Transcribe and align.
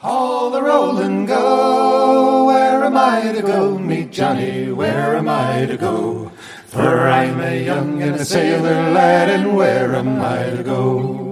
Haul 0.00 0.52
the 0.52 0.62
roll 0.62 0.98
and 0.98 1.26
go. 1.26 2.44
Where 2.46 2.84
am 2.84 2.96
I 2.96 3.32
to 3.32 3.42
go? 3.42 3.76
Meet 3.76 4.12
Johnny. 4.12 4.70
Where 4.70 5.16
am 5.16 5.28
I 5.28 5.66
to 5.66 5.76
go? 5.76 6.30
For 6.66 7.08
I'm 7.08 7.40
a 7.40 7.64
young 7.64 8.00
and 8.00 8.14
a 8.14 8.24
sailor 8.24 8.92
lad, 8.92 9.28
and 9.28 9.56
where 9.56 9.96
am 9.96 10.20
I 10.20 10.50
to 10.50 10.62
go? 10.62 11.24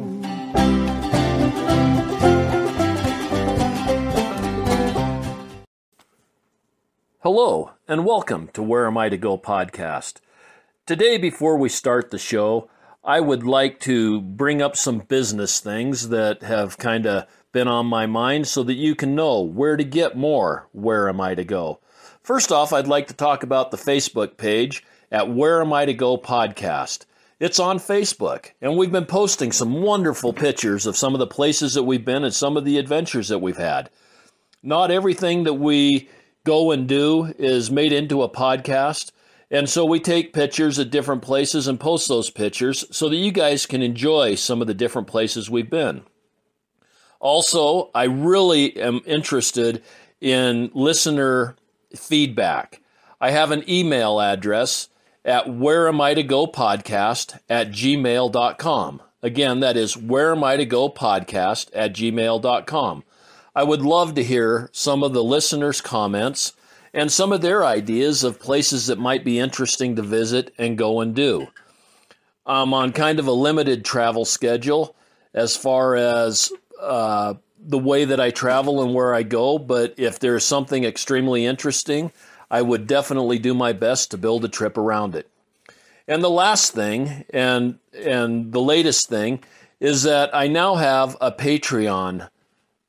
Hello, 7.23 7.71
and 7.87 8.05
welcome 8.05 8.49
to 8.55 8.65
Where 8.65 8.89
Am 8.89 8.99
I 8.99 9.09
to 9.11 9.17
Go 9.17 9.39
podcast. 9.39 10.15
Today, 10.87 11.19
before 11.19 11.57
we 11.57 11.69
start 11.69 12.11
the 12.11 12.19
show, 12.19 12.69
I 13.05 13.21
would 13.21 13.45
like 13.45 13.79
to 13.83 14.21
bring 14.21 14.61
up 14.61 14.75
some 14.75 14.99
business 14.99 15.61
things 15.61 16.09
that 16.09 16.43
have 16.43 16.79
kind 16.79 17.07
of 17.07 17.29
been 17.57 17.69
on 17.69 17.87
my 17.87 18.05
mind 18.05 18.47
so 18.47 18.63
that 18.63 18.75
you 18.75 18.95
can 18.95 19.15
know 19.15 19.41
where 19.41 19.79
to 19.79 19.83
get 19.83 20.15
more 20.15 20.69
Where 20.73 21.09
Am 21.09 21.23
I 21.23 21.35
to 21.35 21.43
Go. 21.43 21.81
First 22.23 22.53
off, 22.53 22.71
I'd 22.71 22.87
like 22.87 23.07
to 23.07 23.15
talk 23.15 23.43
about 23.43 23.71
the 23.71 23.79
Facebook 23.79 24.37
page 24.37 24.85
at 25.11 25.33
Where 25.33 25.63
Am 25.63 25.73
I 25.73 25.87
to 25.87 25.95
Go 25.95 26.19
podcast. 26.19 27.07
It's 27.41 27.59
on 27.59 27.79
Facebook, 27.79 28.51
and 28.61 28.77
we've 28.77 28.93
been 28.93 29.07
posting 29.07 29.53
some 29.53 29.81
wonderful 29.81 30.35
pictures 30.35 30.85
of 30.85 30.99
some 30.99 31.15
of 31.15 31.19
the 31.19 31.27
places 31.27 31.73
that 31.73 31.85
we've 31.85 32.05
been 32.05 32.25
and 32.25 32.35
some 32.35 32.59
of 32.59 32.67
the 32.67 32.77
adventures 32.77 33.29
that 33.29 33.39
we've 33.39 33.57
had. 33.57 33.89
Not 34.63 34.91
everything 34.91 35.45
that 35.45 35.55
we 35.55 36.11
go 36.45 36.73
and 36.73 36.87
do 36.87 37.33
is 37.39 37.71
made 37.71 37.95
into 37.95 38.23
a 38.23 38.29
podcast. 38.29 39.13
And 39.51 39.67
so 39.67 39.87
we 39.87 39.99
take 39.99 40.35
pictures 40.35 40.79
at 40.79 40.91
different 40.91 41.23
places 41.23 41.69
and 41.69 41.81
post 41.81 42.07
those 42.07 42.29
pictures 42.29 42.85
so 42.95 43.09
that 43.09 43.17
you 43.17 43.33
guys 43.33 43.65
can 43.65 43.81
enjoy 43.81 44.35
some 44.35 44.61
of 44.61 44.67
the 44.67 44.75
different 44.75 45.09
places 45.09 45.49
we've 45.49 45.71
been. 45.71 46.03
Also, 47.27 47.91
I 47.93 48.05
really 48.05 48.77
am 48.77 49.01
interested 49.05 49.83
in 50.21 50.71
listener 50.75 51.57
feedback. 51.93 52.81
I 53.21 53.33
have 53.33 53.51
an 53.51 53.69
email 53.69 54.21
address 54.21 54.91
at 55.25 55.53
where 55.53 55.89
am 55.89 56.01
I 56.01 56.15
to 56.15 56.23
go 56.23 56.47
podcast 56.47 57.37
at 57.49 57.73
gmail.com. 57.73 59.03
Again, 59.25 59.59
that 59.59 59.77
is 59.77 59.97
where 59.97 60.31
am 60.31 60.45
I 60.45 60.57
to 60.57 60.65
go 60.65 60.89
podcast 60.89 61.69
at 61.75 61.95
gmail.com. 61.95 63.03
I 63.57 63.63
would 63.65 63.83
love 63.83 64.15
to 64.15 64.23
hear 64.23 64.71
some 64.73 65.03
of 65.03 65.13
the 65.13 65.25
listeners' 65.25 65.81
comments 65.81 66.53
and 66.95 67.11
some 67.11 67.33
of 67.33 67.41
their 67.41 67.65
ideas 67.65 68.23
of 68.23 68.39
places 68.39 68.87
that 68.87 69.01
might 69.01 69.25
be 69.25 69.41
interesting 69.41 69.97
to 69.97 70.03
visit 70.03 70.55
and 70.59 70.79
go 70.79 71.01
and 71.01 71.13
do. 71.13 71.49
I'm 72.47 72.73
on 72.73 72.93
kind 72.93 73.19
of 73.19 73.27
a 73.27 73.33
limited 73.33 73.85
travel 73.85 74.25
schedule 74.25 74.95
as 75.35 75.57
far 75.57 75.97
as 75.97 76.53
uh, 76.81 77.35
the 77.59 77.79
way 77.79 78.05
that 78.05 78.21
I 78.21 78.31
travel 78.31 78.83
and 78.83 78.95
where 78.95 79.15
I 79.15 79.23
go, 79.23 79.59
but 79.59 79.95
if 79.97 80.19
there's 80.19 80.45
something 80.45 80.85
extremely 80.85 81.45
interesting, 81.45 82.13
I 82.51 82.63
would 82.63 82.87
definitely 82.87 83.39
do 83.39 83.55
my 83.55 83.73
best 83.73 84.11
to 84.11 84.19
build 84.19 84.45
a 84.45 84.49
trip 84.49 84.79
around 84.79 85.15
it. 85.15 85.29
And 86.09 86.23
the 86.23 86.31
last 86.31 86.73
thing, 86.73 87.25
and 87.31 87.79
and 87.93 88.53
the 88.53 88.61
latest 88.61 89.09
thing, 89.09 89.43
is 89.81 90.05
that 90.05 90.35
I 90.35 90.47
now 90.47 90.77
have 90.77 91.17
a 91.21 91.33
Patreon 91.33 92.29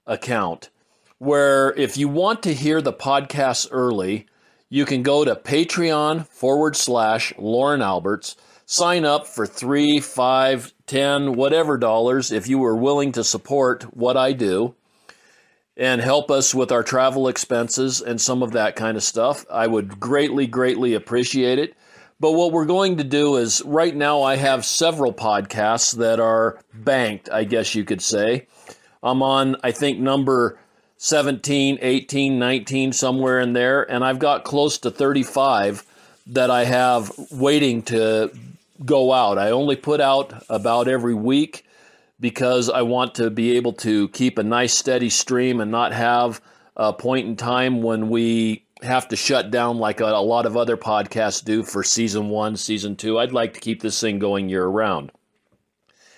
account 0.05 0.69
where 1.17 1.73
if 1.73 1.97
you 1.97 2.07
want 2.07 2.43
to 2.43 2.53
hear 2.53 2.81
the 2.81 2.93
podcast 2.93 3.67
early, 3.71 4.27
you 4.69 4.85
can 4.85 5.01
go 5.01 5.25
to 5.25 5.35
Patreon 5.35 6.27
forward 6.27 6.75
slash 6.75 7.33
Lauren 7.37 7.81
Alberts, 7.81 8.35
sign 8.69 9.05
up 9.05 9.25
for 9.25 9.47
three, 9.47 9.99
five, 9.99 10.73
ten, 10.85 11.35
whatever 11.35 11.77
dollars 11.77 12.33
if 12.33 12.49
you 12.49 12.63
are 12.65 12.75
willing 12.75 13.13
to 13.13 13.23
support 13.23 13.83
what 13.95 14.17
I 14.17 14.33
do 14.33 14.75
and 15.77 16.01
help 16.01 16.29
us 16.29 16.53
with 16.53 16.71
our 16.71 16.83
travel 16.83 17.29
expenses 17.29 18.01
and 18.01 18.19
some 18.19 18.43
of 18.43 18.51
that 18.51 18.75
kind 18.75 18.97
of 18.97 19.03
stuff. 19.03 19.45
I 19.49 19.67
would 19.67 20.01
greatly, 20.01 20.47
greatly 20.47 20.95
appreciate 20.95 21.59
it. 21.59 21.75
But 22.19 22.33
what 22.33 22.51
we're 22.51 22.65
going 22.65 22.97
to 22.97 23.05
do 23.05 23.37
is 23.37 23.61
right 23.63 23.95
now 23.95 24.23
I 24.23 24.35
have 24.35 24.65
several 24.65 25.13
podcasts 25.13 25.95
that 25.97 26.19
are 26.19 26.59
banked, 26.73 27.29
I 27.31 27.45
guess 27.45 27.73
you 27.73 27.85
could 27.85 28.01
say. 28.01 28.47
I'm 29.01 29.23
on, 29.23 29.55
I 29.63 29.71
think, 29.71 29.99
number 29.99 30.59
17, 30.97 31.77
18, 31.79 32.37
19, 32.37 32.91
somewhere 32.91 33.39
in 33.39 33.53
there. 33.53 33.89
And 33.89 34.03
I've 34.03 34.19
got 34.19 34.43
close 34.43 34.79
to 34.79 34.91
35 34.91 35.85
that 36.27 36.51
I 36.51 36.65
have 36.65 37.11
waiting 37.31 37.83
to 37.83 38.31
go 38.85 39.13
out. 39.13 39.37
I 39.37 39.51
only 39.51 39.75
put 39.75 40.01
out 40.01 40.43
about 40.49 40.87
every 40.87 41.13
week 41.15 41.65
because 42.19 42.69
I 42.69 42.81
want 42.81 43.15
to 43.15 43.29
be 43.29 43.57
able 43.57 43.73
to 43.73 44.07
keep 44.09 44.37
a 44.37 44.43
nice 44.43 44.73
steady 44.73 45.09
stream 45.09 45.59
and 45.59 45.71
not 45.71 45.93
have 45.93 46.41
a 46.75 46.93
point 46.93 47.27
in 47.27 47.35
time 47.35 47.81
when 47.81 48.09
we 48.09 48.65
have 48.81 49.07
to 49.09 49.15
shut 49.15 49.49
down 49.49 49.77
like 49.77 49.99
a, 50.01 50.05
a 50.05 50.21
lot 50.21 50.45
of 50.45 50.55
other 50.55 50.77
podcasts 50.77 51.43
do 51.43 51.63
for 51.63 51.83
season 51.83 52.29
one, 52.29 52.55
season 52.55 52.95
two. 52.95 53.17
I'd 53.17 53.31
like 53.31 53.53
to 53.55 53.59
keep 53.59 53.81
this 53.81 53.99
thing 53.99 54.19
going 54.19 54.49
year 54.49 54.65
round 54.65 55.11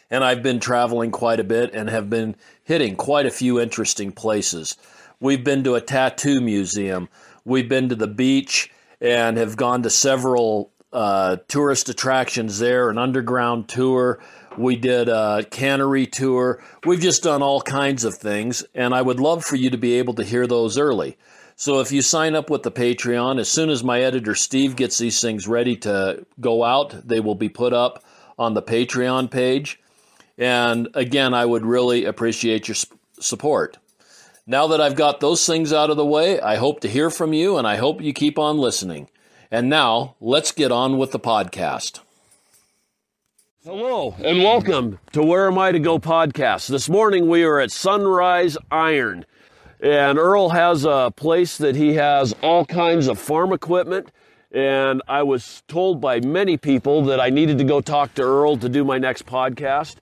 and 0.09 0.23
I've 0.23 0.43
been 0.43 0.59
traveling 0.59 1.11
quite 1.11 1.39
a 1.39 1.43
bit 1.43 1.73
and 1.73 1.89
have 1.89 2.09
been 2.09 2.35
hitting 2.63 2.95
quite 2.95 3.25
a 3.25 3.31
few 3.31 3.59
interesting 3.59 4.11
places. 4.11 4.75
We've 5.19 5.43
been 5.43 5.63
to 5.65 5.75
a 5.75 5.81
tattoo 5.81 6.41
museum, 6.41 7.09
we've 7.45 7.69
been 7.69 7.89
to 7.89 7.95
the 7.95 8.07
beach, 8.07 8.71
and 9.01 9.37
have 9.37 9.55
gone 9.55 9.83
to 9.83 9.89
several 9.89 10.71
uh, 10.91 11.37
tourist 11.47 11.89
attractions 11.89 12.59
there, 12.59 12.89
an 12.89 12.97
underground 12.97 13.67
tour. 13.67 14.19
We 14.57 14.75
did 14.75 15.09
a 15.09 15.45
cannery 15.49 16.05
tour. 16.05 16.63
We've 16.85 16.99
just 16.99 17.23
done 17.23 17.41
all 17.41 17.61
kinds 17.61 18.03
of 18.03 18.15
things, 18.15 18.63
and 18.73 18.93
I 18.93 19.01
would 19.01 19.19
love 19.19 19.45
for 19.45 19.55
you 19.55 19.69
to 19.69 19.77
be 19.77 19.93
able 19.95 20.15
to 20.15 20.23
hear 20.23 20.47
those 20.47 20.77
early. 20.77 21.17
So 21.55 21.81
if 21.81 21.91
you 21.91 22.01
sign 22.01 22.35
up 22.35 22.49
with 22.49 22.63
the 22.63 22.71
Patreon, 22.71 23.39
as 23.39 23.49
soon 23.49 23.69
as 23.69 23.83
my 23.83 24.01
editor 24.01 24.33
Steve 24.33 24.75
gets 24.75 24.97
these 24.97 25.19
things 25.21 25.47
ready 25.47 25.75
to 25.77 26.25
go 26.39 26.63
out, 26.63 27.07
they 27.07 27.19
will 27.19 27.35
be 27.35 27.49
put 27.49 27.73
up 27.73 28.03
on 28.37 28.53
the 28.53 28.61
Patreon 28.61 29.29
page. 29.29 29.79
And 30.37 30.87
again, 30.93 31.33
I 31.33 31.45
would 31.45 31.65
really 31.65 32.05
appreciate 32.05 32.69
your 32.69 32.77
support. 33.19 33.77
Now 34.47 34.67
that 34.67 34.79
I've 34.79 34.95
got 34.95 35.19
those 35.19 35.45
things 35.45 35.73
out 35.73 35.89
of 35.89 35.97
the 35.97 36.05
way, 36.05 36.39
I 36.39 36.55
hope 36.55 36.79
to 36.79 36.87
hear 36.87 37.09
from 37.09 37.33
you 37.33 37.57
and 37.57 37.67
I 37.67 37.75
hope 37.75 38.01
you 38.01 38.13
keep 38.13 38.39
on 38.39 38.57
listening. 38.57 39.09
And 39.51 39.67
now, 39.67 40.15
let's 40.21 40.51
get 40.51 40.71
on 40.71 40.99
with 40.99 41.09
the 41.09 41.19
podcast. 41.19 42.01
Hello 43.63 44.15
and 44.23 44.43
welcome 44.43 44.99
to 45.13 45.23
Where 45.23 45.47
Am 45.47 45.57
I 45.57 45.71
to 45.71 45.79
Go 45.79 45.97
podcast. 45.97 46.67
This 46.67 46.87
morning 46.87 47.27
we 47.27 47.43
are 47.43 47.59
at 47.59 47.71
Sunrise 47.71 48.59
Iron. 48.69 49.25
And 49.79 50.19
Earl 50.19 50.49
has 50.49 50.85
a 50.85 51.11
place 51.15 51.57
that 51.57 51.75
he 51.75 51.95
has 51.95 52.35
all 52.43 52.63
kinds 52.63 53.07
of 53.07 53.17
farm 53.17 53.51
equipment. 53.51 54.11
And 54.51 55.01
I 55.07 55.23
was 55.23 55.63
told 55.67 55.99
by 55.99 56.19
many 56.19 56.55
people 56.57 57.05
that 57.05 57.19
I 57.19 57.31
needed 57.31 57.57
to 57.57 57.63
go 57.63 57.81
talk 57.81 58.13
to 58.15 58.21
Earl 58.21 58.57
to 58.57 58.69
do 58.69 58.83
my 58.83 58.99
next 58.99 59.25
podcast. 59.25 59.95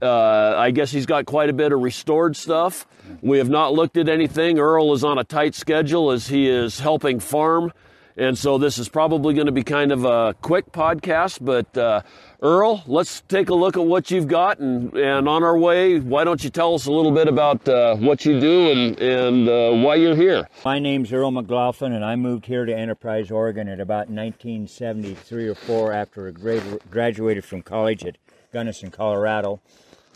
Uh, 0.00 0.54
I 0.56 0.70
guess 0.70 0.90
he's 0.90 1.04
got 1.04 1.26
quite 1.26 1.50
a 1.50 1.52
bit 1.52 1.72
of 1.72 1.80
restored 1.80 2.36
stuff. 2.36 2.86
We 3.20 3.36
have 3.36 3.50
not 3.50 3.74
looked 3.74 3.98
at 3.98 4.08
anything. 4.08 4.58
Earl 4.58 4.94
is 4.94 5.04
on 5.04 5.18
a 5.18 5.24
tight 5.24 5.54
schedule 5.54 6.10
as 6.10 6.28
he 6.28 6.48
is 6.48 6.80
helping 6.80 7.20
farm. 7.20 7.70
And 8.18 8.36
so 8.36 8.58
this 8.58 8.78
is 8.78 8.88
probably 8.88 9.32
going 9.32 9.46
to 9.46 9.52
be 9.52 9.62
kind 9.62 9.92
of 9.92 10.04
a 10.04 10.34
quick 10.42 10.72
podcast. 10.72 11.38
But 11.40 11.78
uh, 11.78 12.02
Earl, 12.42 12.82
let's 12.86 13.20
take 13.28 13.48
a 13.48 13.54
look 13.54 13.76
at 13.76 13.84
what 13.84 14.10
you've 14.10 14.26
got. 14.26 14.58
And, 14.58 14.92
and 14.94 15.28
on 15.28 15.44
our 15.44 15.56
way, 15.56 16.00
why 16.00 16.24
don't 16.24 16.42
you 16.42 16.50
tell 16.50 16.74
us 16.74 16.86
a 16.86 16.92
little 16.92 17.12
bit 17.12 17.28
about 17.28 17.68
uh, 17.68 17.94
what 17.96 18.24
you 18.24 18.40
do 18.40 18.72
and, 18.72 18.98
and 19.00 19.48
uh, 19.48 19.70
why 19.84 19.94
you're 19.94 20.16
here? 20.16 20.48
My 20.64 20.80
name's 20.80 21.12
Earl 21.12 21.30
McLaughlin, 21.30 21.92
and 21.92 22.04
I 22.04 22.16
moved 22.16 22.46
here 22.46 22.66
to 22.66 22.76
Enterprise, 22.76 23.30
Oregon 23.30 23.68
at 23.68 23.78
about 23.78 24.10
1973 24.10 25.48
or 25.48 25.54
4 25.54 25.92
after 25.92 26.28
I 26.28 26.78
graduated 26.90 27.44
from 27.44 27.62
college 27.62 28.04
at 28.04 28.18
Gunnison, 28.52 28.90
Colorado 28.90 29.60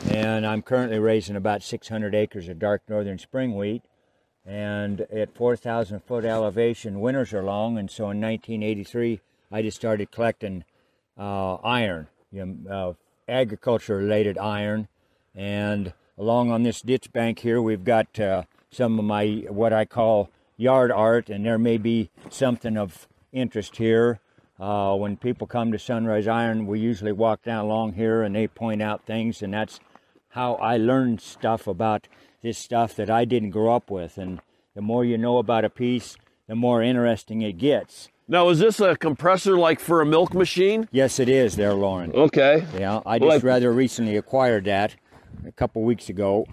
and 0.08 0.46
I'm 0.46 0.62
currently 0.62 0.98
raising 0.98 1.36
about 1.36 1.62
600 1.62 2.14
acres 2.14 2.48
of 2.48 2.58
dark 2.58 2.82
northern 2.88 3.18
spring 3.18 3.54
wheat. 3.56 3.82
And 4.44 5.02
at 5.02 5.34
4,000 5.34 6.00
foot 6.00 6.24
elevation, 6.24 7.00
winters 7.00 7.32
are 7.32 7.44
long, 7.44 7.78
and 7.78 7.90
so 7.90 8.04
in 8.10 8.20
1983, 8.20 9.20
I 9.52 9.62
just 9.62 9.76
started 9.76 10.10
collecting 10.10 10.64
uh, 11.16 11.54
iron, 11.56 12.08
you 12.32 12.46
know, 12.46 12.90
uh, 12.90 12.92
agriculture-related 13.28 14.36
iron. 14.38 14.88
And 15.34 15.92
along 16.18 16.50
on 16.50 16.64
this 16.64 16.82
ditch 16.82 17.12
bank 17.12 17.38
here, 17.38 17.62
we've 17.62 17.84
got 17.84 18.18
uh, 18.18 18.44
some 18.70 18.98
of 18.98 19.04
my 19.04 19.44
what 19.48 19.72
I 19.72 19.84
call 19.84 20.30
yard 20.56 20.90
art, 20.90 21.28
and 21.28 21.46
there 21.46 21.58
may 21.58 21.78
be 21.78 22.10
something 22.28 22.76
of 22.76 23.06
interest 23.32 23.76
here. 23.76 24.20
Uh, 24.58 24.94
when 24.94 25.16
people 25.16 25.46
come 25.46 25.72
to 25.72 25.78
Sunrise 25.78 26.28
Iron, 26.28 26.66
we 26.66 26.78
usually 26.78 27.12
walk 27.12 27.42
down 27.42 27.64
along 27.64 27.94
here 27.94 28.22
and 28.22 28.34
they 28.34 28.46
point 28.46 28.82
out 28.82 29.04
things, 29.06 29.42
and 29.42 29.52
that's 29.54 29.80
how 30.30 30.54
I 30.54 30.76
learned 30.76 31.20
stuff 31.20 31.66
about 31.66 32.08
this 32.42 32.58
stuff 32.58 32.94
that 32.96 33.10
I 33.10 33.24
didn't 33.24 33.50
grow 33.50 33.74
up 33.74 33.90
with. 33.90 34.18
And 34.18 34.40
the 34.74 34.82
more 34.82 35.04
you 35.04 35.16
know 35.16 35.38
about 35.38 35.64
a 35.64 35.70
piece, 35.70 36.16
the 36.48 36.54
more 36.54 36.82
interesting 36.82 37.42
it 37.42 37.58
gets. 37.58 38.08
Now, 38.28 38.48
is 38.48 38.58
this 38.58 38.80
a 38.80 38.96
compressor 38.96 39.56
like 39.56 39.80
for 39.80 40.00
a 40.00 40.06
milk 40.06 40.34
machine? 40.34 40.88
Yes, 40.92 41.18
it 41.18 41.28
is 41.28 41.56
there, 41.56 41.74
Lauren. 41.74 42.12
Okay. 42.12 42.64
Yeah, 42.78 43.00
I 43.04 43.18
just 43.18 43.28
well, 43.28 43.40
rather 43.40 43.72
recently 43.72 44.16
acquired 44.16 44.64
that 44.64 44.96
a 45.46 45.52
couple 45.52 45.82
weeks 45.82 46.08
ago. 46.08 46.46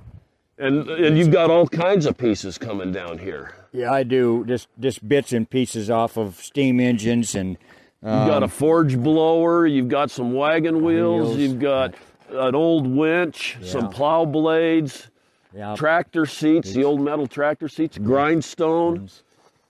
And 0.57 0.89
and 0.89 1.17
you've 1.17 1.31
got 1.31 1.49
all 1.49 1.67
kinds 1.67 2.05
of 2.05 2.17
pieces 2.17 2.57
coming 2.57 2.91
down 2.91 3.17
here. 3.17 3.55
Yeah, 3.71 3.93
I 3.93 4.03
do. 4.03 4.43
Just 4.45 4.67
just 4.79 5.07
bits 5.07 5.31
and 5.31 5.49
pieces 5.49 5.89
off 5.89 6.17
of 6.17 6.35
steam 6.35 6.79
engines 6.81 7.33
and 7.33 7.57
You've 8.01 8.27
got 8.27 8.43
a 8.43 8.45
um, 8.45 8.49
forge 8.49 8.97
blower. 8.97 9.67
You've 9.67 9.89
got 9.89 10.09
some 10.09 10.31
wagon 10.31 10.83
wheels. 10.83 11.35
Wheels. 11.35 11.37
You've 11.37 11.59
got 11.59 11.95
an 12.29 12.55
old 12.55 12.87
winch, 12.87 13.57
some 13.61 13.89
plow 13.89 14.23
blades, 14.23 15.09
yeah, 15.53 15.75
tractor 15.75 16.25
seats, 16.25 16.73
the 16.73 16.83
old 16.83 17.01
metal 17.01 17.27
tractor 17.27 17.67
seats, 17.67 17.97
grindstone. 17.97 19.09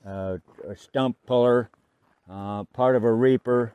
uh, 0.05 0.37
a 0.67 0.75
stump 0.75 1.17
puller, 1.25 1.69
uh, 2.29 2.63
part 2.65 2.95
of 2.95 3.03
a 3.03 3.11
reaper, 3.13 3.73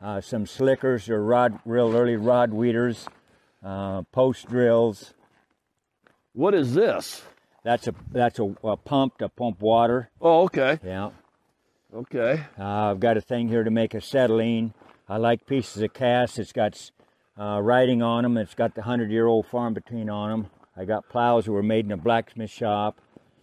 uh, 0.00 0.20
some 0.20 0.46
slickers 0.46 1.08
or 1.08 1.22
rod, 1.22 1.58
real 1.64 1.94
early 1.94 2.16
rod 2.16 2.52
weeders, 2.52 3.06
uh, 3.64 4.02
post 4.12 4.48
drills. 4.48 5.14
What 6.32 6.54
is 6.54 6.74
this? 6.74 7.22
That's 7.64 7.86
a 7.86 7.94
that's 8.10 8.38
a, 8.38 8.54
a 8.64 8.76
pump 8.76 9.18
to 9.18 9.28
pump 9.28 9.60
water. 9.60 10.10
Oh, 10.20 10.42
okay, 10.44 10.78
Yeah. 10.84 11.10
okay. 11.94 12.42
Uh, 12.58 12.90
I've 12.90 13.00
got 13.00 13.16
a 13.16 13.20
thing 13.20 13.48
here 13.48 13.62
to 13.62 13.70
make 13.70 13.94
acetylene. 13.94 14.72
I 15.08 15.18
like 15.18 15.46
pieces 15.46 15.82
of 15.82 15.92
cast. 15.92 16.38
It's 16.38 16.52
got 16.52 16.90
uh, 17.38 17.60
writing 17.60 18.02
on 18.02 18.22
them. 18.24 18.36
It's 18.38 18.54
got 18.54 18.74
the 18.74 18.82
hundred-year-old 18.82 19.46
farm 19.46 19.74
between 19.74 20.08
on 20.10 20.30
them. 20.30 20.50
I 20.76 20.84
got 20.84 21.08
plows 21.08 21.44
that 21.44 21.52
were 21.52 21.62
made 21.62 21.84
in 21.84 21.92
a 21.92 21.96
blacksmith 21.96 22.50
shop. 22.50 23.00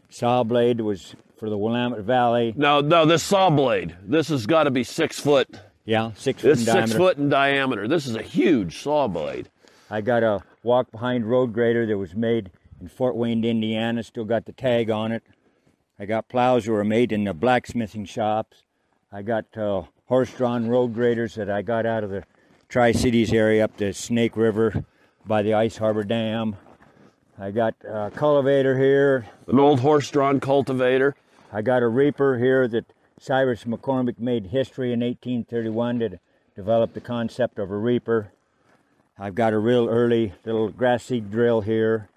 Saw 0.09 0.43
blade 0.43 0.81
was 0.81 1.15
for 1.37 1.49
the 1.49 1.57
Willamette 1.57 1.99
Valley. 1.99 2.53
No, 2.57 2.81
no, 2.81 3.05
this 3.05 3.21
saw 3.23 3.49
blade. 3.49 3.95
This 4.03 4.29
has 4.29 4.45
got 4.47 4.63
to 4.63 4.71
be 4.71 4.83
six 4.83 5.19
foot. 5.19 5.47
Yeah, 5.85 6.11
six 6.15 6.41
foot 6.41 6.51
It's 6.51 6.61
six 6.61 6.73
diameter. 6.73 6.97
foot 6.97 7.17
in 7.17 7.29
diameter. 7.29 7.87
This 7.87 8.07
is 8.07 8.15
a 8.15 8.21
huge 8.21 8.79
saw 8.81 9.07
blade. 9.07 9.49
I 9.89 10.01
got 10.01 10.23
a 10.23 10.43
walk 10.63 10.91
behind 10.91 11.29
road 11.29 11.53
grader 11.53 11.85
that 11.85 11.97
was 11.97 12.15
made 12.15 12.51
in 12.81 12.87
Fort 12.87 13.15
Wayne, 13.15 13.43
Indiana. 13.43 14.03
Still 14.03 14.25
got 14.25 14.45
the 14.45 14.51
tag 14.51 14.89
on 14.89 15.11
it. 15.11 15.23
I 15.99 16.05
got 16.05 16.27
plows 16.29 16.65
that 16.65 16.71
were 16.71 16.83
made 16.83 17.11
in 17.11 17.23
the 17.23 17.33
blacksmithing 17.33 18.05
shops. 18.05 18.63
I 19.11 19.21
got 19.21 19.45
uh, 19.57 19.83
horse-drawn 20.05 20.67
road 20.67 20.93
graders 20.93 21.35
that 21.35 21.49
I 21.49 21.61
got 21.61 21.85
out 21.85 22.03
of 22.03 22.09
the 22.09 22.23
Tri-Cities 22.69 23.33
area 23.33 23.63
up 23.63 23.77
the 23.77 23.93
Snake 23.93 24.37
River 24.37 24.85
by 25.25 25.41
the 25.41 25.53
Ice 25.55 25.77
Harbor 25.77 26.03
Dam. 26.03 26.55
I 27.41 27.51
got 27.51 27.73
a 27.87 28.11
cultivator 28.13 28.77
here. 28.77 29.25
An 29.47 29.59
old 29.59 29.79
horse-drawn 29.79 30.41
cultivator. 30.41 31.15
I 31.53 31.61
got 31.61 31.83
a 31.83 31.87
reaper 31.87 32.37
here 32.37 32.67
that 32.67 32.91
Cyrus 33.17 33.63
McCormick 33.63 34.19
made 34.19 34.47
history 34.47 34.91
in 34.91 34.99
1831 34.99 35.99
to 35.99 36.19
develop 36.53 36.93
the 36.93 36.99
concept 36.99 37.57
of 37.57 37.71
a 37.71 37.77
reaper. 37.77 38.33
I've 39.17 39.35
got 39.35 39.53
a 39.53 39.57
real 39.57 39.87
early 39.87 40.33
little 40.43 40.67
grass 40.67 41.05
seed 41.05 41.31
drill 41.31 41.61
here. 41.61 42.09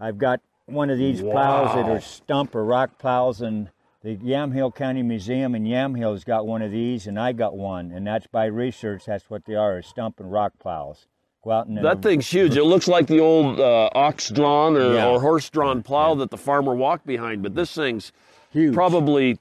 I've 0.00 0.18
got 0.18 0.40
one 0.66 0.90
of 0.90 0.98
these 0.98 1.20
plows 1.20 1.72
that 1.76 1.88
are 1.88 2.00
stump 2.00 2.52
or 2.56 2.64
rock 2.64 2.98
plows, 2.98 3.40
and 3.40 3.70
the 4.02 4.16
Yamhill 4.16 4.74
County 4.74 5.04
Museum 5.04 5.54
in 5.54 5.62
Yamhill's 5.62 6.24
got 6.24 6.44
one 6.44 6.62
of 6.62 6.72
these, 6.72 7.06
and 7.06 7.20
I 7.20 7.30
got 7.30 7.56
one, 7.56 7.92
and 7.92 8.04
that's 8.04 8.26
by 8.26 8.46
research. 8.46 9.04
That's 9.06 9.30
what 9.30 9.44
they 9.44 9.54
are: 9.54 9.80
stump 9.80 10.18
and 10.18 10.32
rock 10.32 10.54
plows. 10.58 11.06
Go 11.46 11.52
out 11.52 11.66
and 11.68 11.78
That 11.78 12.02
thing's 12.02 12.26
huge. 12.28 12.56
It 12.56 12.64
looks 12.64 12.88
like 12.88 13.06
the 13.06 13.20
old 13.20 13.60
uh, 13.60 13.88
ox-drawn 13.94 14.76
or, 14.76 14.94
Yeah. 14.94 15.08
or 15.08 15.20
horse-drawn 15.20 15.82
plow 15.84 16.14
that 16.16 16.30
the 16.30 16.36
farmer 16.36 16.74
walked 16.74 17.06
behind, 17.06 17.42
but 17.42 17.54
this 17.54 17.72
thing's 17.72 18.10
huge. 18.52 18.74
probably 18.74 19.38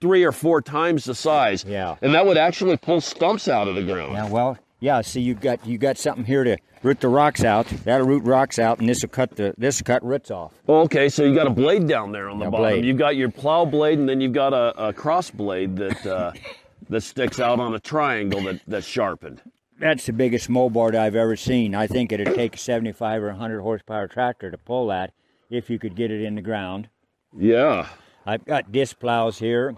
three 0.00 0.22
or 0.22 0.30
four 0.30 0.62
times 0.62 1.04
the 1.04 1.16
size. 1.16 1.64
Yeah. 1.66 1.96
And 2.00 2.14
that 2.14 2.24
would 2.26 2.38
actually 2.38 2.76
pull 2.76 3.00
stumps 3.00 3.48
out 3.48 3.66
of 3.66 3.74
the 3.74 3.82
ground. 3.82 4.12
Yeah, 4.12 4.28
well, 4.28 4.56
yeah. 4.78 5.00
See, 5.00 5.20
you 5.20 5.34
got 5.34 5.66
you 5.66 5.78
got 5.78 5.98
something 5.98 6.24
here 6.24 6.44
to 6.44 6.56
root 6.84 7.00
the 7.00 7.08
rocks 7.08 7.42
out. 7.42 7.66
That'll 7.82 8.06
root 8.06 8.22
rocks 8.22 8.60
out, 8.60 8.78
and 8.78 8.88
this 8.88 9.02
will 9.02 9.08
cut 9.08 9.34
the 9.34 9.52
this 9.58 9.80
will 9.80 9.86
cut 9.86 10.04
roots 10.04 10.30
off. 10.30 10.52
Oh, 10.68 10.82
okay, 10.82 11.08
so 11.08 11.24
you 11.24 11.34
got 11.34 11.48
a 11.48 11.50
blade 11.50 11.88
down 11.88 12.12
there 12.12 12.28
on 12.28 12.38
the 12.38 12.44
Yeah, 12.44 12.50
bottom. 12.50 12.66
blade. 12.66 12.84
You've 12.84 12.98
got 12.98 13.16
your 13.16 13.30
plow 13.32 13.64
blade, 13.64 13.98
and 13.98 14.08
then 14.08 14.20
you've 14.20 14.32
got 14.32 14.52
a, 14.52 14.90
a 14.90 14.92
cross 14.92 15.28
blade 15.32 15.74
that 15.78 16.06
uh, 16.06 16.30
that 16.88 17.00
sticks 17.00 17.40
out 17.40 17.58
on 17.58 17.74
a 17.74 17.80
triangle 17.80 18.42
that, 18.42 18.60
that's 18.68 18.86
sharpened. 18.86 19.40
That's 19.78 20.06
the 20.06 20.12
biggest 20.12 20.48
moldboard 20.48 20.96
I've 20.96 21.14
ever 21.14 21.36
seen. 21.36 21.74
I 21.74 21.86
think 21.86 22.10
it'd 22.10 22.34
take 22.34 22.56
a 22.56 22.58
75 22.58 23.22
or 23.22 23.28
100 23.28 23.60
horsepower 23.60 24.08
tractor 24.08 24.50
to 24.50 24.58
pull 24.58 24.88
that 24.88 25.12
if 25.50 25.70
you 25.70 25.78
could 25.78 25.94
get 25.94 26.10
it 26.10 26.20
in 26.20 26.34
the 26.34 26.42
ground. 26.42 26.88
Yeah. 27.36 27.88
I've 28.26 28.44
got 28.44 28.72
disc 28.72 28.98
plows 28.98 29.38
here. 29.38 29.76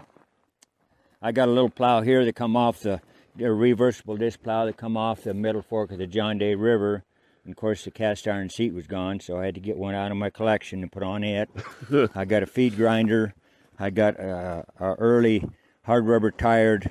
I 1.21 1.31
got 1.31 1.49
a 1.49 1.51
little 1.51 1.69
plow 1.69 2.01
here 2.01 2.25
that 2.25 2.35
come 2.35 2.57
off 2.57 2.79
the, 2.79 2.99
the 3.35 3.51
reversible 3.51 4.17
disc 4.17 4.41
plow 4.41 4.65
that 4.65 4.75
come 4.75 4.97
off 4.97 5.21
the 5.21 5.35
middle 5.35 5.61
fork 5.61 5.91
of 5.91 5.99
the 5.99 6.07
John 6.07 6.39
Day 6.39 6.55
River. 6.55 7.03
And 7.45 7.51
of 7.51 7.57
course, 7.57 7.83
the 7.83 7.91
cast 7.91 8.27
iron 8.27 8.49
seat 8.49 8.73
was 8.73 8.87
gone, 8.87 9.19
so 9.19 9.39
I 9.39 9.45
had 9.45 9.55
to 9.55 9.61
get 9.61 9.77
one 9.77 9.93
out 9.93 10.09
of 10.09 10.17
my 10.17 10.31
collection 10.31 10.81
and 10.81 10.91
put 10.91 11.03
on 11.03 11.23
it. 11.23 11.47
I 12.15 12.25
got 12.25 12.41
a 12.41 12.47
feed 12.47 12.75
grinder. 12.75 13.35
I 13.77 13.91
got 13.91 14.19
uh, 14.19 14.63
a 14.79 14.93
early 14.93 15.47
hard 15.83 16.07
rubber 16.07 16.31
tired 16.31 16.89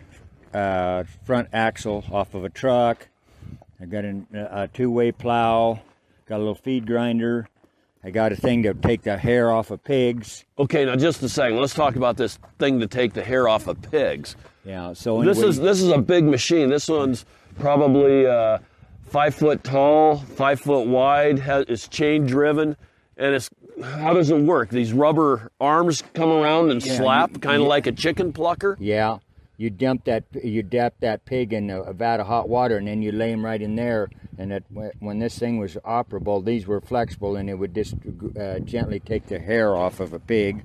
uh, 0.53 1.05
front 1.25 1.49
axle 1.53 2.05
off 2.13 2.35
of 2.35 2.45
a 2.45 2.49
truck. 2.51 3.09
I 3.81 3.87
got 3.87 4.05
an, 4.05 4.27
a 4.33 4.69
two-way 4.69 5.13
plow. 5.13 5.81
Got 6.27 6.37
a 6.37 6.39
little 6.39 6.55
feed 6.55 6.87
grinder. 6.87 7.49
I 8.03 8.11
got 8.11 8.33
a 8.33 8.37
thing 8.37 8.63
to 8.63 8.73
take 8.75 9.03
the 9.03 9.17
hair 9.19 9.51
off 9.53 9.71
of 9.71 9.83
pigs. 9.85 10.45
Okay, 10.59 10.85
now 10.87 10.97
just 10.97 11.23
a 11.23 11.29
second. 11.29 11.59
Let's 11.59 11.75
talk 11.75 11.97
about 11.97 12.17
this 12.17 12.39
thing 12.59 12.81
to 12.81 12.87
take 12.87 13.13
the 13.13 13.23
hair 13.23 13.47
off 13.49 13.67
of 13.67 13.81
pigs. 13.91 14.37
Yeah. 14.65 14.93
So 14.95 15.23
This 15.23 15.39
is 15.39 15.59
this 15.59 15.83
is 15.83 15.91
a 15.91 15.99
big 15.99 16.25
machine. 16.25 16.71
This 16.71 16.89
one's 16.89 17.25
probably 17.59 18.27
uh, 18.27 18.59
five 19.05 19.35
foot 19.35 19.63
tall, 19.65 20.17
five 20.17 20.61
foot 20.61 20.87
wide. 20.87 21.39
Has, 21.41 21.67
it's 21.69 21.89
chain 21.89 22.25
driven, 22.27 22.77
and 23.19 23.35
it's 23.35 23.51
how 23.83 24.15
does 24.15 24.31
it 24.31 24.41
work? 24.41 24.71
These 24.71 24.93
rubber 24.95 25.51
arms 25.61 26.03
come 26.15 26.31
around 26.31 26.71
and 26.71 26.85
Yeah, 26.85 26.97
slap, 26.97 27.33
kind 27.41 27.57
of 27.57 27.63
yeah. 27.63 27.69
like 27.69 27.87
a 27.87 27.93
chicken 27.93 28.33
plucker. 28.33 28.77
Yeah, 28.81 29.19
you 29.61 29.69
dump 29.69 30.05
that 30.07 30.25
you 30.43 30.63
dap 30.63 30.95
that 31.01 31.27
pig 31.27 31.53
in 31.53 31.69
a, 31.69 31.93
vat 31.93 32.19
of 32.19 32.27
hot 32.27 32.49
water, 32.49 32.79
and 32.79 32.89
then 32.89 33.03
you 33.03 33.13
lay 33.13 33.31
him 33.31 33.45
right 33.45 33.61
in 33.61 33.77
there. 33.77 34.09
And 34.39 34.53
that 34.53 34.63
when 35.01 35.19
this 35.19 35.39
thing 35.39 35.59
was 35.59 35.75
operable, 35.85 36.43
these 36.43 36.67
were 36.67 36.81
flexible, 36.81 37.37
and 37.37 37.51
it 37.51 37.57
would 37.57 37.75
just 37.75 37.95
uh, 38.41 38.59
gently 38.61 39.01
take 39.01 39.27
the 39.27 39.39
hair 39.39 39.77
off 39.77 40.01
of 40.01 40.15
a 40.15 40.19
pig. 40.19 40.65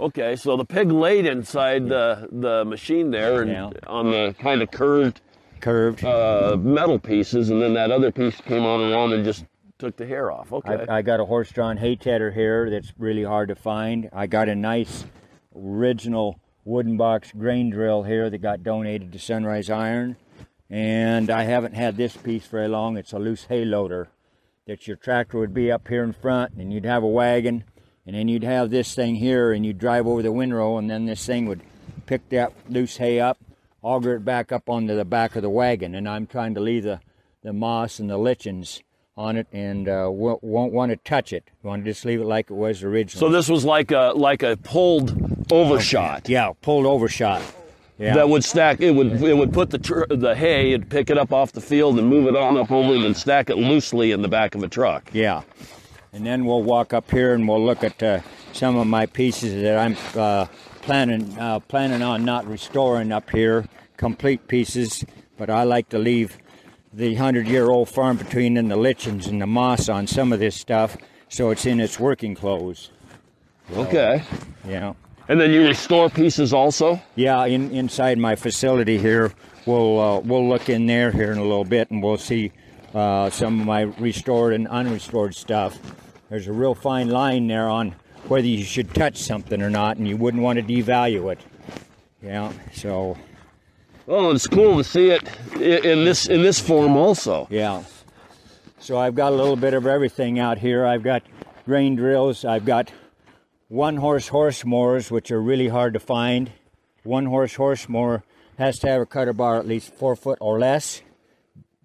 Okay, 0.00 0.34
so 0.34 0.56
the 0.56 0.64
pig 0.64 0.90
laid 0.90 1.24
inside 1.24 1.88
the 1.88 2.28
the 2.32 2.64
machine 2.64 3.12
there, 3.12 3.42
and 3.42 3.50
Yeah. 3.52 3.70
on 3.86 4.10
the 4.10 4.34
kind 4.40 4.60
of 4.60 4.72
curved 4.72 5.20
Curved. 5.60 6.04
uh, 6.04 6.56
metal 6.60 6.98
pieces, 6.98 7.48
and 7.50 7.62
then 7.62 7.74
that 7.74 7.92
other 7.92 8.10
piece 8.10 8.40
came 8.40 8.64
on 8.64 8.80
around 8.92 9.12
and 9.12 9.24
just 9.24 9.44
took 9.78 9.96
the 9.96 10.06
hair 10.06 10.32
off. 10.32 10.52
Okay. 10.52 10.84
I, 10.88 10.98
I 10.98 11.02
got 11.02 11.20
a 11.20 11.24
horse-drawn 11.24 11.76
hay 11.76 11.94
tedder 11.94 12.32
here 12.32 12.68
that's 12.70 12.92
really 12.98 13.22
hard 13.22 13.48
to 13.50 13.54
find. 13.54 14.08
I 14.12 14.26
got 14.26 14.48
a 14.48 14.56
nice 14.56 15.04
original 15.54 16.40
wooden 16.64 16.96
box 16.96 17.32
grain 17.36 17.70
drill 17.70 18.04
here 18.04 18.30
that 18.30 18.38
got 18.38 18.62
donated 18.62 19.12
to 19.12 19.18
Sunrise 19.18 19.68
Iron, 19.68 20.16
and 20.70 21.30
I 21.30 21.42
haven't 21.44 21.74
had 21.74 21.96
this 21.96 22.16
piece 22.16 22.46
very 22.46 22.68
long. 22.68 22.96
It's 22.96 23.12
a 23.12 23.18
loose 23.18 23.44
hay 23.46 23.64
loader 23.64 24.08
that 24.66 24.86
your 24.86 24.96
tractor 24.96 25.38
would 25.38 25.52
be 25.52 25.72
up 25.72 25.88
here 25.88 26.04
in 26.04 26.12
front, 26.12 26.54
and 26.54 26.72
you'd 26.72 26.84
have 26.84 27.02
a 27.02 27.08
wagon, 27.08 27.64
and 28.06 28.14
then 28.14 28.28
you'd 28.28 28.44
have 28.44 28.70
this 28.70 28.94
thing 28.94 29.16
here, 29.16 29.52
and 29.52 29.66
you'd 29.66 29.78
drive 29.78 30.06
over 30.06 30.22
the 30.22 30.32
windrow, 30.32 30.78
and 30.78 30.88
then 30.88 31.06
this 31.06 31.26
thing 31.26 31.46
would 31.46 31.62
pick 32.06 32.28
that 32.28 32.52
loose 32.68 32.96
hay 32.98 33.18
up, 33.18 33.38
auger 33.82 34.16
it 34.16 34.24
back 34.24 34.52
up 34.52 34.68
onto 34.68 34.94
the 34.94 35.04
back 35.04 35.34
of 35.34 35.42
the 35.42 35.50
wagon, 35.50 35.94
and 35.94 36.08
I'm 36.08 36.26
trying 36.26 36.54
to 36.54 36.60
leave 36.60 36.84
the, 36.84 37.00
the 37.42 37.52
moss 37.52 37.98
and 37.98 38.08
the 38.08 38.18
lichens 38.18 38.82
on 39.16 39.36
it, 39.36 39.46
and 39.52 39.88
uh, 39.88 40.08
won't, 40.10 40.42
won't 40.42 40.72
want 40.72 40.90
to 40.90 40.96
touch 40.96 41.32
it. 41.32 41.50
Want 41.62 41.84
to 41.84 41.90
just 41.90 42.04
leave 42.04 42.20
it 42.20 42.24
like 42.24 42.50
it 42.50 42.54
was 42.54 42.82
originally. 42.82 43.20
so 43.20 43.28
this 43.30 43.48
was 43.48 43.64
like 43.64 43.90
a 43.90 44.12
like 44.16 44.42
a 44.42 44.56
pulled 44.56 45.52
overshot. 45.52 46.28
yeah, 46.28 46.52
pulled 46.62 46.86
overshot. 46.86 47.42
Yeah. 47.98 48.14
that 48.14 48.28
would 48.28 48.42
stack. 48.42 48.80
It 48.80 48.92
would 48.92 49.22
it 49.22 49.36
would 49.36 49.52
put 49.52 49.70
the 49.70 49.78
tr- 49.78 50.06
the 50.08 50.34
hay 50.34 50.72
and 50.72 50.88
pick 50.88 51.10
it 51.10 51.18
up 51.18 51.32
off 51.32 51.52
the 51.52 51.60
field 51.60 51.98
and 51.98 52.08
move 52.08 52.26
it 52.26 52.34
on 52.34 52.56
up 52.56 52.70
over 52.72 52.94
and 52.94 53.04
then 53.04 53.14
stack 53.14 53.50
it 53.50 53.56
loosely 53.56 54.10
in 54.12 54.22
the 54.22 54.28
back 54.28 54.54
of 54.54 54.62
a 54.62 54.68
truck. 54.68 55.10
Yeah. 55.12 55.42
And 56.12 56.26
then 56.26 56.44
we'll 56.44 56.62
walk 56.62 56.92
up 56.92 57.10
here 57.10 57.32
and 57.34 57.46
we'll 57.48 57.64
look 57.64 57.84
at 57.84 58.02
uh, 58.02 58.20
some 58.52 58.76
of 58.76 58.86
my 58.86 59.06
pieces 59.06 59.62
that 59.62 59.78
I'm 59.78 59.96
uh, 60.18 60.46
planning 60.80 61.38
uh, 61.38 61.60
planning 61.60 62.02
on 62.02 62.24
not 62.24 62.46
restoring 62.46 63.12
up 63.12 63.30
here, 63.30 63.66
complete 63.98 64.48
pieces. 64.48 65.04
But 65.38 65.48
I 65.50 65.62
like 65.64 65.88
to 65.90 65.98
leave 65.98 66.38
the 66.92 67.14
hundred-year-old 67.14 67.88
farm 67.88 68.16
between 68.16 68.56
and 68.56 68.70
the 68.70 68.76
lichens 68.76 69.26
and 69.26 69.40
the 69.40 69.46
moss 69.46 69.88
on 69.88 70.06
some 70.06 70.32
of 70.32 70.38
this 70.38 70.54
stuff, 70.54 70.96
so 71.28 71.50
it's 71.50 71.66
in 71.66 71.80
its 71.80 71.98
working 71.98 72.34
clothes. 72.34 72.90
Okay. 73.72 74.22
Yeah. 74.68 74.94
And 75.28 75.40
then 75.40 75.52
you 75.52 75.66
restore 75.66 76.10
pieces 76.10 76.52
also. 76.52 77.00
Yeah, 77.14 77.44
in, 77.46 77.70
inside 77.70 78.18
my 78.18 78.34
facility 78.36 78.98
here, 78.98 79.32
we'll 79.64 80.00
uh, 80.00 80.18
we'll 80.20 80.48
look 80.48 80.68
in 80.68 80.86
there 80.86 81.10
here 81.10 81.32
in 81.32 81.38
a 81.38 81.42
little 81.42 81.64
bit, 81.64 81.90
and 81.90 82.02
we'll 82.02 82.18
see 82.18 82.52
uh, 82.92 83.30
some 83.30 83.60
of 83.60 83.66
my 83.66 83.82
restored 83.82 84.52
and 84.52 84.66
unrestored 84.68 85.34
stuff. 85.34 85.78
There's 86.28 86.48
a 86.48 86.52
real 86.52 86.74
fine 86.74 87.08
line 87.08 87.46
there 87.46 87.68
on 87.68 87.94
whether 88.28 88.46
you 88.46 88.64
should 88.64 88.94
touch 88.94 89.16
something 89.16 89.62
or 89.62 89.70
not, 89.70 89.96
and 89.96 90.06
you 90.06 90.16
wouldn't 90.16 90.42
want 90.42 90.58
to 90.58 90.62
devalue 90.62 91.32
it. 91.32 91.40
Yeah, 92.22 92.52
so 92.72 93.16
Oh, 94.14 94.30
it's 94.30 94.46
cool 94.46 94.76
to 94.76 94.84
see 94.84 95.08
it 95.08 95.22
in 95.56 96.04
this 96.04 96.26
in 96.26 96.42
this 96.42 96.60
form 96.60 96.98
also. 96.98 97.46
yeah. 97.48 97.82
So 98.78 98.98
I've 98.98 99.14
got 99.14 99.32
a 99.32 99.36
little 99.36 99.56
bit 99.56 99.72
of 99.72 99.86
everything 99.86 100.38
out 100.38 100.58
here. 100.58 100.84
I've 100.84 101.02
got 101.02 101.22
grain 101.64 101.96
drills. 101.96 102.44
I've 102.44 102.66
got 102.66 102.92
one 103.68 103.96
horse 103.96 104.28
horse 104.28 104.66
mowers, 104.66 105.10
which 105.10 105.30
are 105.30 105.40
really 105.40 105.68
hard 105.68 105.94
to 105.94 105.98
find. 105.98 106.50
One 107.04 107.24
horse 107.24 107.54
horse 107.54 107.88
mower 107.88 108.22
has 108.58 108.78
to 108.80 108.88
have 108.88 109.00
a 109.00 109.06
cutter 109.06 109.32
bar 109.32 109.56
at 109.56 109.66
least 109.66 109.94
four 109.94 110.14
foot 110.14 110.36
or 110.42 110.58
less, 110.58 111.00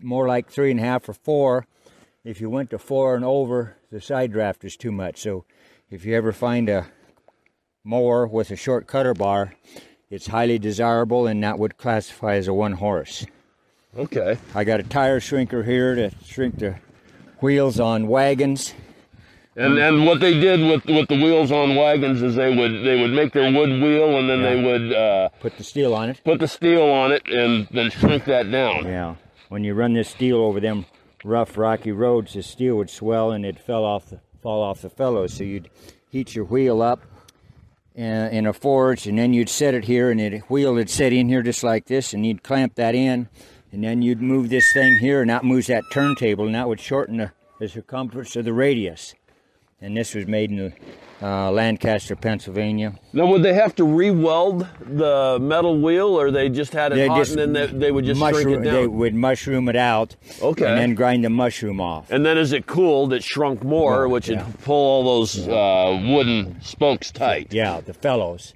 more 0.01 0.27
like 0.27 0.50
three 0.51 0.72
and 0.72 0.81
a 0.81 0.84
half 0.84 1.07
or 1.07 1.13
four. 1.13 1.65
If 2.25 2.41
you 2.41 2.50
went 2.50 2.72
to 2.72 2.77
four 2.77 3.15
and 3.15 3.24
over, 3.24 3.77
the 3.89 4.01
side 4.01 4.34
draft 4.34 4.65
is 4.65 4.75
too 4.75 4.91
much. 4.91 5.22
So 5.22 5.46
if 5.89 6.03
you 6.03 6.13
ever 6.13 6.34
find 6.34 6.67
a 6.67 6.88
mower 7.86 8.27
with 8.27 8.51
a 8.51 8.57
short 8.57 8.86
cutter 8.86 9.13
bar, 9.13 9.53
it's 10.09 10.27
highly 10.27 10.59
desirable 10.59 11.27
and 11.27 11.43
that 11.43 11.59
would 11.59 11.77
classify 11.77 12.35
as 12.35 12.47
a 12.47 12.53
one 12.53 12.73
horse. 12.73 13.25
Okay. 13.97 14.37
I 14.53 14.63
got 14.63 14.79
a 14.79 14.83
tire 14.83 15.19
shrinker 15.19 15.65
here 15.65 15.95
to 15.95 16.11
shrink 16.23 16.59
the 16.59 16.75
wheels 17.41 17.79
on 17.79 18.07
wagons. 18.07 18.73
And 19.55 19.79
and 19.79 20.05
what 20.05 20.19
they 20.19 20.39
did 20.39 20.59
with 20.59 20.85
with 20.85 21.07
the 21.07 21.15
wheels 21.15 21.51
on 21.51 21.75
wagons 21.75 22.21
is 22.21 22.35
they 22.35 22.55
would 22.55 22.83
they 22.85 23.01
would 23.01 23.09
make 23.11 23.33
their 23.33 23.51
wood 23.51 23.81
wheel 23.81 24.17
and 24.19 24.29
then 24.29 24.43
they 24.43 24.63
would 24.63 24.93
uh, 24.93 25.29
Put 25.39 25.57
the 25.57 25.63
steel 25.63 25.95
on 25.95 26.09
it. 26.11 26.21
put 26.23 26.39
the 26.39 26.47
steel 26.47 26.83
on 26.83 27.11
it 27.11 27.23
and 27.27 27.67
then 27.71 27.89
shrink 27.89 28.25
that 28.25 28.51
down. 28.51 28.85
Yeah. 28.85 29.15
When 29.49 29.63
you 29.63 29.73
run 29.73 29.93
this 29.93 30.09
steel 30.09 30.37
over 30.37 30.59
them 30.59 30.85
rough, 31.23 31.57
rocky 31.57 31.91
roads, 31.91 32.33
the 32.33 32.43
steel 32.43 32.75
would 32.75 32.91
swell 32.91 33.31
and 33.31 33.43
it 33.45 33.57
fell 33.59 33.83
off 33.83 34.09
the 34.11 34.19
fall 34.43 34.61
off 34.61 34.81
the 34.83 34.91
fellows. 34.91 35.33
So 35.33 35.43
you'd 35.43 35.71
heat 36.11 36.35
your 36.35 36.45
wheel 36.45 36.83
up 36.83 37.01
uh, 37.98 38.30
in 38.32 38.46
a 38.46 38.54
forge, 38.54 39.08
and 39.08 39.18
then 39.18 39.34
you'd 39.34 39.50
set 39.50 39.74
it 39.74 39.86
here, 39.86 40.12
and 40.12 40.20
the 40.20 40.39
wheel 40.50 40.74
would 40.75 40.89
set 40.89 41.13
in 41.13 41.27
here 41.27 41.42
just 41.42 41.63
like 41.63 41.86
this, 41.86 42.13
and 42.13 42.25
you'd 42.25 42.44
clamp 42.44 42.75
that 42.75 42.94
in, 42.94 43.27
and 43.72 43.84
then 43.84 44.01
you'd 44.01 44.22
move 44.22 44.50
this 44.50 44.72
thing 44.72 44.98
here, 44.98 45.22
and 45.22 45.30
that 45.30 45.44
moves 45.44 45.68
that 45.68 45.84
turntable, 45.92 46.46
and 46.46 46.56
that 46.56 46.68
would 46.68 46.80
shorten 46.80 47.18
the, 47.18 47.32
the 47.60 47.68
circumference 47.68 48.36
of 48.36 48.46
the 48.46 48.54
radius. 48.54 49.16
And 49.79 49.96
this 49.96 50.15
was 50.15 50.25
made 50.25 50.50
in 50.51 50.74
uh, 51.22 51.51
Lancaster, 51.51 52.15
Pennsylvania. 52.15 52.96
Now 53.13 53.27
would 53.27 53.43
they 53.43 53.53
have 53.53 53.75
to 53.75 53.84
re-weld 53.84 54.67
the 54.81 55.38
metal 55.39 55.79
wheel 55.79 56.07
or 56.19 56.31
they 56.31 56.50
just 56.50 56.74
had 56.74 56.93
it 56.93 56.96
They 56.96 57.07
hot 57.07 57.17
just 57.19 57.36
and 57.36 57.55
then 57.55 57.72
they, 57.72 57.77
they 57.77 57.91
would 57.91 58.05
just 58.05 58.19
mushroom, 58.19 58.43
shrink 58.43 58.62
it 58.62 58.63
down? 58.65 58.74
They 58.74 58.88
would 58.88 59.13
mushroom 59.13 59.69
it 59.69 59.75
out, 59.75 60.15
Okay. 60.41 60.65
and 60.65 60.79
then 60.79 60.96
grind 60.96 61.24
the 61.24 61.29
mushroom 61.29 61.79
off. 61.79 62.10
And 62.10 62.25
then 62.25 62.39
as 62.39 62.53
it 62.53 62.65
cooled, 62.65 63.13
it 63.13 63.24
shrunk 63.24 63.63
more, 63.63 64.07
which 64.07 64.29
yeah. 64.29 64.43
would 64.46 64.60
pull 64.62 64.75
all 64.75 65.19
those 65.19 65.48
uh, 65.48 66.01
wooden 66.05 66.60
spokes 66.62 67.12
tight. 67.12 67.53
Yeah, 67.53 67.81
the 67.81 67.93
fellows. 67.93 68.55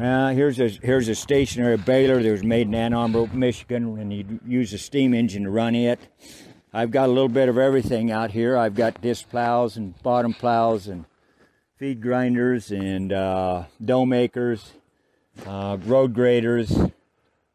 Uh, 0.00 0.30
here's 0.30 0.58
a 0.58 0.68
here's 0.68 1.08
a 1.08 1.14
stationary 1.14 1.76
baler 1.76 2.22
that 2.22 2.30
was 2.30 2.42
made 2.42 2.66
in 2.66 2.74
Ann 2.74 2.94
Arbor, 2.94 3.28
Michigan, 3.34 3.98
and 3.98 4.12
you 4.12 4.40
use 4.46 4.72
a 4.72 4.78
steam 4.78 5.12
engine 5.12 5.44
to 5.44 5.50
run 5.50 5.74
it. 5.74 6.00
I've 6.74 6.90
got 6.90 7.10
a 7.10 7.12
little 7.12 7.28
bit 7.28 7.50
of 7.50 7.58
everything 7.58 8.10
out 8.10 8.30
here. 8.30 8.56
I've 8.56 8.74
got 8.74 9.02
disc 9.02 9.28
plows 9.28 9.76
and 9.76 10.00
bottom 10.02 10.32
plows 10.32 10.88
and 10.88 11.04
feed 11.76 12.00
grinders 12.00 12.70
and 12.70 13.12
uh, 13.12 13.64
dough 13.84 14.06
makers, 14.06 14.72
uh, 15.44 15.76
road 15.84 16.14
graders, 16.14 16.70
uh, 16.78 16.88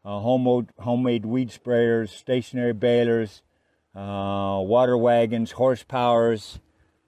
homemade, 0.04 0.68
homemade 0.78 1.26
weed 1.26 1.50
sprayers, 1.50 2.10
stationary 2.10 2.72
balers, 2.72 3.42
uh, 3.96 4.60
water 4.62 4.96
wagons, 4.96 5.54
horsepowers. 5.54 6.60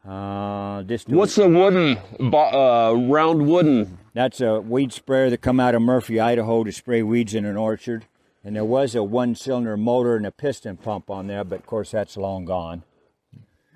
Uh, 0.05 0.83
What's 1.07 1.37
the 1.37 1.49
wooden, 1.49 1.99
uh, 2.35 2.93
round 2.97 3.47
wooden? 3.47 3.99
That's 4.14 4.40
a 4.40 4.61
weed 4.61 4.93
sprayer 4.93 5.31
that 5.31 5.43
come 5.43 5.61
out 5.61 5.76
of 5.76 5.83
Murphy, 5.83 6.19
Idaho 6.19 6.64
to 6.64 6.73
spray 6.73 7.05
weeds 7.05 7.35
in 7.35 7.45
an 7.45 7.57
orchard. 7.57 8.07
And 8.43 8.57
there 8.57 8.65
was 8.65 8.95
a 8.95 9.03
one-cylinder 9.03 9.77
motor 9.77 10.17
and 10.17 10.27
a 10.27 10.31
piston 10.31 10.77
pump 10.77 11.11
on 11.11 11.27
there, 11.27 11.45
but 11.45 11.61
of 11.61 11.67
course 11.67 11.91
that's 11.91 12.17
long 12.17 12.45
gone. 12.47 12.85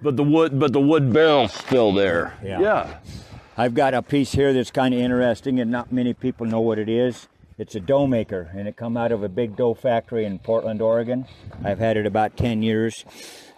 But 0.03 0.17
the 0.17 0.25
wood, 0.25 0.59
but 0.59 0.73
the 0.73 0.81
wood 0.81 1.13
barrel's 1.13 1.53
still 1.53 1.93
there. 1.93 2.39
Yeah. 2.43 2.61
Yeah. 2.61 2.99
I've 3.57 3.75
got 3.75 3.95
a 3.95 4.03
piece 4.03 4.33
here 4.33 4.53
that's 4.53 4.71
kind 4.71 4.95
of 4.95 5.01
interesting, 5.01 5.61
and 5.61 5.71
not 5.71 5.93
many 5.93 6.13
people 6.15 6.47
know 6.47 6.61
what 6.61 6.79
it 6.79 6.89
is. 6.89 7.29
It's 7.57 7.77
a 7.77 7.81
dough 7.81 8.07
maker, 8.07 8.51
and 8.53 8.67
it 8.67 8.77
come 8.77 8.97
out 8.97 9.13
of 9.13 9.23
a 9.23 9.29
big 9.29 9.55
dough 9.55 9.75
factory 9.75 10.25
in 10.25 10.41
Portland, 10.41 10.83
Oregon. 10.83 11.27
I've 11.63 11.79
had 11.79 11.97
it 11.97 12.05
about 12.05 12.37
10 12.37 12.63
years, 12.63 13.05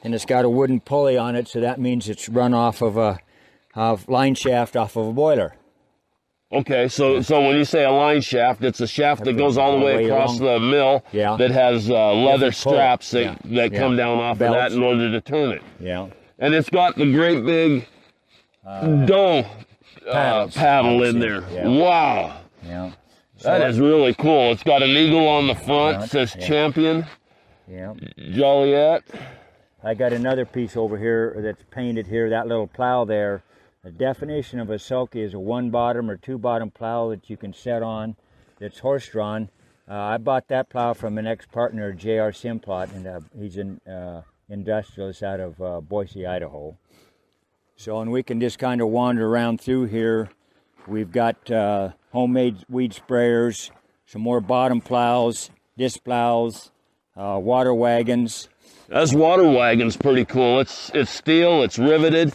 and 0.05 0.15
it's 0.15 0.27
got 0.27 0.45
a 0.45 0.51
wooden 0.51 0.81
pulley 0.81 1.17
on 1.17 1.35
it, 1.35 1.49
so 1.49 1.61
that 1.61 1.81
means 1.81 2.09
it's 2.09 2.29
run 2.29 2.53
off 2.53 2.83
of 2.83 2.99
a 2.99 3.21
of 3.77 4.09
line 4.09 4.35
shaft 4.35 4.77
off 4.77 4.97
of 4.97 5.07
a 5.07 5.13
boiler. 5.13 5.55
Okay, 6.53 6.87
so 6.87 7.21
so 7.23 7.41
when 7.45 7.57
you 7.57 7.65
say 7.65 7.85
a 7.85 7.91
line 7.91 8.21
shaft, 8.21 8.63
it's 8.63 8.81
a 8.81 8.87
shaft 8.87 9.25
that 9.25 9.33
goes 9.37 9.59
all 9.59 9.77
the 9.79 9.85
way 9.85 10.05
across 10.05 10.39
the 10.39 10.61
mill 10.61 11.05
Yeah. 11.11 11.37
that 11.37 11.51
has 11.51 11.91
uh, 11.91 12.13
leather 12.15 12.53
straps 12.53 13.11
that, 13.11 13.21
Yeah. 13.23 13.35
that 13.57 13.73
Yeah. 13.73 13.79
come 13.81 13.97
down 13.97 14.19
off 14.19 14.41
of 14.41 14.53
that 14.53 14.71
in 14.71 14.81
order 14.83 15.11
to 15.11 15.21
turn 15.21 15.51
it. 15.51 15.63
Yeah. 15.81 16.07
And 16.39 16.55
it's 16.55 16.71
got 16.71 16.95
the 16.97 17.11
great 17.13 17.45
big 17.45 17.89
uh, 18.65 19.43
paddles. 20.13 20.55
paddle 20.55 21.03
in 21.03 21.19
there. 21.19 21.43
Wow. 21.65 22.37
Yeah. 22.65 22.93
That 23.43 23.69
is 23.69 23.81
really 23.81 24.15
cool. 24.15 24.53
It's 24.53 24.63
got 24.63 24.83
an 24.83 24.91
eagle 24.91 25.27
on 25.29 25.49
the 25.49 25.55
front, 25.55 25.97
Front, 25.97 26.11
says 26.11 26.37
champion, 26.47 27.07
Yeah. 27.69 27.93
Joliet. 28.31 29.03
I 29.83 29.95
got 29.95 30.13
another 30.13 30.45
piece 30.45 30.77
over 30.77 30.97
here 30.97 31.37
that's 31.39 31.63
painted 31.71 32.07
here, 32.07 32.31
that 32.31 32.47
little 32.47 32.67
plow 32.69 33.05
there. 33.05 33.43
The 33.87 33.93
definition 33.93 34.59
of 34.59 34.69
a 34.69 34.81
sulky 34.81 35.21
is 35.21 35.33
a 35.33 35.39
one 35.39 35.71
bottom 35.71 36.11
or 36.11 36.17
two 36.17 36.39
bottom 36.39 36.73
plow 36.73 37.11
that 37.11 37.31
you 37.31 37.37
can 37.37 37.53
set 37.55 37.85
on 37.85 38.17
that's 38.59 38.81
horse 38.81 39.09
drawn. 39.09 39.49
Uh, 39.89 39.95
I 39.95 40.17
bought 40.17 40.49
that 40.49 40.69
plow 40.69 40.93
from 40.93 41.19
an 41.19 41.27
ex 41.29 41.47
partner, 41.47 41.93
J.R. 41.93 42.33
Simplot, 42.33 42.93
and 42.93 43.07
uh, 43.07 43.21
he's 43.39 43.59
an 43.59 43.81
uh, 43.89 44.23
industrialist 44.49 45.23
out 45.23 45.39
of 45.39 45.63
uh, 45.63 45.81
Boise, 45.81 46.27
Idaho. 46.27 46.77
So, 47.77 48.01
and 48.01 48.11
we 48.11 48.25
can 48.25 48.41
just 48.41 48.59
kind 48.59 48.81
of 48.81 48.89
wander 48.89 49.25
around 49.25 49.61
through 49.61 49.85
here. 49.85 50.31
We've 50.89 51.13
got 51.13 51.49
uh, 51.49 51.91
homemade 52.11 52.65
weed 52.69 52.91
sprayers, 52.91 53.71
some 54.05 54.21
more 54.21 54.41
bottom 54.41 54.81
plows, 54.81 55.51
disc 55.79 56.03
plows, 56.03 56.73
uh, 57.17 57.39
water 57.41 57.73
wagons. 57.73 58.49
This 58.89 59.15
water 59.15 59.45
wagon's 59.45 59.97
pretty 59.97 60.25
cool. 60.25 60.59
It's 60.59 60.91
it's 60.93 61.13
steel, 61.13 61.63
it's 61.63 61.79
riveted. 61.79 62.33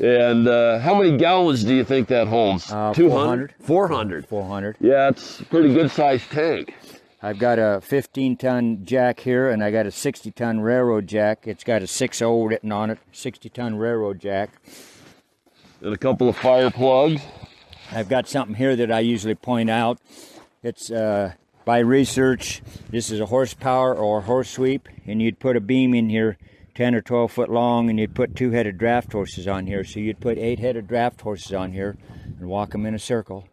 And 0.00 0.48
uh, 0.48 0.80
how 0.80 0.94
many 1.00 1.16
gallons 1.16 1.64
do 1.64 1.74
you 1.74 1.84
think 1.84 2.08
that 2.08 2.26
holds? 2.26 2.70
Uh, 2.70 2.92
200? 2.94 3.54
400. 3.60 4.26
400. 4.26 4.76
Yeah, 4.80 5.08
it's 5.08 5.40
a 5.40 5.44
pretty 5.44 5.72
good 5.72 5.90
sized 5.90 6.30
tank. 6.30 6.74
I've 7.22 7.38
got 7.38 7.58
a 7.58 7.80
15 7.80 8.36
ton 8.36 8.84
jack 8.84 9.20
here 9.20 9.50
and 9.50 9.64
I 9.64 9.70
got 9.70 9.86
a 9.86 9.90
60 9.90 10.30
ton 10.32 10.60
railroad 10.60 11.06
jack. 11.06 11.46
It's 11.46 11.64
got 11.64 11.80
a 11.80 11.86
6.0 11.86 12.48
written 12.48 12.70
on 12.70 12.90
it, 12.90 12.98
60 13.12 13.48
ton 13.48 13.76
railroad 13.76 14.20
jack. 14.20 14.50
And 15.80 15.94
a 15.94 15.96
couple 15.96 16.28
of 16.28 16.36
fire 16.36 16.70
plugs. 16.70 17.22
I've 17.92 18.08
got 18.08 18.28
something 18.28 18.56
here 18.56 18.76
that 18.76 18.90
I 18.90 19.00
usually 19.00 19.34
point 19.34 19.70
out. 19.70 19.98
It's 20.62 20.90
uh, 20.90 21.32
by 21.64 21.78
research. 21.78 22.62
This 22.90 23.10
is 23.10 23.20
a 23.20 23.26
horsepower 23.26 23.94
or 23.94 24.22
horse 24.22 24.50
sweep, 24.50 24.88
and 25.06 25.22
you'd 25.22 25.38
put 25.38 25.56
a 25.56 25.60
beam 25.60 25.94
in 25.94 26.08
here 26.10 26.36
10 26.74 26.94
or 26.94 27.00
12 27.00 27.30
foot 27.30 27.50
long, 27.50 27.88
and 27.88 28.00
you'd 28.00 28.14
put 28.14 28.34
two 28.34 28.50
headed 28.50 28.78
draft 28.78 29.12
horses 29.12 29.46
on 29.46 29.66
here. 29.66 29.84
So 29.84 30.00
you'd 30.00 30.20
put 30.20 30.38
eight 30.38 30.58
headed 30.58 30.88
draft 30.88 31.20
horses 31.20 31.52
on 31.52 31.72
here 31.72 31.96
and 32.38 32.48
walk 32.48 32.70
them 32.70 32.86
in 32.86 32.94
a 32.94 32.98
circle. 32.98 33.46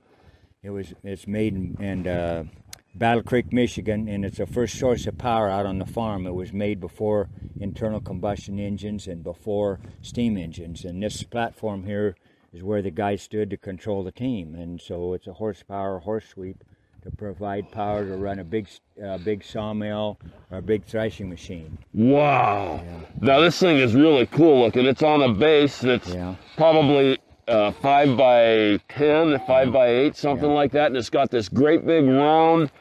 It 0.63 0.71
was 0.71 0.93
it's 1.03 1.27
made 1.27 1.55
in, 1.55 1.77
in 1.79 2.07
uh, 2.07 2.45
Battle 2.93 3.23
Creek, 3.23 3.53
Michigan, 3.53 4.07
and 4.07 4.25
it's 4.25 4.37
the 4.37 4.45
first 4.45 4.77
source 4.77 5.07
of 5.07 5.17
power 5.17 5.49
out 5.49 5.65
on 5.65 5.79
the 5.79 5.85
farm. 5.85 6.25
It 6.25 6.33
was 6.33 6.51
made 6.51 6.79
before 6.79 7.29
internal 7.59 8.01
combustion 8.01 8.59
engines 8.59 9.07
and 9.07 9.23
before 9.23 9.79
steam 10.01 10.37
engines. 10.37 10.83
And 10.83 11.01
this 11.01 11.23
platform 11.23 11.85
here 11.85 12.15
is 12.51 12.63
where 12.63 12.81
the 12.81 12.91
guy 12.91 13.15
stood 13.15 13.49
to 13.51 13.57
control 13.57 14.03
the 14.03 14.11
team. 14.11 14.55
And 14.55 14.81
so 14.81 15.13
it's 15.13 15.27
a 15.27 15.33
horsepower 15.33 15.99
horse 15.99 16.27
sweep 16.27 16.63
to 17.03 17.11
provide 17.11 17.71
power 17.71 18.05
to 18.05 18.15
run 18.15 18.39
a 18.39 18.43
big 18.43 18.67
uh, 19.03 19.17
big 19.19 19.43
sawmill 19.43 20.19
or 20.51 20.59
a 20.59 20.61
big 20.61 20.83
threshing 20.85 21.29
machine. 21.29 21.77
Wow. 21.93 22.83
Now 23.19 23.39
this 23.39 23.59
thing 23.59 23.77
is 23.77 23.95
really 23.95 24.27
cool 24.27 24.61
looking. 24.61 24.85
It's 24.85 25.01
on 25.03 25.21
a 25.23 25.33
base 25.33 25.79
that's 25.79 26.09
Yeah. 26.13 26.35
probably 26.57 27.17
uh, 27.47 27.71
five 27.71 28.15
by 28.15 28.79
ten, 28.89 29.39
five 29.47 29.71
by 29.73 29.87
eight, 29.87 30.15
something 30.15 30.49
Yeah. 30.49 30.55
like 30.55 30.71
that, 30.73 30.87
and 30.87 30.97
it's 30.97 31.09
got 31.09 31.31
this 31.31 31.49
great 31.49 31.85
big 31.85 32.05
round 32.05 32.71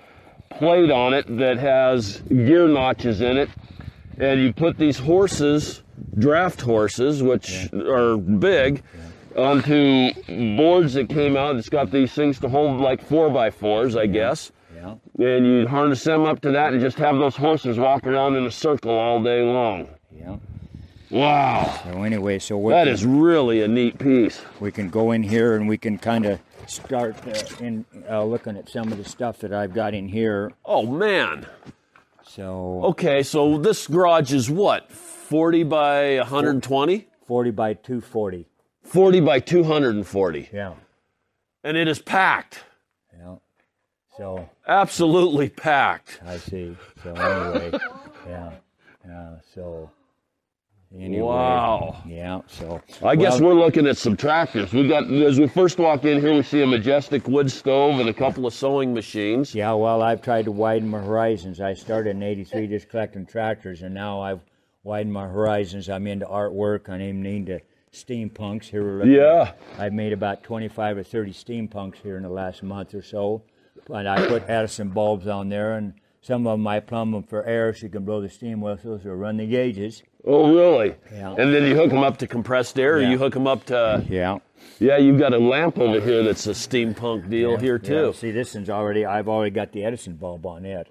plate 0.51 0.91
on 0.91 1.15
it 1.15 1.27
that 1.39 1.57
has 1.59 2.19
gear 2.29 2.69
notches 2.69 3.21
in 3.23 3.37
it. 3.39 3.49
And 4.19 4.41
you 4.43 4.53
put 4.53 4.77
these 4.77 4.99
horses, 4.99 5.83
draft 6.19 6.61
horses, 6.61 7.23
which 7.23 7.71
are 7.73 8.19
big, 8.19 8.83
onto 9.37 10.13
boards 10.57 10.95
that 10.95 11.09
came 11.09 11.37
out. 11.37 11.57
It's 11.57 11.69
got 11.69 11.91
these 11.91 12.13
things 12.13 12.39
to 12.41 12.49
hold 12.49 12.81
like 12.81 13.03
four 13.05 13.31
by 13.31 13.51
fours, 13.51 13.97
I 13.97 14.07
guess. 14.07 14.53
Yeah. 14.75 14.95
And 15.19 15.47
you 15.47 15.67
harness 15.69 16.03
them 16.05 16.25
up 16.25 16.41
to 16.43 16.51
that 16.53 16.73
and 16.73 16.81
just 16.81 16.99
have 16.99 17.17
those 17.17 17.37
horses 17.37 17.79
walk 17.79 18.07
around 18.07 18.37
in 18.37 18.47
a 18.47 18.51
circle 18.51 18.93
all 18.93 19.23
day 19.23 19.43
long. 19.43 19.89
Yeah. 20.11 20.37
Wow. 21.11 21.81
So 21.85 22.03
anyway, 22.05 22.39
so 22.39 22.57
we 22.57 22.73
That 22.73 22.85
can, 22.85 22.95
is 22.95 23.05
really 23.05 23.63
a 23.63 23.69
neat 23.69 23.99
piece. 23.99 24.41
we 24.61 24.71
can 24.73 24.89
go 24.91 25.11
in 25.13 25.23
here 25.23 25.57
and 25.57 25.69
we 25.69 25.77
can 25.77 25.99
kind 25.99 26.25
of 26.25 26.41
start 26.67 27.17
uh, 27.27 27.65
in 27.65 27.85
uh, 28.09 28.23
looking 28.25 28.57
at 28.57 28.69
some 28.69 28.91
of 28.93 28.97
the 28.99 29.05
stuff 29.05 29.39
that 29.39 29.53
I've 29.53 29.75
got 29.75 29.93
in 29.93 30.09
here. 30.09 30.53
Oh 30.65 30.87
man. 30.87 31.47
So 32.25 32.81
Okay, 32.85 33.23
so 33.25 33.59
this 33.59 33.87
garage 33.89 34.33
is 34.33 34.49
what? 34.51 34.91
40 34.93 35.65
by 35.65 36.17
120? 36.19 37.09
40 37.27 37.51
by 37.51 37.75
240. 37.75 38.47
40 38.83 39.21
by 39.21 39.41
240. 39.41 40.49
Yeah. 40.53 40.75
And 41.65 41.77
it 41.77 41.89
is 41.89 42.01
packed. 42.01 42.65
Yeah. 43.17 43.37
So 44.17 44.49
Absolutely 44.67 45.49
packed. 45.49 46.21
I 46.27 46.37
see. 46.37 46.77
So 47.03 47.15
anyway, 47.15 47.79
yeah, 48.29 48.53
yeah. 49.07 49.37
So 49.55 49.91
anyway, 50.95 51.23
Wow. 51.23 52.03
Yeah. 52.07 52.41
So 52.47 52.83
I 53.03 53.17
guess 53.17 53.41
we're 53.41 53.55
looking 53.55 53.87
at 53.87 53.97
some 53.97 54.17
tractors. 54.17 54.73
We 54.73 54.89
got 54.89 55.11
as 55.11 55.39
we 55.39 55.49
first 55.49 55.79
walk 55.79 56.05
in 56.05 56.21
here, 56.21 56.35
we 56.35 56.43
see 56.43 56.63
a 56.63 56.67
majestic 56.67 57.27
wood 57.29 57.51
stove 57.51 58.01
and 58.01 58.09
a 58.09 58.15
couple 58.15 58.47
of 58.47 58.55
sewing 58.55 58.93
machines. 58.93 59.55
Yeah, 59.55 59.73
well, 59.73 60.03
I've 60.03 60.23
tried 60.23 60.47
to 60.47 60.53
widen 60.53 60.89
my 60.89 61.01
horizons. 61.01 61.61
I 61.61 61.75
started 61.75 62.11
in 62.11 62.23
'83 62.23 62.67
just 62.67 62.89
collecting 62.89 63.27
tractors, 63.27 63.83
and 63.83 63.95
now 63.95 64.21
I've 64.21 64.41
widened 64.83 65.13
my 65.13 65.29
horizons. 65.29 65.89
I'm 65.89 66.07
into 66.07 66.27
artwork. 66.27 66.89
I'm 66.89 67.01
even 67.01 67.27
into 67.27 67.61
steampunks. 67.93 68.65
Here, 68.65 69.05
Yeah. 69.05 69.53
I've 69.79 69.93
made 69.93 70.13
about 70.13 70.43
25 70.43 70.99
or 70.99 71.03
30 71.03 71.33
steampunks 71.33 71.97
here 71.97 72.17
in 72.17 72.23
the 72.23 72.29
last 72.31 72.63
month 72.63 72.95
or 72.95 73.03
so. 73.03 73.43
And 73.89 74.09
I 74.09 74.27
put 74.27 74.49
Edison 74.49 74.91
bulbs 74.91 75.27
on 75.27 75.49
there, 75.49 75.75
and 75.75 75.95
some 76.21 76.47
of 76.47 76.59
them 76.59 76.67
I 76.67 76.81
plumb 76.81 77.13
them 77.13 77.23
for 77.23 77.45
air 77.45 77.73
so 77.75 77.87
you 77.87 77.91
can 77.91 78.05
blow 78.05 78.21
the 78.21 78.29
steam 78.29 78.61
whistles 78.61 79.05
or 79.07 79.17
run 79.17 79.37
the 79.39 79.47
gauges. 79.47 80.03
Oh, 80.27 80.55
really? 80.55 80.95
Yeah. 81.13 81.31
And 81.37 81.53
then 81.55 81.65
you 81.65 81.75
hook 81.75 81.91
them 81.91 82.03
up 82.05 82.19
to 82.19 82.27
compressed 82.27 82.79
air, 82.79 82.97
or 82.97 83.01
you 83.03 83.19
hook 83.19 83.33
them 83.35 83.47
up 83.47 83.65
to. 83.67 84.05
Yeah. 84.09 84.39
Yeah, 84.79 84.99
you've 84.99 85.19
got 85.19 85.33
a 85.33 85.39
lamp 85.39 85.79
over 85.79 86.01
here 86.01 86.23
that's 86.23 86.47
a 86.47 86.51
steampunk 86.51 87.31
deal 87.31 87.57
here 87.57 87.79
too. 87.79 88.07
Yeah, 88.07 88.13
see, 88.13 88.31
this 88.31 88.55
one's 88.55 88.69
already. 88.69 89.07
I've 89.07 89.29
already 89.29 89.51
got 89.51 89.73
the 89.73 89.85
Edison 89.85 90.17
bulb 90.17 90.45
on 90.47 90.67
it. 90.67 90.87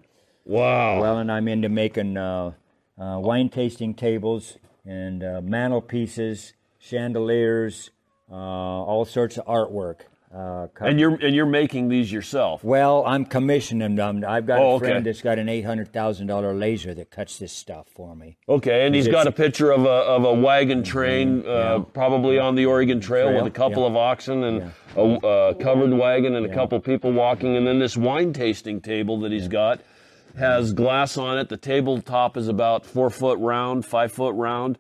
Wow. 0.46 1.00
Well, 1.00 1.18
and 1.20 1.32
I'm 1.32 1.48
into 1.48 1.70
making 1.70 2.18
uh, 2.18 2.54
uh, 3.00 3.20
wine 3.20 3.50
tasting 3.50 3.94
tables 3.94 4.58
and 4.86 5.24
uh, 5.24 5.42
mantelpieces, 5.44 6.54
chandeliers, 6.80 7.92
uh, 8.32 8.36
all 8.36 9.06
sorts 9.06 9.38
of 9.38 9.46
artwork. 9.46 10.02
Uh, 10.32 10.68
and 10.82 11.00
you're 11.00 11.16
and 11.26 11.34
you're 11.34 11.48
making 11.48 11.90
these 11.90 12.12
yourself. 12.12 12.64
well, 12.64 13.04
I'm 13.04 13.26
commissioning 13.26 13.96
them. 13.96 14.24
I've 14.28 14.46
got 14.46 14.60
Oh, 14.60 14.76
a 14.76 14.80
friend 14.80 14.98
okay. 14.98 15.04
that's 15.06 15.24
got 15.24 15.40
an 15.40 15.50
eight 15.50 15.64
hundred 15.66 15.92
thousand 15.92 16.28
dollar 16.28 16.54
laser 16.54 16.94
that 16.94 17.10
cuts 17.10 17.40
this 17.40 17.52
stuff 17.52 17.88
for 17.88 18.16
me. 18.16 18.38
Okay, 18.48 18.86
and 18.86 18.94
he's 18.94 19.08
got 19.08 19.26
a 19.26 19.32
picture 19.32 19.72
of 19.72 19.86
a 19.86 19.90
of 19.90 20.26
a 20.26 20.34
wagon 20.36 20.84
train, 20.84 21.44
uh, 21.48 21.80
probably 21.80 22.38
on 22.38 22.54
the 22.54 22.68
Oregon 22.68 23.02
Trail, 23.02 23.30
Trail, 23.30 23.44
with 23.44 23.52
a 23.52 23.56
couple 23.56 23.82
yeah. 23.82 23.90
of 23.90 23.96
oxen 23.96 24.44
and 24.44 24.72
a, 24.96 25.02
uh 25.02 25.54
covered 25.56 25.94
wagon 25.94 26.36
and 26.36 26.46
a 26.46 26.54
couple 26.54 26.80
people 26.80 27.12
walking, 27.12 27.58
and 27.58 27.66
then 27.66 27.80
this 27.80 27.98
wine 27.98 28.32
tasting 28.32 28.82
table 28.82 29.20
that 29.22 29.32
he's 29.32 29.48
got 29.48 29.82
has 30.38 30.74
glass 30.74 31.18
on 31.18 31.40
it. 31.40 31.50
The 31.50 31.58
tabletop 31.58 32.38
is 32.38 32.48
about 32.48 32.86
four 32.86 33.10
foot 33.10 33.40
round, 33.40 33.84
five 33.84 34.12
foot 34.12 34.36
round, 34.36 34.78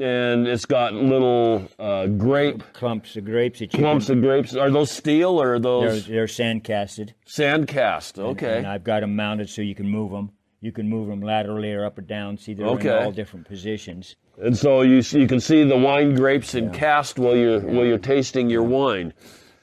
and 0.00 0.46
it's 0.46 0.64
got 0.66 0.92
little 0.94 1.68
uh, 1.78 2.06
grape 2.06 2.62
Clumps 2.72 3.16
of 3.16 3.24
grapes 3.24 3.58
that 3.60 3.72
you 3.72 3.78
clumps 3.78 4.06
can, 4.06 4.18
of 4.18 4.24
grapes. 4.24 4.54
Are 4.54 4.70
those 4.70 4.90
steel 4.90 5.40
or 5.40 5.54
are 5.54 5.58
they're, 5.58 5.90
those 5.90 6.06
they're 6.06 6.28
sand 6.28 6.64
casted. 6.64 7.14
sand 7.24 7.68
cast? 7.68 8.18
Okay. 8.18 8.58
And 8.58 8.66
I've 8.66 8.84
got 8.84 9.00
them 9.00 9.16
mounted 9.16 9.48
so 9.48 9.62
you 9.62 9.74
can 9.74 9.88
move 9.88 10.10
them. 10.10 10.30
You 10.60 10.72
can 10.72 10.88
move 10.88 11.08
them 11.08 11.20
laterally 11.20 11.72
or 11.72 11.84
up 11.84 11.98
or 11.98 12.02
down. 12.02 12.38
See, 12.38 12.54
they're 12.54 12.66
Okay. 12.66 12.88
in 12.88 13.04
all 13.04 13.12
different 13.12 13.46
positions. 13.46 14.16
And 14.38 14.56
so 14.56 14.82
you 14.82 15.02
you 15.18 15.26
can 15.26 15.40
see 15.40 15.64
the 15.64 15.76
wine 15.78 16.14
grapes 16.14 16.54
in 16.54 16.70
cast 16.70 17.18
while 17.18 17.36
you're 17.36 17.60
while 17.60 17.86
you're 17.86 17.98
tasting 17.98 18.50
your 18.50 18.62
wine. 18.62 19.14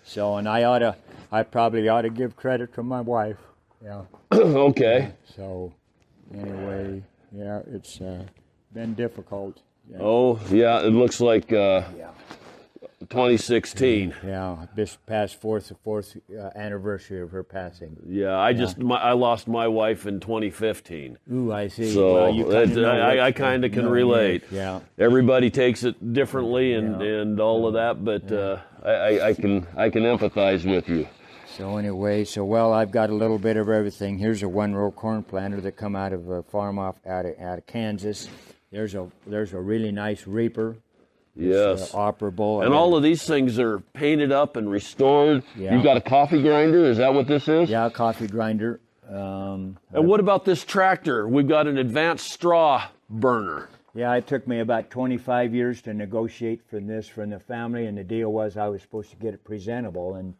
So, 0.03 0.37
and 0.37 0.49
I 0.49 0.63
ought 0.63 0.79
to, 0.79 0.95
I 1.31 1.43
probably 1.43 1.87
ought 1.87 2.01
to 2.01 2.09
give 2.09 2.35
credit 2.35 2.73
to 2.73 2.83
my 2.83 3.01
wife. 3.01 3.37
Yeah. 3.83 4.01
okay. 4.33 5.11
So, 5.35 5.73
anyway, 6.33 7.03
yeah, 7.31 7.61
it's 7.67 8.01
uh, 8.01 8.25
been 8.73 8.93
difficult. 8.95 9.61
Yeah. 9.89 9.97
Oh 10.01 10.39
yeah, 10.49 10.79
it 10.81 10.89
looks 10.93 11.19
like 11.21 11.51
uh, 11.51 11.83
Yeah. 11.97 12.09
2016. 13.09 14.13
Yeah, 14.25 14.65
this 14.75 14.97
past 15.05 15.39
fourth 15.39 15.71
fourth 15.83 16.15
uh, 16.31 16.49
anniversary 16.55 17.21
of 17.21 17.31
her 17.31 17.43
passing. 17.43 17.97
Yeah, 18.07 18.37
I 18.39 18.53
just 18.53 18.77
my, 18.77 18.95
I 18.95 19.11
lost 19.11 19.47
my 19.47 19.67
wife 19.67 20.05
in 20.07 20.19
2015. 20.19 21.17
Ooh, 21.33 21.51
I 21.51 21.67
see. 21.67 21.93
So 21.93 22.13
well, 22.15 22.33
you 22.33 22.49
that- 22.49 22.67
kinda 22.67 22.81
know 22.81 22.89
I, 22.89 23.27
I 23.27 23.31
kind 23.33 23.65
of 23.65 23.71
can 23.71 23.87
relate. 23.87 24.43
Yeah. 24.51 24.79
Everybody 24.97 25.49
takes 25.49 25.83
it 25.83 26.13
differently 26.13 26.73
and, 26.73 27.01
Yeah. 27.01 27.07
and 27.21 27.39
all 27.39 27.67
of 27.67 27.73
that, 27.73 28.03
but 28.05 28.31
uh, 28.31 28.57
I, 28.83 28.89
I, 28.91 29.27
I 29.29 29.33
can 29.33 29.67
I 29.75 29.89
can 29.89 30.03
empathize 30.03 30.65
with 30.69 30.87
you. 30.87 31.07
So 31.57 31.77
anyway, 31.77 32.23
so 32.23 32.43
well, 32.45 32.73
I've 32.73 32.89
got 32.91 33.09
a 33.11 33.13
little 33.13 33.37
bit 33.37 33.57
of 33.57 33.69
everything. 33.69 34.17
Here's 34.17 34.41
a 34.41 34.49
one-row 34.49 34.91
corn 34.91 35.21
planter 35.23 35.61
that 35.61 35.73
come 35.73 35.95
out 35.95 36.11
of 36.13 36.27
a 36.29 36.41
farm 36.41 36.79
off 36.79 36.95
out 37.05 37.25
of, 37.27 37.37
out 37.39 37.59
of 37.59 37.67
Kansas. 37.67 38.27
There's 38.73 38.95
a 38.95 39.07
there's 39.27 39.53
a 39.53 39.61
really 39.61 39.91
nice 39.91 40.25
reaper. 40.27 40.75
Yes. 41.35 41.93
uh, 41.93 41.97
operable. 41.97 42.63
and 42.63 42.73
all 42.75 42.95
of 42.95 43.01
these 43.01 43.23
things 43.23 43.57
are 43.57 43.79
painted 43.93 44.31
up 44.31 44.55
and 44.55 44.69
restored. 44.69 45.43
Yeah. 45.55 45.73
You've 45.73 45.83
got 45.83 45.97
a 45.97 46.01
coffee 46.01 46.41
grinder. 46.41 46.85
Is 46.85 46.97
that 46.97 47.13
what 47.13 47.27
this 47.27 47.47
is? 47.47 47.69
yeah, 47.69 47.89
coffee 47.89 48.27
grinder. 48.27 48.79
Um, 49.09 49.77
And 49.91 50.07
what 50.07 50.19
about 50.19 50.45
this 50.45 50.63
tractor? 50.63 51.27
We've 51.27 51.47
got 51.47 51.67
an 51.67 51.77
advanced 51.77 52.31
straw 52.31 52.83
burner. 53.09 53.69
Yeah, 53.95 54.13
it 54.15 54.25
took 54.27 54.47
me 54.47 54.59
about 54.59 54.89
25 54.89 55.53
years 55.53 55.81
to 55.83 55.93
negotiate 55.93 56.61
for 56.67 56.79
this 56.79 57.07
from 57.07 57.29
the 57.29 57.39
family, 57.39 57.85
and 57.85 57.95
the 57.97 58.03
deal 58.03 58.31
was 58.31 58.57
I 58.57 58.67
was 58.67 58.81
supposed 58.81 59.11
to 59.11 59.15
get 59.17 59.33
it 59.35 59.43
presentable, 59.43 60.15
and 60.15 60.33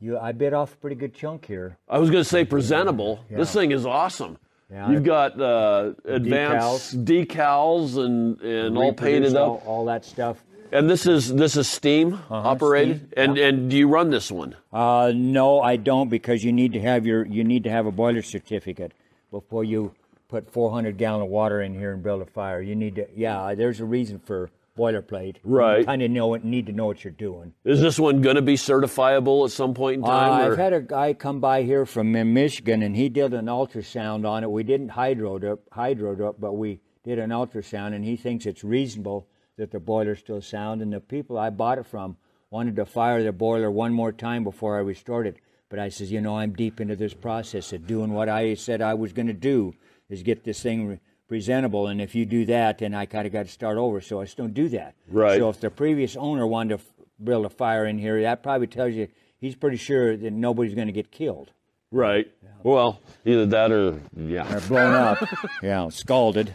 you, 0.00 0.18
I 0.18 0.32
bit 0.32 0.52
off 0.54 0.74
a 0.74 0.76
pretty 0.76 0.96
good 0.96 1.14
chunk 1.14 1.44
here. 1.44 1.76
I 1.88 1.98
was 1.98 2.10
going 2.10 2.22
to 2.24 2.28
say 2.28 2.44
presentable. 2.44 3.24
This 3.30 3.52
thing 3.52 3.70
is 3.72 3.86
awesome. 3.86 4.38
Yeah, 4.70 4.90
You've 4.90 5.04
got 5.04 5.40
uh, 5.40 5.92
advanced 6.04 7.04
decals, 7.04 8.04
and, 8.04 8.40
and 8.40 8.76
all 8.76 8.92
painted 8.92 9.32
Reproduced 9.32 9.36
up. 9.36 9.48
all, 9.48 9.62
all 9.66 9.84
that 9.86 10.04
stuff. 10.04 10.42
And 10.72 10.90
this 10.90 11.06
is 11.06 11.32
this 11.32 11.56
is 11.56 11.68
steam 11.68 12.18
operated. 12.28 12.96
Uh-huh, 12.96 13.06
steam, 13.12 13.30
and 13.30 13.38
and 13.38 13.70
do 13.70 13.76
you 13.76 13.86
run 13.86 14.10
this 14.10 14.32
one? 14.32 14.56
Uh, 14.72 15.12
no, 15.14 15.60
I 15.60 15.76
don't 15.76 16.08
because 16.08 16.42
you 16.42 16.52
need 16.52 16.72
to 16.72 16.80
have 16.80 17.06
your 17.06 17.24
you 17.24 17.44
need 17.44 17.62
to 17.64 17.70
have 17.70 17.86
a 17.86 17.92
boiler 17.92 18.22
certificate 18.22 18.90
before 19.30 19.62
you 19.62 19.94
put 20.28 20.50
400 20.50 20.98
gallon 20.98 21.22
of 21.22 21.28
water 21.28 21.62
in 21.62 21.72
here 21.72 21.92
and 21.92 22.02
build 22.02 22.20
a 22.20 22.26
fire. 22.26 22.60
You 22.60 22.74
need 22.74 22.96
to 22.96 23.06
yeah. 23.14 23.54
There's 23.54 23.78
a 23.78 23.84
reason 23.84 24.18
for 24.18 24.50
boilerplate. 24.76 25.36
Right. 25.42 25.80
You 25.80 25.84
kind 25.86 26.02
of 26.02 26.10
know 26.10 26.34
it. 26.34 26.44
Need 26.44 26.66
to 26.66 26.72
know 26.72 26.86
what 26.86 27.02
you're 27.02 27.12
doing. 27.12 27.54
Is 27.64 27.80
this 27.80 27.98
one 27.98 28.20
going 28.20 28.36
to 28.36 28.42
be 28.42 28.54
certifiable 28.54 29.44
at 29.44 29.52
some 29.52 29.74
point 29.74 29.98
in 29.98 30.04
Uh, 30.04 30.06
time? 30.08 30.52
I've 30.52 30.58
had 30.58 30.72
a 30.72 30.80
guy 30.80 31.14
come 31.14 31.40
by 31.40 31.62
here 31.62 31.86
from 31.86 32.14
uh, 32.14 32.24
Michigan, 32.24 32.82
and 32.82 32.94
he 32.94 33.08
did 33.08 33.34
an 33.34 33.46
ultrasound 33.46 34.28
on 34.28 34.44
it. 34.44 34.50
We 34.50 34.62
didn't 34.62 34.90
hydro 34.90 35.36
it 35.36 35.44
up, 35.44 35.60
hydro 35.72 36.12
it 36.12 36.20
up, 36.20 36.40
but 36.40 36.52
we 36.54 36.80
did 37.04 37.18
an 37.18 37.30
ultrasound, 37.30 37.94
and 37.94 38.04
he 38.04 38.16
thinks 38.16 38.46
it's 38.46 38.64
reasonable 38.64 39.26
that 39.56 39.70
the 39.70 39.80
boiler's 39.80 40.18
still 40.18 40.42
sound. 40.42 40.82
And 40.82 40.92
the 40.92 41.00
people 41.00 41.38
I 41.38 41.50
bought 41.50 41.78
it 41.78 41.86
from 41.86 42.16
wanted 42.50 42.76
to 42.76 42.86
fire 42.86 43.22
the 43.22 43.32
boiler 43.32 43.70
one 43.70 43.92
more 43.92 44.12
time 44.12 44.44
before 44.44 44.76
I 44.76 44.80
restored 44.80 45.26
it. 45.26 45.36
But 45.68 45.78
I 45.78 45.88
says, 45.88 46.12
you 46.12 46.20
know, 46.20 46.36
I'm 46.36 46.52
deep 46.52 46.80
into 46.80 46.94
this 46.94 47.14
process 47.14 47.72
of 47.72 47.86
doing 47.86 48.12
what 48.12 48.28
I 48.28 48.54
said 48.54 48.80
I 48.80 48.94
was 48.94 49.12
going 49.12 49.26
to 49.26 49.32
do, 49.32 49.74
is 50.08 50.22
get 50.22 50.44
this 50.44 50.62
thing 50.62 51.00
presentable. 51.28 51.88
And 51.88 52.00
if 52.00 52.14
you 52.14 52.24
do 52.24 52.44
that, 52.46 52.78
then 52.78 52.94
I 52.94 53.06
kind 53.06 53.26
of 53.26 53.32
got 53.32 53.46
to 53.46 53.52
start 53.52 53.78
over. 53.78 54.00
So 54.00 54.20
I 54.20 54.24
just 54.24 54.36
don't 54.36 54.54
do 54.54 54.68
that. 54.70 54.94
Right. 55.08 55.38
So 55.38 55.48
if 55.50 55.60
the 55.60 55.70
previous 55.70 56.16
owner 56.16 56.46
wanted 56.46 56.78
to 56.78 56.84
f- 56.84 57.06
build 57.22 57.46
a 57.46 57.50
fire 57.50 57.86
in 57.86 57.98
here, 57.98 58.22
that 58.22 58.42
probably 58.42 58.66
tells 58.66 58.94
you 58.94 59.08
he's 59.38 59.54
pretty 59.54 59.76
sure 59.76 60.16
that 60.16 60.32
nobody's 60.32 60.74
going 60.74 60.88
to 60.88 60.92
get 60.92 61.10
killed 61.10 61.52
right. 61.90 62.30
Well, 62.62 63.00
either 63.24 63.46
that 63.46 63.72
or 63.72 64.00
yeah. 64.16 64.54
or 64.54 64.60
blown 64.62 64.94
up. 64.94 65.18
yeah, 65.62 65.88
scalded. 65.88 66.52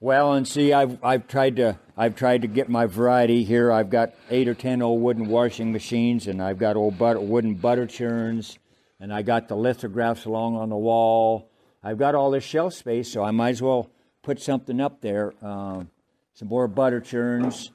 Well, 0.00 0.32
and 0.34 0.46
see, 0.46 0.72
I've 0.72 1.02
I've 1.04 1.26
tried 1.26 1.56
to 1.56 1.78
I've 1.96 2.16
tried 2.16 2.42
to 2.42 2.48
get 2.48 2.68
my 2.68 2.86
variety 2.86 3.44
here. 3.44 3.70
I've 3.70 3.90
got 3.90 4.14
eight 4.30 4.48
or 4.48 4.54
ten 4.54 4.82
old 4.82 5.02
wooden 5.02 5.28
washing 5.28 5.72
machines, 5.72 6.26
and 6.26 6.42
I've 6.42 6.58
got 6.58 6.76
old 6.76 6.98
butter, 6.98 7.20
wooden 7.20 7.54
butter 7.54 7.86
churns, 7.86 8.58
and 8.98 9.12
I 9.12 9.22
got 9.22 9.48
the 9.48 9.56
lithographs 9.56 10.24
along 10.24 10.56
on 10.56 10.70
the 10.70 10.76
wall. 10.76 11.49
I've 11.82 11.98
got 11.98 12.14
all 12.14 12.30
this 12.30 12.44
shelf 12.44 12.74
space, 12.74 13.10
so 13.10 13.22
I 13.22 13.30
might 13.30 13.50
as 13.50 13.62
well 13.62 13.90
put 14.22 14.40
something 14.40 14.80
up 14.80 15.00
there. 15.00 15.32
Um, 15.42 15.90
some 16.34 16.48
more 16.48 16.68
butter 16.68 17.00
churns. 17.00 17.72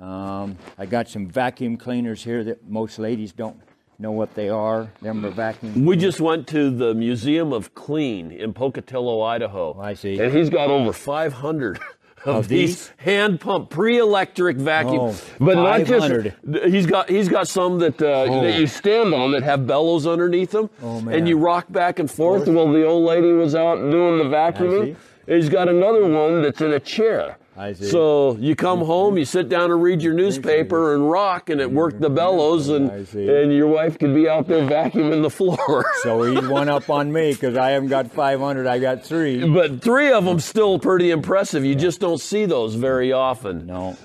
Um, 0.00 0.58
I 0.76 0.86
got 0.86 1.08
some 1.08 1.28
vacuum 1.28 1.76
cleaners 1.76 2.24
here 2.24 2.42
that 2.44 2.68
most 2.68 2.98
ladies 2.98 3.32
don't 3.32 3.60
know 3.98 4.10
what 4.10 4.34
they 4.34 4.48
are. 4.48 4.90
Them 5.00 5.24
are 5.24 5.30
vacuum. 5.30 5.84
We 5.84 5.96
just 5.96 6.20
went 6.20 6.48
to 6.48 6.70
the 6.70 6.94
Museum 6.94 7.52
of 7.52 7.74
Clean 7.74 8.32
in 8.32 8.52
Pocatello, 8.52 9.22
Idaho. 9.22 9.78
I 9.80 9.94
see. 9.94 10.18
And 10.18 10.32
he's 10.32 10.50
got 10.50 10.68
over 10.68 10.92
500 10.92 11.78
of, 12.24 12.36
Of 12.36 12.48
these, 12.48 12.76
these? 12.88 12.92
hand 12.96 13.40
pump 13.40 13.70
pre-electric 13.70 14.56
vacuum. 14.56 14.98
Oh, 15.00 15.20
but 15.38 15.54
not 15.56 15.84
just 15.84 16.34
he's 16.64 16.86
got 16.86 17.08
he's 17.08 17.28
got 17.28 17.48
some 17.48 17.78
that 17.80 18.00
uh, 18.00 18.40
that 18.42 18.58
you 18.58 18.66
stand 18.66 19.12
on 19.12 19.32
that 19.32 19.42
have 19.42 19.66
bellows 19.66 20.06
underneath 20.06 20.50
them. 20.52 20.70
Oh. 20.82 21.06
And 21.08 21.28
you 21.28 21.36
rock 21.38 21.66
back 21.70 21.98
and 21.98 22.10
forth 22.10 22.48
while 22.48 22.72
the 22.72 22.84
old 22.84 23.04
lady 23.04 23.32
was 23.32 23.54
out 23.54 23.76
doing 23.90 24.18
the 24.18 24.24
vacuuming. 24.24 24.96
He's 25.26 25.48
got 25.48 25.68
another 25.68 26.06
one 26.08 26.42
that's 26.42 26.60
in 26.60 26.72
a 26.72 26.80
chair. 26.80 27.38
I 27.56 27.72
see. 27.72 27.86
So 27.86 28.36
you 28.36 28.56
come 28.56 28.80
mm-hmm. 28.80 28.86
home, 28.86 29.18
you 29.18 29.24
sit 29.24 29.48
down 29.48 29.70
and 29.70 29.82
read 29.82 30.02
your 30.02 30.14
newspaper 30.14 30.94
and 30.94 31.08
rock, 31.08 31.50
and 31.50 31.60
it 31.60 31.70
worked 31.70 32.00
the 32.00 32.08
mm-hmm. 32.08 32.16
bellows, 32.16 32.68
and 32.68 32.90
and 32.90 33.52
your 33.52 33.68
wife 33.68 33.98
could 33.98 34.14
be 34.14 34.28
out 34.28 34.48
there 34.48 34.66
vacuuming 34.66 35.22
the 35.22 35.30
floor. 35.30 35.84
So 36.02 36.22
he's 36.22 36.46
one 36.48 36.68
up 36.68 36.90
on 36.90 37.12
me 37.12 37.32
because 37.32 37.56
I 37.56 37.70
haven't 37.70 37.88
got 37.88 38.10
500. 38.10 38.66
I 38.66 38.78
got 38.78 39.04
three. 39.04 39.48
But 39.48 39.82
three 39.82 40.12
of 40.12 40.24
them 40.24 40.40
still 40.40 40.78
pretty 40.78 41.10
impressive. 41.10 41.64
You 41.64 41.74
just 41.74 42.00
don't 42.00 42.20
see 42.20 42.44
those 42.44 42.74
very 42.74 43.12
often. 43.12 43.66
No. 43.66 43.96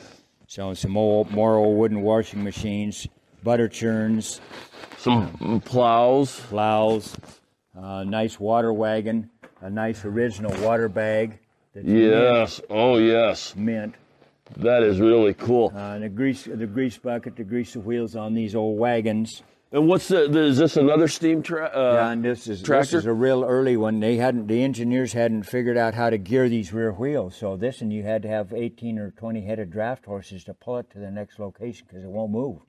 So 0.47 0.73
some 0.73 0.97
old, 0.97 1.31
more 1.31 1.55
old 1.55 1.77
wooden 1.77 2.01
washing 2.01 2.43
machines, 2.43 3.07
butter 3.43 3.67
churns, 3.67 4.41
Some 4.97 5.61
plows. 5.61 6.39
plows, 6.49 7.15
a 7.75 8.05
nice 8.05 8.39
water 8.39 8.73
wagon, 8.73 9.29
a 9.61 9.69
nice 9.69 10.05
original 10.05 10.51
water 10.61 10.89
bag. 10.89 11.39
That's 11.73 11.85
mint, 11.85 11.97
Yes. 12.11 12.61
Oh, 12.69 12.97
yes. 12.97 13.53
mint. 13.55 13.95
That 14.57 14.81
is 14.83 14.99
really 14.99 15.35
cool. 15.35 15.71
Uh, 15.75 15.93
and 15.95 16.03
the 16.03 16.09
grease, 16.09 16.45
the 16.45 16.65
grease 16.65 16.97
bucket 16.97 17.35
to 17.35 17.43
grease 17.43 17.73
the 17.73 17.79
wheels 17.79 18.15
on 18.15 18.33
these 18.33 18.55
old 18.55 18.79
wagons. 18.79 19.43
And 19.71 19.87
what's 19.87 20.07
the, 20.07 20.27
the 20.27 20.39
is 20.45 20.57
this 20.57 20.75
another 20.77 21.07
steam 21.07 21.43
track? 21.43 21.71
Uh, 21.75 21.91
Yeah, 21.93 22.09
and 22.09 22.25
this 22.25 22.39
is 22.47 22.59
this 22.59 22.61
tractor? 22.63 22.97
is 22.97 23.05
a 23.05 23.13
real 23.13 23.43
early 23.43 23.77
one. 23.77 23.99
They 23.99 24.15
hadn't 24.15 24.47
the 24.47 24.63
engineers 24.63 25.13
hadn't 25.13 25.43
figured 25.43 25.77
out 25.77 25.93
how 25.93 26.09
to 26.09 26.17
gear 26.17 26.49
these 26.49 26.73
rear 26.73 26.91
wheels. 26.91 27.35
So 27.35 27.55
this 27.55 27.79
and 27.81 27.93
you 27.93 28.01
had 28.01 28.23
to 28.23 28.27
have 28.27 28.51
18 28.51 28.97
or 28.97 29.11
20 29.11 29.41
head 29.45 29.59
of 29.59 29.69
draft 29.69 30.05
horses 30.05 30.43
to 30.45 30.55
pull 30.55 30.79
it 30.79 30.89
to 30.93 30.97
the 30.97 31.11
next 31.11 31.37
location 31.37 31.85
because 31.87 32.03
it 32.03 32.09
won't 32.09 32.31
move. 32.31 32.61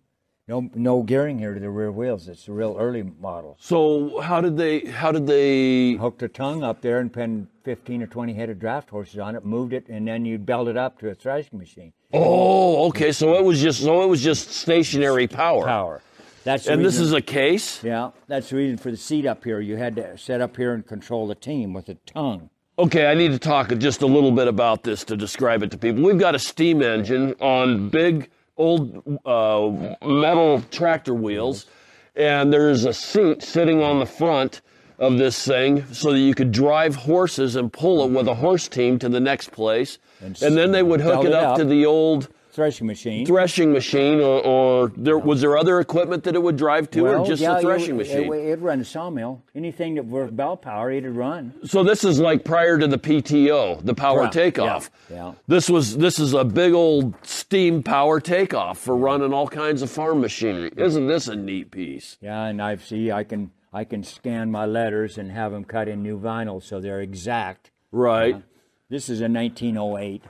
No 0.51 0.69
no 0.75 1.05
gearing 1.05 1.39
here 1.39 1.55
to 1.55 1.61
the 1.61 1.71
rear 1.71 1.93
wheels. 1.93 2.27
It's 2.27 2.49
a 2.49 2.53
real 2.53 2.77
early 2.77 3.05
model. 3.21 3.57
so 3.61 4.19
how 4.21 4.41
did 4.41 4.57
they? 4.57 4.81
How 4.81 5.13
did 5.13 5.29
they? 5.29 5.93
Hooked 5.93 6.25
a 6.25 6.29
tongue 6.29 6.65
up 6.65 6.81
there 6.81 6.99
and 6.99 7.13
pinned 7.13 7.47
15 7.63 8.03
or 8.03 8.09
20 8.09 8.35
head 8.35 8.51
of 8.51 8.59
draft 8.59 8.91
horses 8.91 9.21
on 9.21 9.37
it, 9.37 9.45
moved 9.45 9.73
it, 9.73 9.87
and 9.89 10.09
then 10.09 10.25
you'd 10.25 10.45
belt 10.45 10.67
it 10.67 10.77
up 10.77 10.99
to 10.99 11.09
a 11.09 11.15
thrashing 11.15 11.57
machine. 11.57 11.93
Oh, 12.13 12.89
okay. 12.89 13.13
So 13.13 13.35
it 13.35 13.45
was 13.45 13.63
just 13.63 13.81
so 13.81 14.03
it 14.03 14.09
was 14.09 14.23
just 14.23 14.51
stationary 14.51 15.29
power. 15.29 15.65
Power. 15.65 16.03
That's 16.43 16.67
And 16.67 16.85
this 16.85 16.99
is 16.99 17.13
a 17.13 17.23
case. 17.23 17.85
yeah. 17.85 18.11
That's 18.27 18.51
the 18.51 18.57
reason 18.57 18.77
for 18.77 18.91
the 18.91 18.97
seat 18.97 19.27
up 19.27 19.45
here. 19.45 19.61
You 19.61 19.77
had 19.77 19.95
to 19.97 20.19
set 20.19 20.41
up 20.41 20.57
here 20.57 20.75
and 20.75 20.85
control 20.85 21.29
the 21.29 21.37
team 21.37 21.73
with 21.73 21.89
a 21.89 21.95
tongue. 22.07 22.51
Okay, 22.77 23.07
I 23.09 23.15
need 23.15 23.31
to 23.31 23.39
talk 23.39 23.69
just 23.79 24.03
a 24.03 24.07
little 24.07 24.33
bit 24.33 24.49
about 24.49 24.83
this 24.83 25.05
to 25.05 25.17
describe 25.17 25.63
it 25.63 25.71
to 25.71 25.79
people. 25.79 26.03
We've 26.03 26.19
got 26.19 26.35
a 26.35 26.41
steam 26.41 26.83
engine 26.83 27.35
on 27.41 27.91
big 27.91 28.31
old 28.61 29.19
uh, 29.25 29.97
metal 30.07 30.63
tractor 30.71 31.15
wheels, 31.15 31.67
and 32.15 32.53
there's 32.53 32.85
a 32.85 32.93
seat 32.93 33.43
sitting 33.43 33.83
on 33.83 33.99
the 33.99 34.07
front 34.07 34.61
of 34.99 35.17
this 35.17 35.47
thing 35.47 35.85
so 35.95 36.13
that 36.13 36.19
you 36.19 36.35
could 36.35 36.53
drive 36.53 36.95
horses 36.95 37.57
and 37.57 37.73
pull 37.73 38.05
it 38.05 38.11
with 38.11 38.29
a 38.29 38.35
horse 38.35 38.69
team 38.69 38.99
to 38.99 39.09
the 39.09 39.21
next 39.21 39.51
place. 39.51 39.99
And, 40.21 40.41
And 40.43 40.57
then 40.57 40.73
they 40.73 40.83
would 40.83 41.01
hook 41.01 41.25
it 41.25 41.29
it 41.29 41.33
up, 41.33 41.53
up. 41.53 41.57
to 41.59 41.65
the 41.65 41.87
old 41.87 42.29
Threshing 42.53 42.87
machine. 42.89 43.27
threshing 43.27 43.73
machine, 43.73 44.19
or, 44.21 44.41
or 44.45 44.93
there 44.97 45.19
was 45.19 45.41
there 45.41 45.57
other 45.57 45.79
equipment 45.79 46.25
that 46.25 46.35
it 46.35 46.43
would 46.43 46.57
drive 46.57 46.91
to, 46.91 47.07
or 47.07 47.25
just 47.25 47.41
yeah, 47.41 47.55
the 47.55 47.61
threshing 47.61 47.95
it, 47.95 47.99
machine? 47.99 48.33
It, 48.33 48.47
it'd 48.49 48.61
run 48.61 48.81
a 48.81 48.85
sawmill. 48.85 49.43
Anything 49.55 49.95
that 49.95 50.05
worked 50.07 50.35
bell 50.37 50.57
power, 50.57 50.91
it'd 50.91 51.15
run. 51.15 51.55
So 51.65 51.85
this 51.85 52.03
is 52.03 52.19
like 52.19 52.45
prior 52.45 52.77
to 52.77 52.89
the 52.89 52.99
PTO, 52.99 53.85
the 53.85 53.95
power 53.95 54.23
Right, 54.23 54.33
takeoff. 54.33 54.91
yeah, 55.09 55.17
yeah. 55.17 55.33
This 55.47 55.71
was 55.71 55.97
this 55.97 56.19
is 56.19 56.35
a 56.35 56.45
big 56.45 56.73
old 56.73 57.15
steam 57.25 57.83
power 57.85 58.19
takeoff 58.21 58.79
for 58.79 58.97
running 58.97 59.33
all 59.33 59.47
kinds 59.47 59.81
of 59.83 59.91
farm 59.91 60.21
machinery. 60.21 60.73
Isn't 60.77 61.07
this 61.07 61.29
a 61.29 61.37
neat 61.37 61.71
piece? 61.71 62.19
Yeah, 62.21 62.47
and 62.47 62.61
I 62.61 62.77
see 62.77 63.13
I 63.13 63.23
can 63.23 63.53
I 63.73 63.85
can 63.85 64.03
scan 64.03 64.51
my 64.51 64.67
letters 64.67 65.19
and 65.19 65.31
have 65.31 65.53
them 65.53 65.65
cut 65.65 65.87
in 65.87 66.03
new 66.03 66.19
vinyl 66.19 66.61
so 66.61 66.81
they're 66.81 67.01
exact. 67.01 67.71
Right. 67.93 68.43
This 68.89 69.09
is 69.09 69.21
a 69.21 69.29
1908 69.29 70.23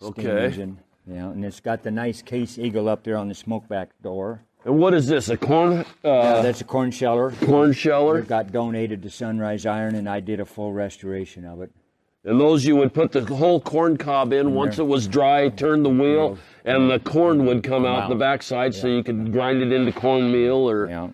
steam 0.00 0.08
Okay. 0.10 0.44
engine. 0.44 0.78
Yeah, 1.06 1.30
and 1.30 1.44
it's 1.44 1.60
got 1.60 1.82
the 1.82 1.90
nice 1.90 2.22
case 2.22 2.58
eagle 2.58 2.88
up 2.88 3.04
there 3.04 3.16
on 3.16 3.28
the 3.28 3.34
smokebox 3.34 3.88
door. 4.02 4.42
And 4.64 4.78
what 4.78 4.94
is 4.94 5.06
this? 5.06 5.28
A 5.28 5.36
corn 5.36 5.84
Yeah, 6.02 6.10
uh, 6.10 6.42
that's 6.42 6.62
a 6.62 6.64
corn 6.64 6.90
sheller. 6.90 7.32
corn 7.44 7.72
sheller? 7.74 8.20
It 8.20 8.28
got 8.28 8.50
donated 8.50 9.02
to 9.02 9.10
Sunrise 9.10 9.66
Iron, 9.66 9.94
and 9.94 10.08
I 10.08 10.20
did 10.20 10.40
a 10.40 10.46
full 10.46 10.72
restoration 10.72 11.44
of 11.44 11.60
it. 11.60 11.70
And 12.24 12.40
those 12.40 12.64
you 12.64 12.74
would 12.76 12.94
put 12.94 13.12
the 13.12 13.22
whole 13.22 13.60
corn 13.60 13.98
cob 13.98 14.32
in 14.32 14.54
once 14.54 14.78
it 14.78 14.86
was 14.86 15.06
dry, 15.06 15.50
turn 15.50 15.82
the 15.82 15.90
wheel, 15.90 16.38
and 16.64 16.90
the 16.90 16.98
corn 16.98 17.44
would 17.44 17.62
come 17.62 17.84
out 17.84 18.08
the 18.08 18.14
backside 18.14 18.74
so 18.74 18.86
you 18.86 19.02
could 19.02 19.30
grind 19.30 19.60
it 19.60 19.70
into 19.70 19.92
cornmeal 19.92 20.68
or 20.70 20.88
Yeah. 20.88 21.08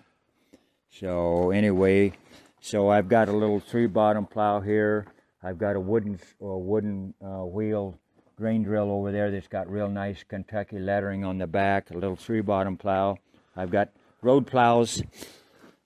So 0.89 1.51
anyway, 1.51 2.13
so 2.61 2.89
I've 2.89 3.09
got 3.09 3.27
a 3.27 3.33
little 3.33 3.59
three 3.59 3.87
bottom 3.87 4.25
plow 4.25 4.61
here. 4.61 5.07
I've 5.43 5.57
got 5.57 5.75
a 5.75 5.79
wooden 5.81 6.17
a 6.39 6.57
wooden 6.57 7.13
uh, 7.21 7.43
wheel 7.45 7.99
grain 8.41 8.63
drill 8.63 8.91
over 8.91 9.11
there 9.11 9.29
that's 9.29 9.47
got 9.47 9.69
real 9.69 9.87
nice 9.87 10.23
Kentucky 10.23 10.79
lettering 10.79 11.23
on 11.23 11.37
the 11.37 11.45
back. 11.45 11.91
A 11.91 11.93
little 11.93 12.15
three 12.15 12.41
bottom 12.41 12.75
plow. 12.75 13.17
I've 13.55 13.69
got 13.69 13.89
road 14.23 14.47
plows. 14.47 15.03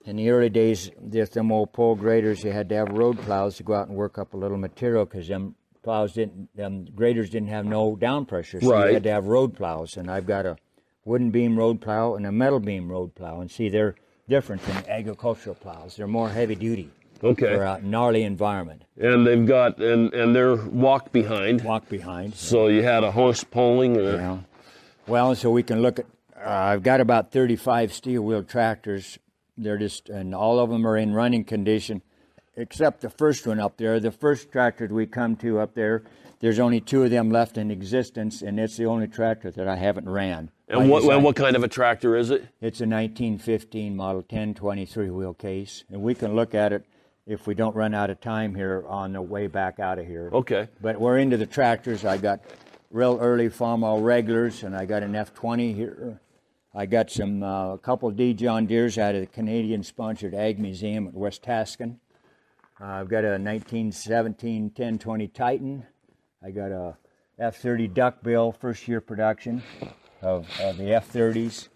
In 0.05 0.15
the 0.15 0.29
early 0.29 0.47
days, 0.49 0.89
there's 1.01 1.31
them 1.31 1.51
old 1.51 1.73
pole 1.73 1.95
graders. 1.95 2.45
You 2.45 2.53
had 2.53 2.69
to 2.69 2.75
have 2.75 2.89
road 2.93 3.19
plows 3.19 3.57
to 3.57 3.63
go 3.63 3.73
out 3.73 3.89
and 3.89 3.97
work 3.97 4.17
up 4.17 4.33
a 4.33 4.37
little 4.37 4.57
material 4.57 5.03
because 5.03 5.27
them 5.27 5.55
plows 5.83 6.13
didn't, 6.13 6.55
them 6.55 6.85
graders 6.95 7.29
didn't 7.29 7.49
have 7.49 7.65
no 7.65 7.97
down 7.97 8.25
pressure. 8.25 8.61
So 8.61 8.71
Right. 8.71 8.87
you 8.87 8.93
had 8.93 9.03
to 9.03 9.11
have 9.11 9.25
road 9.25 9.53
plows. 9.53 9.97
And 9.97 10.09
I've 10.09 10.25
got 10.25 10.45
a 10.45 10.55
wooden 11.03 11.31
beam 11.31 11.57
road 11.59 11.81
plow 11.81 12.15
and 12.15 12.25
a 12.25 12.31
metal 12.31 12.61
beam 12.61 12.89
road 12.89 13.15
plow. 13.15 13.41
And 13.41 13.51
see, 13.51 13.67
they're 13.67 13.95
different 14.29 14.61
than 14.61 14.85
agricultural 14.87 15.55
plows. 15.55 15.97
They're 15.97 16.07
more 16.07 16.29
heavy 16.29 16.55
duty 16.55 16.89
okay. 17.23 17.55
for 17.55 17.63
a 17.63 17.81
gnarly 17.81 18.23
environment. 18.23 18.83
And 18.97 19.25
they've 19.25 19.45
got 19.45 19.77
and 19.79 20.13
and 20.13 20.35
they're 20.35 20.55
walk 20.55 21.11
behind. 21.11 21.61
Walk 21.63 21.89
behind. 21.89 22.35
So 22.35 22.67
you 22.67 22.83
had 22.83 23.03
a 23.03 23.11
horse 23.11 23.43
pulling 23.43 23.97
or 23.97 24.15
Yeah. 24.15 24.37
Well, 25.07 25.35
so 25.35 25.51
we 25.51 25.63
can 25.63 25.81
look 25.81 25.99
at. 25.99 26.05
Uh, 26.35 26.49
I've 26.49 26.83
got 26.83 27.01
about 27.01 27.31
35 27.31 27.93
steel 27.93 28.21
wheel 28.21 28.43
tractors. 28.43 29.17
They're 29.57 29.77
just, 29.77 30.09
and 30.09 30.35
all 30.35 30.59
of 30.59 30.69
them 30.69 30.85
are 30.85 30.97
in 30.97 31.13
running 31.13 31.45
condition, 31.45 32.01
except 32.55 33.01
the 33.01 33.09
first 33.09 33.47
one 33.47 33.59
up 33.59 33.77
there. 33.77 33.99
The 33.99 34.11
first 34.11 34.51
tractor 34.51 34.87
we 34.87 35.05
come 35.05 35.37
to 35.37 35.59
up 35.59 35.75
there, 35.75 36.03
there's 36.41 36.59
only 36.59 36.81
two 36.81 37.03
of 37.03 37.09
them 37.09 37.31
left 37.31 37.57
in 37.57 37.71
existence, 37.71 38.41
and 38.41 38.59
it's 38.59 38.75
the 38.75 38.85
only 38.85 39.07
tractor 39.07 39.49
that 39.51 39.67
I 39.67 39.77
haven't 39.77 40.09
ran. 40.09 40.51
And 40.67 40.89
what, 40.89 41.03
and 41.03 41.23
what 41.23 41.35
kind 41.35 41.55
of 41.55 41.63
a 41.63 41.67
tractor 41.67 42.17
is 42.17 42.31
it? 42.31 42.41
It's 42.59 42.81
a 42.81 42.87
1915 42.87 43.95
model 43.95 44.17
1023 44.17 45.09
wheel 45.09 45.33
case, 45.33 45.85
and 45.89 46.01
we 46.01 46.15
can 46.15 46.35
look 46.35 46.53
at 46.53 46.73
it 46.73 46.85
if 47.27 47.47
we 47.47 47.55
don't 47.55 47.75
run 47.75 47.93
out 47.93 48.09
of 48.09 48.21
time 48.21 48.53
here 48.53 48.83
on 48.87 49.13
the 49.13 49.21
way 49.21 49.47
back 49.47 49.79
out 49.79 49.97
of 49.99 50.05
here. 50.05 50.29
Okay. 50.31 50.67
But 50.81 50.99
we're 50.99 51.17
into 51.17 51.37
the 51.37 51.45
tractors. 51.45 52.05
I 52.05 52.17
got 52.17 52.41
real 52.91 53.17
early 53.19 53.49
Farmall 53.49 54.03
regulars, 54.03 54.63
and 54.63 54.75
I 54.75 54.85
got 54.85 55.03
an 55.03 55.13
F20 55.13 55.75
here. 55.75 56.19
I 56.73 56.85
got 56.85 57.09
some 57.09 57.41
uh, 57.41 57.73
a 57.73 57.77
couple 57.77 58.11
D 58.11 58.33
John 58.33 58.67
Deeres 58.67 58.97
out 58.97 59.15
of 59.15 59.21
the 59.21 59.27
Canadian-sponsored 59.27 60.35
Ag 60.35 60.59
Museum 60.59 61.07
at 61.07 61.13
West 61.13 61.41
Tascan. 61.41 61.97
Uh, 62.79 62.85
I've 62.85 63.07
got 63.07 63.23
a 63.23 63.39
1917 63.39 64.63
1020 64.63 65.27
Titan. 65.29 65.85
I 66.43 66.51
got 66.51 66.71
a 66.71 66.97
F30 67.39 67.93
Duckbill, 67.93 68.51
first 68.51 68.87
year 68.87 69.01
production 69.01 69.63
of, 70.21 70.47
of 70.61 70.77
the 70.77 70.83
F30s, 70.85 71.69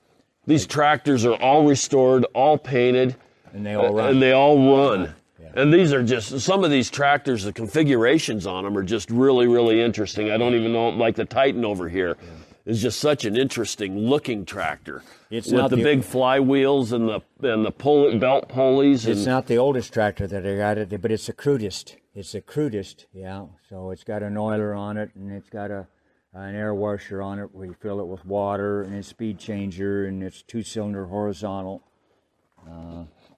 These 0.45 0.67
tractors 0.67 1.25
are 1.25 1.35
all 1.35 1.65
restored, 1.65 2.25
all 2.33 2.57
painted, 2.57 3.15
and 3.53 3.65
they 3.65 3.75
all 3.75 3.93
run. 3.93 4.09
and 4.09 4.21
they 4.21 4.31
all 4.31 4.57
run. 4.75 5.15
And 5.55 5.73
these 5.73 5.93
are 5.93 6.03
just 6.03 6.39
some 6.41 6.63
of 6.63 6.71
these 6.71 6.89
tractors. 6.89 7.43
The 7.43 7.53
configurations 7.53 8.45
on 8.45 8.63
them 8.63 8.77
are 8.77 8.83
just 8.83 9.09
really, 9.09 9.47
really 9.47 9.81
interesting. 9.81 10.31
I 10.31 10.37
don't 10.37 10.53
even 10.55 10.73
know, 10.73 10.89
like 10.89 11.15
the 11.15 11.25
Titan 11.25 11.65
over 11.65 11.89
here, 11.89 12.17
is 12.65 12.81
just 12.81 12.99
such 12.99 13.25
an 13.25 13.35
interesting 13.35 13.97
looking 13.97 14.45
tractor 14.45 15.01
It's 15.31 15.47
with 15.47 15.55
not 15.61 15.69
the, 15.71 15.77
the- 15.77 15.83
big 15.83 16.01
flywheels 16.01 16.91
and 16.93 17.09
the 17.09 17.21
and 17.49 17.65
the 17.65 17.71
pull, 17.71 18.17
belt 18.19 18.47
pulleys. 18.49 19.07
It's 19.07 19.25
not 19.25 19.47
the 19.47 19.57
oldest 19.57 19.91
tractor 19.93 20.27
that 20.27 20.45
I 20.45 20.55
got 20.55 20.77
it, 20.77 21.01
but 21.01 21.11
it's 21.11 21.27
the 21.27 21.33
crudest. 21.33 21.95
It's 22.13 22.33
the 22.33 22.41
crudest, 22.41 23.07
yeah. 23.13 23.45
So 23.69 23.91
it's 23.91 24.03
got 24.03 24.23
an 24.23 24.37
oiler 24.37 24.73
on 24.75 24.97
it, 24.97 25.11
and 25.15 25.31
it's 25.31 25.49
got 25.49 25.71
a 25.71 25.87
an 26.31 26.53
air 26.53 26.75
washer 26.75 27.23
on 27.23 27.39
it 27.39 27.55
where 27.55 27.65
you 27.65 27.75
fill 27.81 27.99
it 27.99 28.05
with 28.07 28.23
water, 28.23 28.83
and 28.83 28.93
it's 28.93 29.07
speed 29.07 29.39
changer, 29.39 30.05
and 30.05 30.21
it's 30.21 30.43
two 30.43 30.61
cylinder 30.61 31.07
horizontal. 31.07 31.81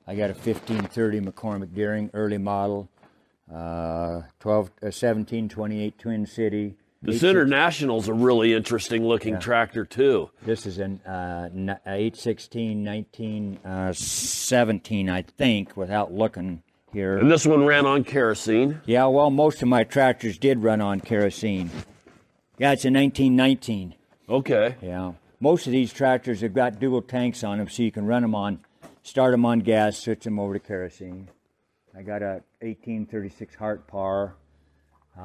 Uh, 0.08 0.12
I 0.12 0.16
got 0.16 0.30
a 0.30 0.34
1530 0.34 1.22
McCormick 1.22 1.74
Deering 1.74 2.10
early 2.14 2.38
model, 2.38 2.90
uh, 3.52 4.22
12, 4.40 4.68
uh, 4.68 4.92
1728 4.92 5.98
Twin 5.98 6.26
City. 6.26 6.76
this 7.02 7.24
International's 7.24 8.08
a 8.08 8.14
really 8.14 8.54
interesting 8.54 9.06
looking 9.06 9.40
tractor 9.40 9.86
too. 9.86 10.30
This 10.44 10.66
is 10.66 10.78
an 10.78 11.02
uh, 11.06 11.50
n- 11.54 11.80
816 11.86 12.84
1917, 12.84 15.10
I 15.10 15.22
think, 15.24 15.76
without 15.78 16.14
looking 16.14 16.64
here. 16.94 17.18
And 17.18 17.32
this 17.32 17.46
one 17.46 17.66
ran 17.66 17.86
on 17.86 18.04
kerosene. 18.04 18.82
Yeah, 18.86 19.08
well, 19.08 19.30
most 19.32 19.62
of 19.62 19.68
my 19.68 19.84
tractors 19.84 20.38
did 20.38 20.64
run 20.64 20.82
on 20.82 21.00
kerosene. 21.00 21.70
Yeah, 22.58 22.74
it's 22.74 22.86
a 22.86 22.92
1919. 22.92 23.96
Okay. 24.30 24.76
Yeah. 24.82 25.14
Most 25.40 25.66
of 25.66 25.72
these 25.72 25.92
tractors 25.92 26.42
have 26.42 26.54
got 26.54 26.80
dual 26.80 27.02
tanks 27.02 27.44
on 27.44 27.58
them, 27.58 27.68
so 27.68 27.82
you 27.82 27.92
can 27.92 28.06
run 28.06 28.22
them 28.22 28.36
on, 28.36 28.60
start 29.04 29.32
them 29.32 29.46
on 29.46 29.60
gas, 29.60 29.98
switch 29.98 30.24
them 30.24 30.40
over 30.40 30.54
to 30.54 30.60
kerosene. 30.60 31.30
I 31.96 32.02
got 32.02 32.22
a 32.22 32.44
1836 32.62 33.56
Hart-Parr, 33.56 34.36
uh, 35.18 35.22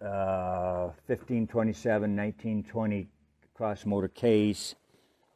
uh, 0.00 0.90
1527, 1.06 2.16
1920 2.16 3.08
cross 3.54 3.84
motor 3.84 4.08
case, 4.08 4.74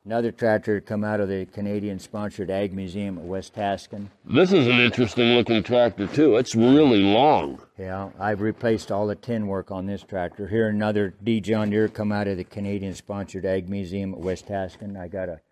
Another 0.08 0.32
tractor 0.32 0.80
come 0.80 1.04
out 1.04 1.20
of 1.20 1.28
the 1.28 1.44
Canadian-sponsored 1.44 2.50
Ag 2.50 2.72
Museum 2.72 3.18
at 3.18 3.24
West 3.24 3.54
Tascan. 3.54 4.08
This 4.24 4.54
is 4.54 4.66
an 4.66 4.80
interesting 4.80 5.34
looking 5.34 5.62
tractor 5.62 6.06
too. 6.06 6.36
It's 6.36 6.54
really 6.54 7.02
long. 7.02 7.60
Yeah, 7.76 8.08
I've 8.18 8.40
replaced 8.40 8.90
all 8.90 9.06
the 9.06 9.16
tin 9.16 9.48
work 9.48 9.70
on 9.70 9.84
this 9.84 10.02
tractor. 10.02 10.48
Here, 10.48 10.68
another 10.68 11.12
D 11.22 11.42
John 11.42 11.68
Deere 11.68 11.88
come 11.88 12.10
out 12.10 12.26
of 12.26 12.38
the 12.38 12.44
Canadian-sponsored 12.44 13.44
Ag 13.44 13.68
Museum 13.68 14.14
at 14.14 14.20
West 14.20 14.46
Tascan. 14.46 14.98
I 14.98 15.08
got 15.08 15.28
a 15.28 15.42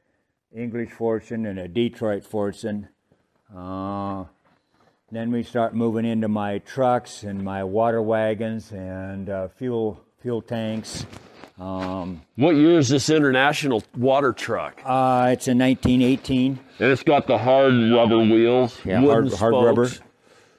English 0.57 0.91
Fordson 0.91 1.49
and 1.49 1.59
a 1.59 1.69
Detroit 1.69 2.25
Fordson. 2.25 2.89
Uh, 3.55 4.25
then 5.13 5.31
we 5.31 5.43
start 5.43 5.75
moving 5.75 6.05
into 6.07 6.29
my 6.29 6.59
trucks 6.59 7.23
and 7.23 7.43
my 7.45 7.63
water 7.63 8.01
wagons 8.03 8.73
and 8.73 9.29
uh, 9.29 9.49
fuel 9.49 10.01
fuel 10.23 10.41
tanks. 10.43 11.05
Um, 11.61 12.23
What 12.37 12.57
year 12.57 12.79
is 12.79 12.89
this 12.89 13.11
international 13.11 13.83
water 13.97 14.33
truck? 14.33 14.81
uh, 14.85 15.29
it's 15.33 15.47
a 15.49 15.55
1918. 15.55 16.59
And 16.79 16.91
it's 16.91 17.03
got 17.03 17.27
the 17.27 17.39
hard 17.39 17.73
rubber 17.93 18.19
wheels, 18.19 18.79
Yeah, 18.85 19.01
hard, 19.01 19.33
hard 19.35 19.55
rubber. 19.55 19.89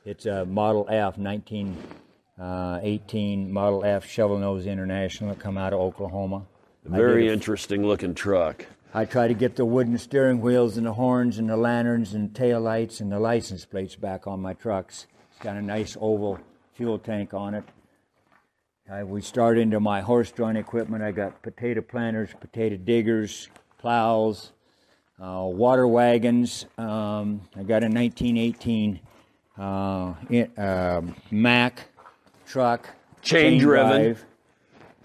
It's 0.05 0.25
a 0.25 0.45
Model 0.45 0.87
F, 0.89 1.17
1918 1.17 3.51
Model 3.51 3.83
F 3.83 4.05
Shovel 4.07 4.37
Nose 4.39 4.65
International 4.65 5.31
that 5.33 5.39
come 5.39 5.57
out 5.57 5.73
of 5.73 5.79
Oklahoma. 5.79 6.43
Very 6.85 7.27
interesting 7.27 7.85
looking 7.85 8.15
truck. 8.15 8.65
I 8.97 9.05
try 9.05 9.27
to 9.27 9.35
get 9.35 9.55
the 9.55 9.63
wooden 9.63 9.95
steering 9.99 10.41
wheels 10.41 10.75
and 10.75 10.87
the 10.87 10.93
horns 10.93 11.37
and 11.37 11.47
the 11.47 11.55
lanterns 11.55 12.15
and 12.15 12.33
tail 12.33 12.59
lights 12.59 12.99
and 12.99 13.11
the 13.11 13.19
license 13.19 13.63
plates 13.63 13.95
back 13.95 14.25
on 14.25 14.39
my 14.39 14.53
trucks. 14.53 15.05
It's 15.29 15.39
got 15.39 15.55
a 15.55 15.61
nice 15.61 15.95
oval 16.01 16.39
fuel 16.73 16.97
tank 16.97 17.31
on 17.31 17.53
it. 17.53 17.63
I, 18.91 19.03
we 19.03 19.21
start 19.21 19.59
into 19.59 19.79
my 19.79 20.01
horse 20.01 20.31
drawn 20.31 20.57
equipment. 20.57 21.03
I 21.03 21.11
got 21.11 21.43
potato 21.43 21.81
planters, 21.81 22.31
potato 22.41 22.75
diggers, 22.75 23.49
plows, 23.77 24.51
uh, 25.21 25.43
water 25.45 25.87
wagons. 25.87 26.65
Um, 26.79 27.41
I 27.55 27.61
got 27.61 27.83
a 27.83 27.89
1918 27.89 28.99
uh, 29.59 30.15
it, 30.31 30.57
uh, 30.57 31.03
Mack 31.29 31.83
truck, 32.47 32.89
Chain 33.21 33.59
driven. 33.59 34.01
drive. 34.01 34.25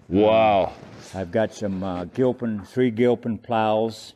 Wow. 0.09 0.73
I've 1.15 1.31
got 1.31 1.53
some 1.53 1.83
uh, 1.83 2.05
Gilpin, 2.05 2.61
three 2.65 2.91
Gilpin 2.91 3.37
plows, 3.37 4.13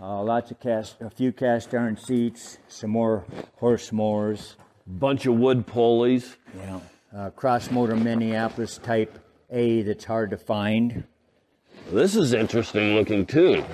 uh, 0.00 0.22
lots 0.22 0.50
of 0.50 0.60
cast, 0.60 1.00
a 1.00 1.10
few 1.10 1.32
cast 1.32 1.74
iron 1.74 1.96
seats, 1.96 2.58
some 2.68 2.90
more 2.90 3.24
horse 3.56 3.92
mowers, 3.92 4.56
Bunch 4.86 5.26
of 5.26 5.34
wood 5.34 5.66
pulleys. 5.66 6.36
yeah, 6.56 6.80
uh, 7.16 7.30
cross 7.30 7.70
motor 7.70 7.94
Minneapolis 7.94 8.78
Type 8.78 9.18
A 9.50 9.82
that's 9.82 10.04
hard 10.04 10.30
to 10.30 10.36
find. 10.36 11.04
This 11.92 12.16
is 12.16 12.32
interesting 12.32 12.94
looking 12.94 13.24
too. 13.24 13.64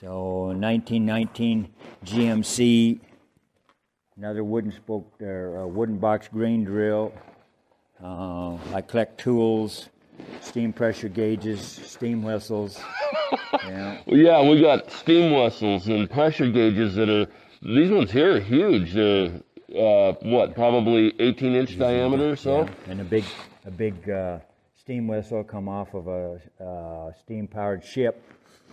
So 0.00 0.46
1919 0.48 1.68
GMC, 2.04 3.00
another 4.18 4.44
wooden 4.44 4.70
spoke, 4.72 5.10
or 5.22 5.62
uh, 5.62 5.66
wooden 5.66 5.96
box 5.98 6.28
grain 6.28 6.64
drill. 6.64 7.12
Uh, 8.02 8.56
I 8.74 8.82
collect 8.82 9.18
tools, 9.18 9.88
steam 10.40 10.72
pressure 10.72 11.08
gauges, 11.08 11.60
steam 11.60 12.22
whistles. 12.22 12.80
yeah. 13.64 14.00
Well, 14.06 14.16
yeah, 14.16 14.48
we 14.48 14.60
got 14.60 14.90
steam 14.90 15.32
whistles 15.32 15.88
and 15.88 16.10
pressure 16.10 16.50
gauges 16.50 16.94
that 16.96 17.08
are. 17.08 17.26
These 17.62 17.90
ones 17.90 18.10
here 18.10 18.36
are 18.36 18.40
huge. 18.40 18.92
They're 18.92 19.30
uh, 19.74 20.12
what, 20.22 20.54
probably 20.54 21.14
18 21.18 21.54
inch 21.54 21.78
diameter 21.78 22.30
or 22.30 22.36
so. 22.36 22.64
Yeah, 22.64 22.70
and 22.88 23.00
a 23.00 23.04
big, 23.04 23.24
a 23.64 23.70
big 23.70 24.08
uh, 24.08 24.38
steam 24.76 25.08
whistle 25.08 25.42
come 25.42 25.68
off 25.68 25.94
of 25.94 26.06
a 26.06 26.40
uh, 26.62 27.12
steam-powered 27.20 27.84
ship. 27.84 28.22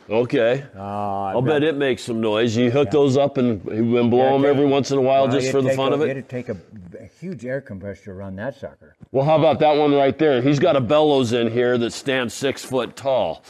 Okay. 0.10 0.66
Uh, 0.76 0.80
I'll 0.80 1.42
bet 1.42 1.64
it 1.64 1.78
makes 1.78 2.04
some 2.04 2.20
noise. 2.20 2.56
You 2.56 2.72
hook 2.72 2.92
those 2.92 3.16
up 3.18 3.38
and, 3.38 3.66
and 3.68 4.12
blow 4.12 4.34
them 4.34 4.46
every 4.46 4.66
once 4.66 4.92
in 4.92 4.98
a 4.98 5.02
while 5.02 5.28
just 5.28 5.52
for 5.52 5.62
the 5.62 5.72
fun 5.72 5.94
of 5.94 6.02
it. 6.02 6.10
It'd 6.10 6.30
take 6.30 6.50
a, 6.50 6.58
a 7.00 7.06
huge 7.06 7.46
air 7.46 7.62
compressor 7.62 8.06
to 8.06 8.14
run 8.14 8.36
that 8.36 8.60
sucker. 8.60 8.96
Well, 9.12 9.26
how 9.26 9.38
about 9.38 9.60
that 9.60 9.78
one 9.78 9.94
right 9.94 10.18
there? 10.18 10.42
He's 10.42 10.60
got 10.60 10.76
a 10.76 10.82
bellows 10.82 11.32
in 11.32 11.52
here 11.52 11.78
that 11.78 11.92
stands 11.94 12.34
six 12.34 12.66
foot 12.66 12.96
tall. 12.96 13.44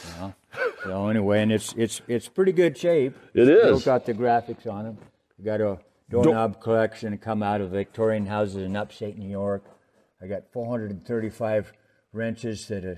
So 0.84 1.08
anyway, 1.08 1.42
and 1.42 1.50
it's 1.50 1.72
it's 1.76 2.00
it's 2.06 2.28
pretty 2.28 2.52
good 2.52 2.78
shape. 2.78 3.16
It 3.34 3.46
Still 3.46 3.80
got 3.80 4.06
the 4.06 4.14
graphics 4.14 4.70
on 4.70 4.84
them. 4.84 4.98
We 5.38 5.44
got 5.44 5.60
a 5.60 5.78
doorknob 6.10 6.60
collection 6.60 7.16
come 7.18 7.42
out 7.42 7.60
of 7.60 7.70
Victorian 7.70 8.26
houses 8.26 8.56
in 8.62 8.76
upstate 8.76 9.18
New 9.18 9.28
York. 9.28 9.64
I 10.22 10.26
got 10.26 10.44
435 10.52 11.72
wrenches 12.12 12.68
that 12.68 12.84
uh, 12.84 12.94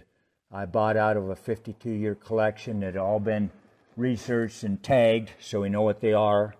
I 0.53 0.65
bought 0.65 0.97
out 0.97 1.17
of 1.17 1.29
a 1.29 1.37
52 1.37 1.91
year 1.91 2.15
collection 2.15 2.81
that 2.81 2.87
had 2.95 2.97
all 2.97 3.21
been 3.21 3.51
researched 3.97 4.63
and 4.63 4.83
tagged, 4.83 5.31
so 5.41 5.63
we 5.63 5.69
know 5.69 5.83
what 5.83 6.01
they 6.01 6.13
are. 6.13 6.55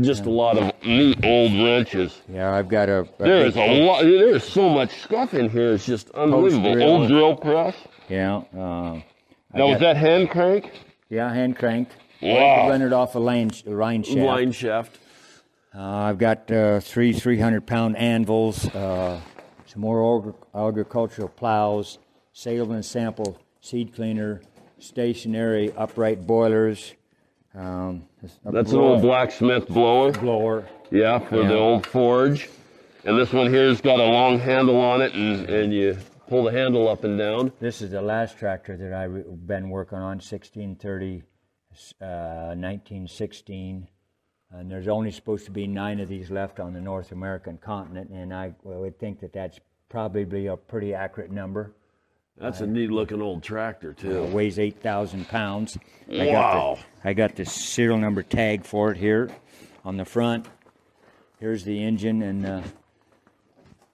Just 0.00 0.24
a 0.24 0.30
lot 0.30 0.56
of 0.56 0.72
neat 0.82 1.22
old 1.24 1.52
wrenches. 1.52 2.22
Yeah, 2.26 2.52
I've 2.54 2.68
got 2.68 2.88
a. 2.88 3.00
a 3.00 3.08
There's 3.18 3.56
a 3.56 3.84
lot. 3.84 4.02
There's 4.02 4.42
so 4.42 4.70
much 4.70 5.02
stuff 5.02 5.34
in 5.34 5.50
here. 5.50 5.74
It's 5.74 5.84
just 5.84 6.10
unbelievable. 6.10 6.72
drill. 6.72 6.88
Old 6.88 7.08
drill 7.08 7.36
press. 7.36 7.76
Yeah. 8.08 8.36
Uh, 8.56 9.02
Now 9.52 9.68
was 9.68 9.80
that 9.80 9.96
hand 9.96 10.30
crank? 10.30 10.70
Yeah, 11.10 11.32
hand 11.32 11.56
cranked. 11.58 11.96
Wow. 12.22 12.70
Rendered 12.70 12.94
off 12.94 13.14
a 13.14 13.18
line, 13.18 13.50
line 13.66 14.02
shaft. 14.02 14.16
Line 14.18 14.52
shaft. 14.52 14.98
Uh, 15.74 15.82
I've 15.82 16.18
got 16.18 16.50
uh, 16.50 16.80
three 16.80 17.12
300 17.12 17.66
pound 17.66 17.96
anvils, 17.98 18.64
uh, 18.74 19.20
some 19.66 19.82
more 19.82 20.34
agricultural 20.54 21.28
plows, 21.28 21.98
sale 22.34 22.72
and 22.72 22.84
sample 22.84 23.38
seed 23.60 23.94
cleaner, 23.94 24.42
stationary 24.78 25.72
upright 25.72 26.26
boilers. 26.26 26.92
Um, 27.54 28.06
That's 28.44 28.72
an 28.72 28.78
old 28.78 29.00
blacksmith 29.00 29.68
blower. 29.68 30.10
blower. 30.12 30.66
Yeah, 30.90 31.20
for 31.20 31.40
Yeah. 31.42 31.48
the 31.48 31.56
old 31.56 31.86
forge. 31.86 32.50
And 33.04 33.16
this 33.18 33.32
one 33.32 33.50
here's 33.50 33.80
got 33.80 34.00
a 34.00 34.04
long 34.04 34.38
handle 34.38 34.76
on 34.80 35.00
it, 35.00 35.14
and, 35.14 35.48
and 35.48 35.72
you 35.72 35.96
pull 36.26 36.44
the 36.44 36.50
handle 36.52 36.88
up 36.88 37.04
and 37.04 37.16
down. 37.18 37.52
This 37.60 37.80
is 37.80 37.92
the 37.92 38.02
last 38.02 38.36
tractor 38.38 38.76
that 38.76 38.92
I've 38.92 39.46
been 39.46 39.70
working 39.70 39.98
on, 39.98 40.18
1630, 40.20 41.22
uh, 42.00 42.54
1916. 42.56 43.86
And 44.50 44.70
there's 44.70 44.88
only 44.88 45.10
supposed 45.10 45.44
to 45.46 45.50
be 45.50 45.66
nine 45.66 46.00
of 46.00 46.08
these 46.08 46.30
left 46.30 46.58
on 46.60 46.72
the 46.72 46.80
North 46.80 47.12
American 47.12 47.58
continent, 47.58 48.10
and 48.10 48.32
I 48.34 48.54
would 48.64 48.98
think 48.98 49.20
that 49.20 49.32
that's 49.32 49.60
probably 49.88 50.46
a 50.46 50.56
pretty 50.56 50.94
accurate 50.94 51.30
number. 51.30 51.72
That's 52.38 52.60
a 52.60 52.66
neat 52.66 52.90
looking 52.90 53.22
old 53.22 53.42
tractor 53.42 53.90
It 53.92 53.98
too. 53.98 54.24
weighs 54.26 54.58
8,000 54.58 55.28
pounds. 55.28 55.78
I 56.10 56.26
Wow. 56.26 56.32
Got 56.32 56.76
the, 57.02 57.08
I 57.08 57.12
got 57.12 57.36
the 57.36 57.44
serial 57.44 57.98
number 57.98 58.22
tag 58.22 58.64
for 58.64 58.90
it 58.90 58.96
here 58.96 59.30
on 59.84 59.96
the 59.96 60.04
front. 60.04 60.46
Here's 61.38 61.64
the 61.64 61.82
engine 61.82 62.22
and 62.22 62.44
uh, 62.46 62.62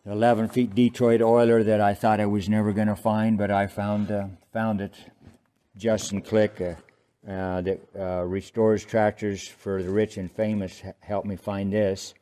the 0.05 0.13
11 0.13 0.49
feet 0.49 0.75
Detroit 0.75 1.21
oiler 1.21 1.63
that 1.63 1.81
I 1.81 1.95
thought 1.95 2.19
I 2.21 2.27
was 2.27 2.49
never 2.49 2.73
going 2.73 2.89
to 2.89 2.97
find, 2.97 3.37
but 3.37 3.51
I 3.51 3.67
found 3.67 4.11
uh, 4.11 4.27
found 4.53 4.81
it. 4.81 4.95
Justin 5.77 6.21
Click, 6.21 6.61
uh, 6.61 7.31
uh, 7.31 7.61
that 7.63 7.81
uh, 7.99 8.23
restores 8.25 8.85
tractors 8.85 9.47
for 9.49 9.83
the 9.83 9.89
rich 9.91 10.17
and 10.19 10.31
famous, 10.31 10.83
helped 11.01 11.27
me 11.27 11.37
find 11.37 11.73
this. 11.73 12.13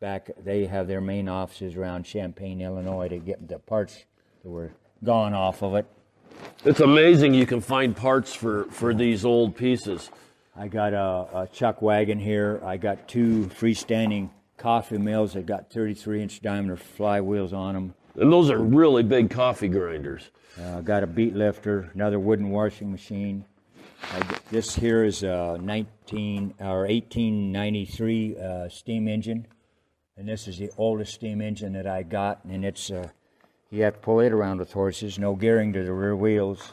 Back, 0.00 0.30
they 0.42 0.66
have 0.66 0.86
their 0.88 1.00
main 1.00 1.28
offices 1.28 1.76
around 1.76 2.04
Champaign, 2.04 2.60
Illinois, 2.60 3.08
to 3.08 3.18
get 3.18 3.46
the 3.46 3.58
parts 3.58 4.04
that 4.42 4.48
were 4.48 4.72
gone 5.04 5.34
off 5.34 5.62
of 5.62 5.74
it. 5.74 5.86
It's 6.64 6.80
amazing 6.80 7.34
you 7.34 7.46
can 7.46 7.60
find 7.60 7.94
parts 7.94 8.34
for, 8.34 8.64
for 8.64 8.94
these 8.94 9.24
old 9.24 9.56
pieces. 9.56 10.10
I 10.56 10.68
got 10.68 10.92
a, 10.94 11.42
a 11.42 11.48
chuck 11.52 11.82
wagon 11.82 12.18
here. 12.18 12.60
I 12.64 12.76
got 12.76 13.08
two 13.08 13.50
freestanding 13.58 14.30
coffee 14.56 14.98
mills 14.98 15.34
that 15.34 15.46
got 15.46 15.70
33 15.70 16.22
inch 16.22 16.40
diameter 16.40 16.76
flywheels 16.76 17.52
on 17.52 17.74
them. 17.74 17.94
And 18.16 18.32
those 18.32 18.50
are 18.50 18.58
really 18.58 19.02
big 19.02 19.30
coffee 19.30 19.68
grinders. 19.68 20.30
Uh, 20.60 20.80
got 20.80 21.02
a 21.02 21.06
beet 21.06 21.34
lifter, 21.34 21.90
another 21.94 22.20
wooden 22.20 22.50
washing 22.50 22.92
machine. 22.92 23.44
This 24.50 24.76
here 24.76 25.04
is 25.04 25.22
a 25.22 25.58
19 25.60 26.54
or 26.60 26.82
1893 26.82 28.36
uh, 28.36 28.68
steam 28.68 29.08
engine, 29.08 29.46
and 30.16 30.28
this 30.28 30.46
is 30.46 30.58
the 30.58 30.70
oldest 30.76 31.14
steam 31.14 31.40
engine 31.40 31.72
that 31.72 31.86
I 31.86 32.04
got. 32.04 32.44
And 32.44 32.64
it's 32.64 32.90
uh, 32.90 33.08
you 33.74 33.82
have 33.82 33.94
to 33.94 34.00
pull 34.00 34.20
it 34.20 34.32
around 34.32 34.58
with 34.58 34.72
horses, 34.72 35.18
no 35.18 35.34
gearing 35.34 35.72
to 35.72 35.82
the 35.84 35.92
rear 35.92 36.14
wheels. 36.14 36.72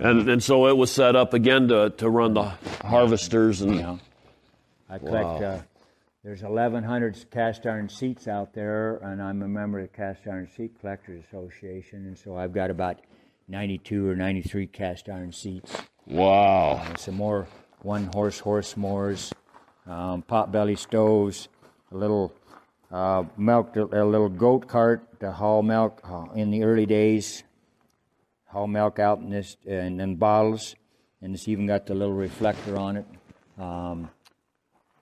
And, 0.00 0.28
and 0.28 0.42
so 0.42 0.66
it 0.66 0.76
was 0.76 0.90
set 0.90 1.14
up 1.14 1.34
again 1.34 1.68
to, 1.68 1.90
to 1.98 2.08
run 2.08 2.34
the 2.34 2.44
harvesters 2.82 3.60
and 3.60 3.76
Yeah. 3.76 3.98
I 4.88 4.98
collect. 4.98 5.24
Wow. 5.24 5.36
Uh, 5.42 5.62
there's 6.24 6.42
1,100 6.42 7.26
cast 7.30 7.66
iron 7.66 7.88
seats 7.90 8.26
out 8.28 8.54
there, 8.54 8.96
and 8.96 9.22
I'm 9.22 9.42
a 9.42 9.48
member 9.48 9.80
of 9.80 9.90
the 9.90 9.96
Cast 9.96 10.26
Iron 10.26 10.48
Seat 10.48 10.72
Collectors 10.80 11.22
Association, 11.28 12.06
and 12.06 12.16
so 12.16 12.34
I've 12.36 12.54
got 12.54 12.70
about 12.70 13.00
92 13.48 14.08
or 14.08 14.16
93 14.16 14.66
cast 14.68 15.10
iron 15.10 15.32
seats. 15.32 15.76
wow. 16.06 16.82
And 16.86 16.98
some 16.98 17.16
more 17.16 17.46
one 17.82 18.06
horse 18.14 18.38
horse 18.38 18.74
mowers, 18.74 19.34
um, 19.86 20.22
pot 20.22 20.50
belly 20.50 20.76
stoves, 20.76 21.48
a 21.92 21.96
little 21.96 22.32
uh, 22.90 23.24
milk, 23.36 23.76
a 23.76 24.04
little 24.04 24.28
goat 24.28 24.68
cart 24.68 25.20
to 25.20 25.32
haul 25.32 25.62
milk 25.62 26.00
uh, 26.04 26.26
in 26.34 26.50
the 26.50 26.62
early 26.62 26.86
days. 26.86 27.44
Haul 28.46 28.66
milk 28.66 28.98
out 28.98 29.18
in 29.18 29.30
this 29.30 29.56
in, 29.64 30.00
in 30.00 30.16
bottles. 30.16 30.76
and 31.20 31.34
it's 31.34 31.48
even 31.48 31.66
got 31.66 31.86
the 31.86 31.94
little 31.94 32.14
reflector 32.14 32.76
on 32.76 32.96
it. 32.98 33.06
Um, 33.58 34.10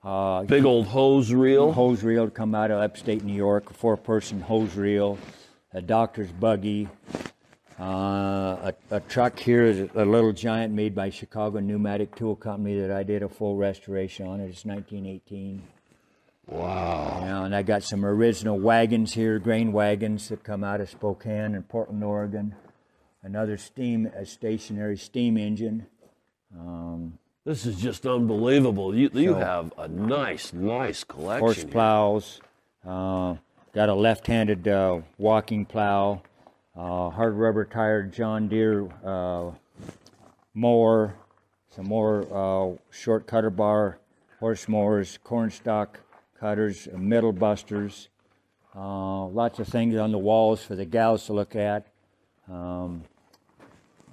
uh, 0.02 0.42
Big 0.44 0.64
old 0.64 0.86
hose 0.86 1.32
reel. 1.32 1.72
hose 1.72 2.02
reel 2.02 2.24
to 2.24 2.30
come 2.30 2.54
out 2.54 2.70
of 2.70 2.80
upstate 2.80 3.22
New 3.22 3.34
York, 3.34 3.70
a 3.70 3.74
four 3.74 3.96
person 3.96 4.40
hose 4.40 4.74
reel, 4.74 5.18
a 5.72 5.80
doctor's 5.80 6.32
buggy, 6.32 6.88
uh, 7.82 8.70
a, 8.70 8.74
a 8.90 9.00
truck 9.00 9.38
here 9.38 9.64
is 9.64 9.88
a 9.94 10.04
little 10.04 10.32
giant 10.32 10.72
made 10.72 10.94
by 10.94 11.10
Chicago 11.10 11.58
Pneumatic 11.58 12.14
Tool 12.14 12.36
Company 12.36 12.78
that 12.78 12.90
I 12.90 13.02
did 13.02 13.22
a 13.22 13.28
full 13.28 13.56
restoration 13.56 14.26
on 14.26 14.40
it. 14.40 14.44
It's 14.44 14.64
1918. 14.64 15.62
Wow. 16.52 17.20
Yeah, 17.24 17.44
and 17.44 17.54
I 17.54 17.62
got 17.62 17.82
some 17.82 18.04
original 18.04 18.58
wagons 18.58 19.14
here, 19.14 19.38
grain 19.38 19.72
wagons 19.72 20.28
that 20.28 20.44
come 20.44 20.62
out 20.62 20.80
of 20.80 20.90
Spokane 20.90 21.54
and 21.54 21.66
Portland, 21.68 22.04
Oregon. 22.04 22.54
Another 23.22 23.56
steam, 23.56 24.06
a 24.06 24.26
stationary 24.26 24.96
steam 24.98 25.36
engine. 25.36 25.86
Um, 26.58 27.18
This 27.44 27.64
is 27.66 27.80
just 27.80 28.04
unbelievable. 28.06 28.94
You, 28.94 29.10
you 29.14 29.32
So- 29.32 29.38
have 29.38 29.72
a 29.78 29.88
nice, 29.88 30.52
nice 30.52 31.04
collection. 31.04 31.40
horse 31.40 31.64
plows. 31.64 32.40
Uh, 32.86 33.36
got 33.72 33.88
a 33.88 33.94
left-handed 33.94 34.68
uh, 34.68 35.00
walking 35.18 35.64
plow. 35.64 36.20
Uh, 36.76 37.10
hard 37.10 37.34
rubber 37.34 37.64
tired 37.64 38.12
John 38.12 38.48
Deere 38.48 38.88
uh, 39.04 39.50
mower. 40.54 41.14
Some 41.70 41.86
more 41.86 42.26
uh, 42.30 42.76
short 42.90 43.26
cutter 43.26 43.50
bar 43.50 43.98
horse 44.40 44.68
mowers, 44.68 45.18
corn 45.24 45.50
stalk 45.50 46.00
cutters, 46.46 46.88
metal 46.92 47.32
busters. 47.32 48.08
Uh, 48.74 49.26
lots 49.26 49.60
of 49.60 49.68
things 49.68 49.96
on 49.96 50.10
the 50.10 50.18
walls 50.18 50.64
for 50.64 50.74
the 50.74 50.84
gals 50.84 51.24
to 51.26 51.32
look 51.32 51.54
at. 51.54 51.86
Um, 52.50 53.04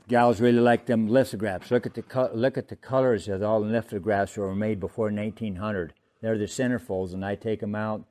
gals 0.07 0.39
really 0.39 0.59
like 0.59 0.85
them 0.85 1.07
lithographs. 1.07 1.71
Look 1.71 1.87
at 1.87 1.95
the 1.95 2.03
co- 2.03 2.29
look 2.33 2.55
at 2.57 2.67
the 2.67 2.75
colors 2.75 3.27
of 3.27 3.41
all 3.41 3.61
the 3.61 3.67
lithographs 3.71 4.35
that 4.35 4.41
were 4.41 4.53
made 4.53 4.79
before 4.79 5.05
1900. 5.11 5.93
They're 6.21 6.37
the 6.37 6.45
centerfolds, 6.45 7.13
and 7.13 7.25
I 7.25 7.33
take 7.35 7.61
them 7.61 7.73
out 7.73 8.03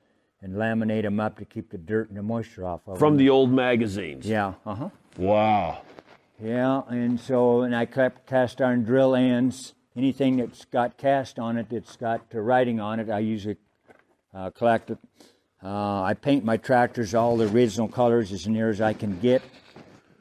and 0.42 0.54
laminate 0.54 1.02
them 1.02 1.20
up 1.20 1.38
to 1.38 1.44
keep 1.44 1.70
the 1.70 1.78
dirt 1.78 2.08
and 2.08 2.18
the 2.18 2.22
moisture 2.22 2.66
off 2.66 2.80
of 2.88 2.98
From 2.98 3.14
them. 3.16 3.18
the 3.24 3.30
old 3.30 3.52
magazines. 3.52 4.26
yeah, 4.26 4.54
uh 4.66 4.74
huh. 4.74 4.88
Wow. 5.16 5.82
Yeah, 6.42 6.82
and 6.88 7.20
so 7.20 7.60
and 7.62 7.74
I 7.76 7.84
kept 7.84 8.26
cast 8.26 8.60
iron 8.60 8.82
drill 8.82 9.14
ends. 9.14 9.74
Anything 9.96 10.38
that's 10.38 10.64
got 10.64 10.96
cast 10.96 11.38
on 11.38 11.56
it, 11.58 11.68
that's 11.70 11.96
got 11.96 12.22
uh, 12.34 12.38
writing 12.40 12.80
on 12.80 12.98
it, 13.00 13.10
I 13.10 13.18
usually 13.18 13.56
uh, 14.34 14.50
collect 14.50 14.90
it. 14.90 14.98
Uh, 15.62 16.02
I 16.02 16.14
paint 16.14 16.44
my 16.44 16.56
tractors 16.56 17.14
all 17.14 17.36
the 17.36 17.48
original 17.48 17.88
colors 17.88 18.32
as 18.32 18.46
near 18.46 18.70
as 18.70 18.80
I 18.80 18.92
can 18.92 19.18
get, 19.18 19.42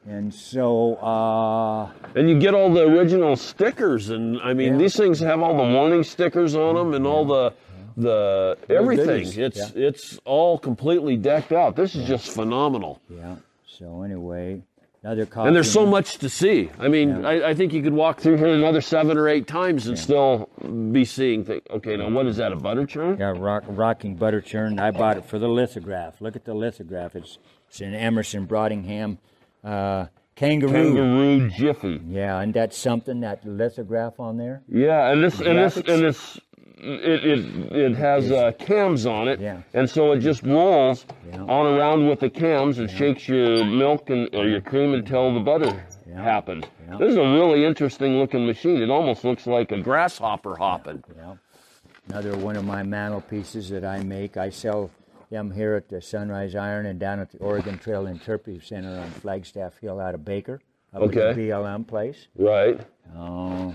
and 0.08 0.34
so 0.34 0.96
uh, 0.96 1.90
And 2.16 2.28
you 2.28 2.40
get 2.40 2.54
all 2.54 2.72
the 2.72 2.82
original 2.82 3.36
stickers, 3.36 4.10
and 4.10 4.40
I 4.40 4.52
mean, 4.52 4.72
Yeah. 4.72 4.78
these 4.78 4.96
things 4.96 5.20
have 5.20 5.40
all 5.40 5.56
the 5.56 5.72
warning 5.74 6.02
stickers 6.02 6.56
on 6.56 6.74
them, 6.74 6.94
and 6.94 7.06
all 7.06 7.24
the 7.24 7.52
the 7.96 8.56
everything. 8.68 9.26
It's 9.40 9.56
yeah. 9.58 9.68
it's 9.88 10.18
all 10.24 10.58
completely 10.58 11.16
decked 11.16 11.52
out. 11.52 11.76
This 11.76 11.94
is 11.94 12.06
just 12.06 12.30
phenomenal. 12.30 13.00
yeah. 13.08 13.36
So 13.66 14.02
anyway, 14.02 14.62
another. 15.02 15.28
And 15.36 15.54
there's 15.54 15.70
so 15.70 15.86
much 15.86 16.18
to 16.18 16.28
see. 16.28 16.70
I 16.78 16.88
mean, 16.88 17.24
I, 17.24 17.50
I 17.50 17.54
think 17.54 17.72
you 17.72 17.82
could 17.82 17.92
walk 17.92 18.20
through 18.20 18.36
here 18.36 18.48
another 18.48 18.80
seven 18.80 19.16
or 19.16 19.28
eight 19.28 19.46
times 19.46 19.86
and 19.86 19.98
still 19.98 20.48
be 20.92 21.04
seeing 21.04 21.44
things. 21.44 21.62
Okay, 21.70 21.96
now 21.96 22.10
what 22.10 22.26
is 22.26 22.36
that? 22.38 22.52
A 22.52 22.56
butter 22.56 22.86
churn? 22.86 23.18
Yeah, 23.18 23.34
rock, 23.36 23.64
rocking 23.66 24.16
butter 24.16 24.40
churn. 24.40 24.78
I 24.78 24.90
bought 24.90 25.16
it 25.16 25.24
for 25.24 25.38
the 25.38 25.48
lithograph. 25.48 26.20
Look 26.20 26.36
at 26.36 26.44
the 26.44 26.54
lithograph. 26.54 27.14
It's 27.16 27.38
it's 27.68 27.80
an 27.80 27.94
Emerson-Brantingham 27.94 29.18
uh, 29.62 30.06
kangaroo. 30.36 30.72
Kangaroo 30.72 31.50
Jiffy. 31.50 32.00
Yeah, 32.06 32.40
and 32.40 32.54
that's 32.54 32.76
something 32.76 33.20
that 33.20 33.44
lithograph 33.46 34.18
on 34.18 34.36
there. 34.38 34.62
Yeah, 34.68 35.10
and 35.10 35.22
this 35.22 35.40
and 35.40 35.58
this 35.58 35.76
and 35.76 36.04
this 36.04 36.40
it 36.80 37.24
it, 37.24 37.72
it 37.72 37.96
has 37.96 38.30
uh, 38.30 38.52
cams 38.58 39.06
on 39.06 39.28
it, 39.28 39.40
Yeah. 39.40 39.62
and 39.74 39.88
so 39.88 40.12
it 40.12 40.20
just 40.20 40.42
rolls 40.42 41.06
Yeah. 41.28 41.40
on 41.42 41.66
around 41.66 42.08
with 42.08 42.20
the 42.20 42.30
cams 42.30 42.78
and 42.78 42.90
shakes 42.90 43.28
your 43.28 43.64
milk 43.64 44.10
and 44.10 44.28
or 44.34 44.46
your 44.46 44.60
cream 44.60 44.94
until 44.94 45.32
the 45.34 45.40
butter 45.40 45.84
Yeah. 46.08 46.22
happens. 46.22 46.64
Yeah. 46.88 46.98
This 46.98 47.10
is 47.12 47.16
a 47.16 47.22
really 47.22 47.64
interesting 47.64 48.18
looking 48.18 48.46
machine. 48.46 48.80
It 48.82 48.90
almost 48.90 49.24
looks 49.24 49.46
like 49.46 49.72
a 49.72 49.80
grasshopper 49.80 50.56
hopping. 50.56 51.02
Yeah. 51.16 51.34
Another 52.08 52.36
one 52.38 52.56
of 52.56 52.64
my 52.64 52.82
mantelpieces 52.82 53.68
that 53.70 53.84
I 53.84 54.02
make. 54.02 54.36
I 54.36 54.48
sell 54.50 54.90
them 55.30 55.50
here 55.50 55.74
at 55.74 55.88
the 55.90 56.00
Sunrise 56.00 56.54
Iron 56.54 56.86
and 56.86 56.98
down 56.98 57.18
at 57.20 57.30
the 57.32 57.38
Oregon 57.38 57.76
Trail 57.78 58.06
Interpretive 58.06 58.64
Center 58.64 58.98
on 58.98 59.10
Flagstaff 59.10 59.78
Hill 59.78 60.00
out 60.00 60.14
of 60.14 60.24
Baker. 60.24 60.60
Up 60.94 61.02
at 61.02 61.08
Okay. 61.08 61.34
the 61.34 61.48
BLM 61.50 61.84
place. 61.86 62.28
Right. 62.34 62.80
Oh, 63.14 63.74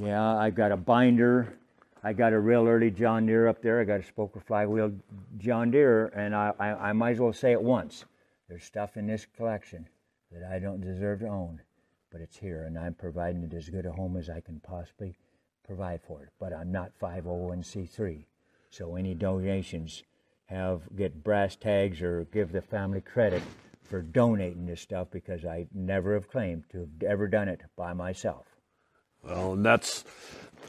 yeah, 0.00 0.36
I've 0.36 0.54
got 0.54 0.72
a 0.72 0.76
binder. 0.78 1.48
I 2.06 2.12
got 2.12 2.32
a 2.32 2.38
real 2.38 2.68
early 2.68 2.92
John 2.92 3.26
Deere 3.26 3.48
up 3.48 3.60
there. 3.60 3.80
I 3.80 3.84
got 3.84 3.98
a 3.98 4.04
spoker 4.04 4.38
flywheel 4.38 4.92
John 5.38 5.72
Deere, 5.72 6.06
and 6.14 6.36
I, 6.36 6.52
I, 6.56 6.68
I 6.68 6.92
might 6.92 7.10
as 7.10 7.18
well 7.18 7.32
say 7.32 7.50
it 7.50 7.60
once. 7.60 8.04
There's 8.48 8.62
stuff 8.62 8.96
in 8.96 9.08
this 9.08 9.26
collection 9.36 9.88
that 10.30 10.48
I 10.48 10.60
don't 10.60 10.80
deserve 10.80 11.18
to 11.18 11.26
own, 11.26 11.60
but 12.12 12.20
it's 12.20 12.36
here, 12.36 12.62
and 12.62 12.78
I'm 12.78 12.94
providing 12.94 13.42
it 13.42 13.52
as 13.54 13.68
good 13.68 13.86
a 13.86 13.90
home 13.90 14.16
as 14.16 14.30
I 14.30 14.38
can 14.38 14.60
possibly 14.60 15.16
provide 15.66 16.00
for 16.06 16.22
it. 16.22 16.28
But 16.38 16.52
I'm 16.52 16.70
not 16.70 16.92
501c3, 17.02 18.24
so 18.70 18.94
any 18.94 19.14
donations 19.14 20.04
have 20.44 20.82
get 20.96 21.24
brass 21.24 21.56
tags 21.56 22.02
or 22.02 22.28
give 22.32 22.52
the 22.52 22.62
family 22.62 23.00
credit 23.00 23.42
for 23.82 24.00
donating 24.00 24.66
this 24.66 24.80
stuff 24.80 25.08
because 25.10 25.44
I 25.44 25.66
never 25.74 26.14
have 26.14 26.30
claimed 26.30 26.70
to 26.70 26.78
have 26.78 27.02
ever 27.04 27.26
done 27.26 27.48
it 27.48 27.62
by 27.76 27.94
myself. 27.94 28.46
Well, 29.24 29.54
and 29.54 29.66
that's 29.66 30.04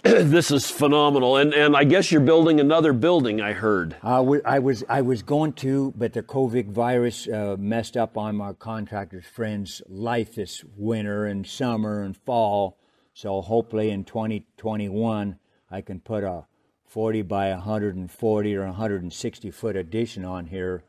this 0.24 0.52
is 0.52 0.70
phenomenal. 0.70 1.36
And 1.36 1.54
and 1.54 1.76
I 1.76 1.84
guess 1.84 2.12
you're 2.12 2.22
building 2.22 2.62
another 2.62 2.94
building. 2.94 3.42
I 3.42 3.52
heard. 3.52 3.98
I 4.02 4.22
wa- 4.22 4.40
I 4.46 4.60
was 4.60 4.84
I 4.88 5.02
was 5.02 5.22
going 5.22 5.54
to, 5.54 5.94
but 5.98 6.14
the 6.14 6.24
COVID 6.24 6.70
virus 6.70 7.28
uh, 7.28 7.58
messed 7.60 7.98
up 7.98 8.18
on 8.18 8.38
my 8.38 8.54
contractor's 8.54 9.26
friend's 9.26 9.82
life 9.90 10.36
this 10.36 10.64
winter 10.78 11.26
and 11.26 11.46
summer 11.46 12.04
and 12.04 12.16
fall. 12.16 12.78
So 13.14 13.42
hopefully 13.42 13.90
in 13.90 14.06
2021 14.06 15.40
I 15.70 15.82
can 15.82 16.00
put 16.00 16.24
a 16.24 16.46
40 16.86 17.24
by 17.24 17.50
140 17.50 18.56
or 18.56 18.66
160 18.66 19.52
foot 19.52 19.76
addition 19.76 20.24
on 20.24 20.46
here, 20.46 20.84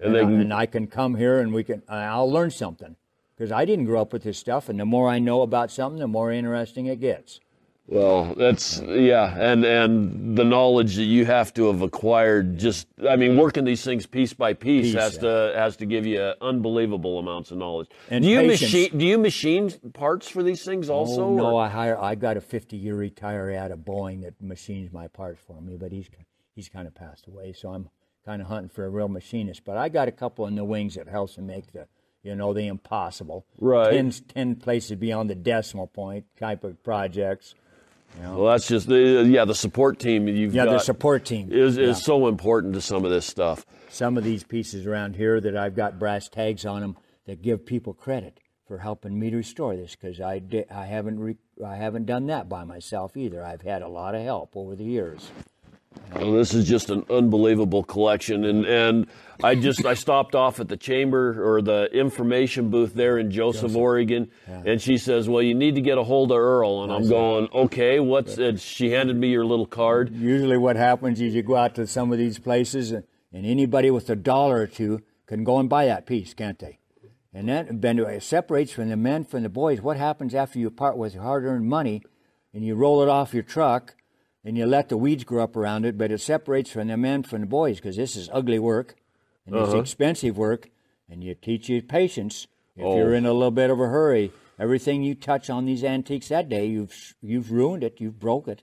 and 0.00 0.14
they 0.14 0.20
and, 0.20 0.28
can, 0.28 0.40
and 0.40 0.52
I 0.52 0.66
can 0.66 0.86
come 0.88 1.14
here 1.16 1.38
and 1.38 1.54
we 1.54 1.64
can. 1.64 1.82
uh, 1.88 1.92
I'll 1.94 2.30
learn 2.30 2.50
something. 2.50 2.96
because 3.34 3.50
I 3.52 3.64
didn't 3.64 3.84
grow 3.86 4.02
up 4.02 4.12
with 4.12 4.24
this 4.24 4.36
stuff, 4.38 4.68
and 4.68 4.78
the 4.80 4.84
more 4.84 5.08
I 5.08 5.18
know 5.20 5.40
about 5.42 5.70
something, 5.70 6.00
the 6.00 6.06
more 6.08 6.30
interesting 6.32 6.84
it 6.86 7.00
gets. 7.00 7.40
Well, 7.90 8.34
that's 8.34 8.80
yeah, 8.82 9.34
and 9.34 9.64
and 9.64 10.36
the 10.36 10.44
knowledge 10.44 10.96
that 10.96 11.04
you 11.04 11.24
have 11.24 11.54
to 11.54 11.68
have 11.68 11.80
acquired 11.80 12.58
just 12.58 12.86
I 13.08 13.16
mean 13.16 13.38
working 13.38 13.64
these 13.64 13.82
things 13.82 14.04
piece 14.04 14.34
by 14.34 14.52
piece, 14.52 14.88
Piece, 14.88 14.94
has 14.94 15.14
yeah. 15.14 15.20
to 15.22 15.52
has 15.56 15.76
to 15.78 15.86
give 15.86 16.04
you 16.04 16.34
unbelievable 16.42 17.18
amounts 17.18 17.50
of 17.50 17.56
knowledge. 17.56 17.88
And 18.10 18.22
do 18.22 18.28
you 18.28 18.40
patience. 18.40 18.60
machine 18.60 18.98
do 18.98 19.06
you 19.06 19.16
machine 19.16 19.70
parts 19.94 20.28
for 20.28 20.42
these 20.42 20.62
things 20.66 20.90
oh, 20.90 20.96
also? 20.96 21.24
Oh, 21.24 21.34
no, 21.34 21.56
or- 21.56 21.62
I 21.62 21.68
hire. 21.70 21.98
I 21.98 22.14
got 22.14 22.36
a 22.36 22.42
50-year 22.42 22.94
retiree 22.94 23.56
out 23.56 23.70
of 23.70 23.78
Boeing 23.80 24.20
that 24.22 24.40
machines 24.42 24.92
my 24.92 25.08
parts 25.08 25.40
for 25.46 25.58
me, 25.62 25.78
but 25.78 25.90
he's 25.90 26.10
he's 26.54 26.68
kind 26.68 26.86
of 26.86 26.94
passed 26.94 27.26
away, 27.26 27.54
so 27.54 27.70
I'm 27.70 27.88
kind 28.26 28.42
of 28.42 28.48
hunting 28.48 28.68
for 28.68 28.84
a 28.84 28.90
real 28.90 29.08
machinist. 29.08 29.64
But 29.64 29.78
I 29.78 29.88
got 29.88 30.08
a 30.08 30.12
couple 30.12 30.46
in 30.46 30.56
the 30.56 30.64
wings 30.64 30.96
that 30.96 31.08
helps 31.08 31.38
me 31.38 31.44
make 31.44 31.72
the 31.72 31.86
you 32.22 32.34
know 32.34 32.52
the 32.52 32.66
impossible. 32.66 33.46
Right. 33.58 33.92
10, 33.92 34.10
10 34.10 34.56
places 34.56 34.98
beyond 34.98 35.30
the 35.30 35.34
decimal 35.34 35.86
point 35.86 36.26
type 36.38 36.64
of 36.64 36.82
projects. 36.82 37.54
Well, 38.20 38.46
that's 38.46 38.66
just 38.68 38.88
the 38.88 39.26
yeah 39.28 39.44
the 39.44 39.54
support 39.54 39.98
team 39.98 40.28
you've 40.28 40.54
Yeah, 40.54 40.64
got 40.64 40.72
the 40.72 40.78
support 40.80 41.24
team 41.24 41.48
is 41.52 41.76
Yeah. 41.76 41.92
so 41.92 42.26
important 42.28 42.74
to 42.74 42.80
some 42.80 43.04
of 43.04 43.10
this 43.10 43.26
stuff. 43.26 43.64
some 43.90 44.16
of 44.16 44.24
these 44.24 44.44
pieces 44.44 44.86
around 44.86 45.16
here 45.16 45.40
that 45.40 45.56
I've 45.56 45.74
got 45.76 45.98
brass 45.98 46.28
tags 46.28 46.64
on 46.66 46.80
them 46.80 46.96
that 47.26 47.42
give 47.42 47.64
people 47.66 47.94
credit 47.94 48.38
for 48.66 48.78
helping 48.78 49.18
me 49.18 49.30
to 49.30 49.36
restore 49.36 49.76
this 49.76 49.94
because 49.96 50.20
I, 50.20 50.40
di- 50.40 50.68
I 50.70 50.84
haven't 50.86 51.18
re- 51.20 51.36
I 51.64 51.76
haven't 51.76 52.04
done 52.06 52.26
that 52.26 52.48
by 52.48 52.64
myself 52.64 53.16
either. 53.16 53.42
I've 53.44 53.62
had 53.62 53.82
a 53.82 53.88
lot 53.88 54.14
of 54.14 54.22
help 54.22 54.56
over 54.56 54.74
the 54.76 54.84
years. 54.84 55.30
Well, 56.14 56.32
this 56.32 56.54
is 56.54 56.66
just 56.68 56.90
an 56.90 57.04
unbelievable 57.10 57.82
collection, 57.82 58.44
and 58.44 58.64
and 58.64 59.06
I 59.42 59.54
just 59.54 59.84
I 59.84 59.94
stopped 59.94 60.34
off 60.34 60.58
at 60.58 60.68
the 60.68 60.76
chamber 60.76 61.42
or 61.42 61.62
the 61.62 61.84
information 61.92 62.70
booth 62.70 62.94
there 62.94 63.18
in 63.18 63.30
Joseph, 63.30 63.76
Oregon, 63.76 64.30
and 64.46 64.80
she 64.80 64.98
says, 64.98 65.28
"Well, 65.28 65.42
you 65.42 65.54
need 65.54 65.74
to 65.74 65.80
get 65.80 65.98
a 65.98 66.02
hold 66.02 66.32
of 66.32 66.38
Earl," 66.38 66.82
and 66.82 66.92
I'm 66.92 67.08
going, 67.08 67.48
"Okay, 67.52 68.00
what's?" 68.00 68.38
And 68.38 68.60
she 68.60 68.90
handed 68.90 69.16
me 69.16 69.28
your 69.28 69.44
little 69.44 69.66
card. 69.66 70.14
Usually, 70.14 70.56
what 70.56 70.76
happens 70.76 71.20
is 71.20 71.34
you 71.34 71.42
go 71.42 71.56
out 71.56 71.74
to 71.76 71.86
some 71.86 72.10
of 72.12 72.18
these 72.18 72.38
places, 72.38 72.90
and, 72.92 73.04
and 73.32 73.46
anybody 73.46 73.90
with 73.90 74.08
a 74.10 74.16
dollar 74.16 74.56
or 74.60 74.66
two 74.66 75.02
can 75.26 75.44
go 75.44 75.58
and 75.58 75.68
buy 75.68 75.86
that 75.86 76.06
piece, 76.06 76.34
can't 76.34 76.58
they? 76.58 76.78
And 77.34 77.48
that 77.48 77.82
then 77.82 77.98
it 77.98 78.22
separates 78.22 78.72
from 78.72 78.88
the 78.88 78.96
men 78.96 79.24
from 79.24 79.42
the 79.42 79.48
boys. 79.48 79.82
What 79.82 79.98
happens 79.98 80.34
after 80.34 80.58
you 80.58 80.70
part 80.70 80.96
with 80.96 81.14
your 81.14 81.22
hard-earned 81.22 81.66
money, 81.66 82.02
and 82.54 82.64
you 82.64 82.74
roll 82.74 83.02
it 83.02 83.08
off 83.08 83.34
your 83.34 83.42
truck, 83.42 83.94
and 84.48 84.56
you 84.56 84.64
let 84.64 84.88
the 84.88 84.96
weeds 84.96 85.24
grow 85.24 85.44
up 85.44 85.56
around 85.56 85.84
it? 85.84 85.98
But 85.98 86.10
it 86.10 86.22
separates 86.22 86.70
from 86.70 86.88
the 86.88 86.96
men 86.96 87.22
from 87.22 87.42
the 87.42 87.46
boys 87.46 87.76
because 87.76 87.96
this 87.96 88.16
is 88.16 88.30
ugly 88.32 88.58
work, 88.58 88.96
and 89.44 89.54
it's 89.54 89.68
uh-huh. 89.68 89.80
expensive 89.80 90.38
work, 90.38 90.70
and 91.06 91.22
you 91.22 91.34
teach 91.34 91.68
you 91.68 91.82
patience. 91.82 92.46
If 92.74 92.82
oh. 92.82 92.96
you're 92.96 93.12
in 93.12 93.26
a 93.26 93.32
little 93.34 93.50
bit 93.50 93.68
of 93.68 93.78
a 93.78 93.88
hurry, 93.88 94.32
everything 94.58 95.02
you 95.02 95.14
touch 95.14 95.50
on 95.50 95.66
these 95.66 95.84
antiques 95.84 96.28
that 96.28 96.48
day, 96.48 96.64
you've 96.64 97.14
you've 97.20 97.52
ruined 97.52 97.84
it, 97.84 98.00
you've 98.00 98.18
broke 98.18 98.48
it. 98.48 98.62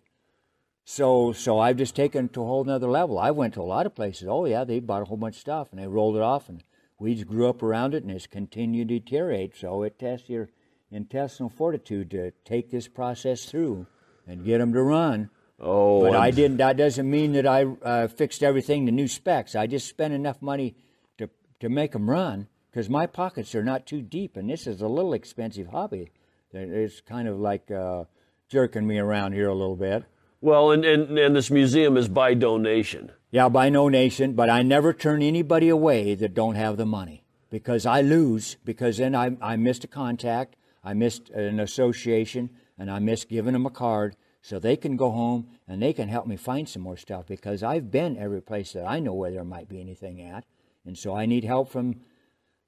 So, 0.86 1.34
so 1.34 1.60
I've 1.60 1.78
just 1.78 1.96
taken 1.96 2.26
it 2.26 2.34
to 2.34 2.42
a 2.42 2.46
whole 2.46 2.64
nother 2.64 2.88
level. 2.88 3.20
I 3.20 3.30
went 3.30 3.54
to 3.54 3.62
a 3.62 3.64
lot 3.64 3.86
of 3.86 3.94
places. 3.94 4.28
Oh 4.28 4.46
yeah, 4.46 4.64
they 4.64 4.80
bought 4.80 5.04
a 5.04 5.06
whole 5.06 5.18
bunch 5.18 5.36
of 5.36 5.42
stuff 5.42 5.68
and 5.72 5.80
they 5.80 5.88
rolled 5.88 6.16
it 6.16 6.24
off, 6.24 6.50
and 6.50 6.64
weeds 6.98 7.24
grew 7.24 7.48
up 7.48 7.62
around 7.62 7.94
it, 7.94 8.02
and 8.02 8.12
it's 8.12 8.26
continued 8.26 8.88
to 8.88 9.00
deteriorate. 9.00 9.56
So 9.56 9.84
it 9.84 10.00
tests 10.00 10.30
your 10.30 10.50
intestinal 10.90 11.50
fortitude 11.50 12.10
to 12.10 12.32
take 12.44 12.72
this 12.72 12.88
process 12.88 13.46
through 13.46 13.86
and 14.26 14.44
get 14.44 14.58
them 14.58 14.74
to 14.74 14.82
run. 14.82 15.30
Oh, 15.60 16.02
But 16.02 16.16
I 16.16 16.26
I'm- 16.26 16.36
didn't. 16.36 16.58
That 16.58 16.78
doesn't 16.78 17.10
mean 17.10 17.34
that 17.34 17.48
I 17.48 17.64
uh, 17.64 18.08
fixed 18.08 18.44
everything 18.44 18.86
to 18.86 18.92
new 18.92 19.08
specs. 19.08 19.56
I 19.56 19.68
just 19.68 19.88
spent 19.88 20.14
enough 20.14 20.42
money 20.42 20.76
to 21.18 21.30
to 21.62 21.70
make 21.70 21.94
them 21.94 22.10
run 22.10 22.48
because 22.70 22.90
my 22.90 23.08
pockets 23.08 23.56
are 23.56 23.64
not 23.64 23.86
too 23.86 24.02
deep, 24.02 24.36
and 24.36 24.50
this 24.50 24.68
is 24.68 24.82
a 24.82 24.88
little 24.88 25.14
expensive 25.14 25.68
hobby. 25.68 26.12
It's 26.52 27.02
kind 27.02 27.28
of 27.28 27.40
like 27.40 27.72
uh, 27.72 28.06
jerking 28.50 28.86
me 28.88 28.98
around 28.98 29.34
here 29.34 29.48
a 29.48 29.54
little 29.56 29.76
bit. 29.78 30.04
Well, 30.42 30.72
and, 30.72 30.84
and 30.86 31.18
and 31.18 31.36
this 31.36 31.50
museum 31.50 31.96
is 31.98 32.10
by 32.10 32.34
donation. 32.34 33.12
Yeah, 33.32 33.48
by 33.50 33.70
donation, 33.70 34.34
but 34.34 34.50
I 34.50 34.62
never 34.62 34.94
turn 34.94 35.22
anybody 35.22 35.70
away 35.70 36.16
that 36.16 36.34
don't 36.34 36.56
have 36.56 36.76
the 36.78 36.86
money 36.86 37.24
because 37.50 37.86
I 37.86 38.02
lose 38.02 38.58
because 38.66 38.98
then 38.98 39.16
I, 39.16 39.38
I 39.42 39.56
missed 39.56 39.84
a 39.86 39.88
contact, 39.88 40.56
I 40.84 40.94
missed 40.94 41.30
an 41.30 41.60
association, 41.62 42.50
and 42.78 42.92
I 42.92 43.00
missed 43.00 43.30
giving 43.30 43.54
them 43.54 43.66
a 43.66 43.70
card 43.70 44.16
so 44.46 44.60
they 44.60 44.76
can 44.76 44.96
go 44.96 45.10
home 45.12 45.48
and 45.68 45.82
they 45.82 45.94
can 45.94 46.08
help 46.08 46.28
me 46.28 46.36
find 46.36 46.68
some 46.70 46.82
more 46.82 46.98
stuff 46.98 47.26
because 47.28 47.64
I've 47.64 47.90
been 47.90 48.18
every 48.18 48.42
place 48.42 48.74
that 48.74 48.86
I 48.86 49.00
know 49.00 49.14
where 49.14 49.32
there 49.32 49.44
might 49.44 49.70
be 49.70 49.82
anything 49.82 50.22
at, 50.22 50.46
and 50.86 50.98
so 50.98 51.16
I 51.16 51.26
need 51.26 51.44
help 51.44 51.72
from 51.72 52.02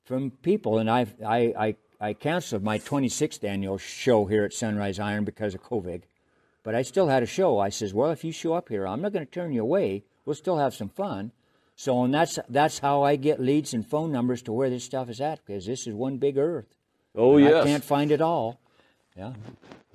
from 0.04 0.32
people. 0.32 0.80
And 0.80 0.90
I've, 0.90 1.14
I 1.26 1.54
I 1.58 1.76
I 2.00 2.14
canceled 2.14 2.64
my 2.64 2.80
26th 2.80 3.44
annual 3.44 3.78
show 3.78 4.26
here 4.26 4.44
at 4.46 4.54
Sunrise 4.54 5.00
Iron 5.00 5.24
because 5.24 5.54
of 5.56 5.64
COVID 5.64 6.04
but 6.68 6.76
I 6.76 6.82
still 6.82 7.08
had 7.08 7.24
a 7.24 7.26
show. 7.26 7.60
I 7.60 7.70
says, 7.70 7.94
well, 7.94 8.12
if 8.12 8.26
you 8.26 8.34
show 8.34 8.52
up 8.52 8.68
here, 8.68 8.86
I'm 8.86 9.02
not 9.02 9.14
going 9.14 9.26
to 9.26 9.32
turn 9.32 9.54
you 9.54 9.62
away. 9.62 10.04
We'll 10.26 10.36
still 10.36 10.58
have 10.58 10.76
some 10.76 10.90
fun. 10.90 11.32
So, 11.78 12.04
and 12.04 12.14
that's 12.14 12.38
that's 12.50 12.80
how 12.80 13.04
I 13.04 13.16
get 13.16 13.40
leads 13.40 13.74
and 13.74 13.88
phone 13.88 14.12
numbers 14.12 14.42
to 14.42 14.52
where 14.52 14.70
this 14.70 14.84
stuff 14.84 15.10
is 15.10 15.22
at 15.22 15.40
because 15.46 15.66
this 15.66 15.88
is 15.88 15.94
one 15.94 16.18
big 16.18 16.38
earth. 16.38 16.76
Oh 17.16 17.38
yes. 17.38 17.64
I 17.64 17.64
can't 17.64 17.86
find 17.86 18.12
it 18.12 18.20
all. 18.20 18.60
Yeah. 19.16 19.32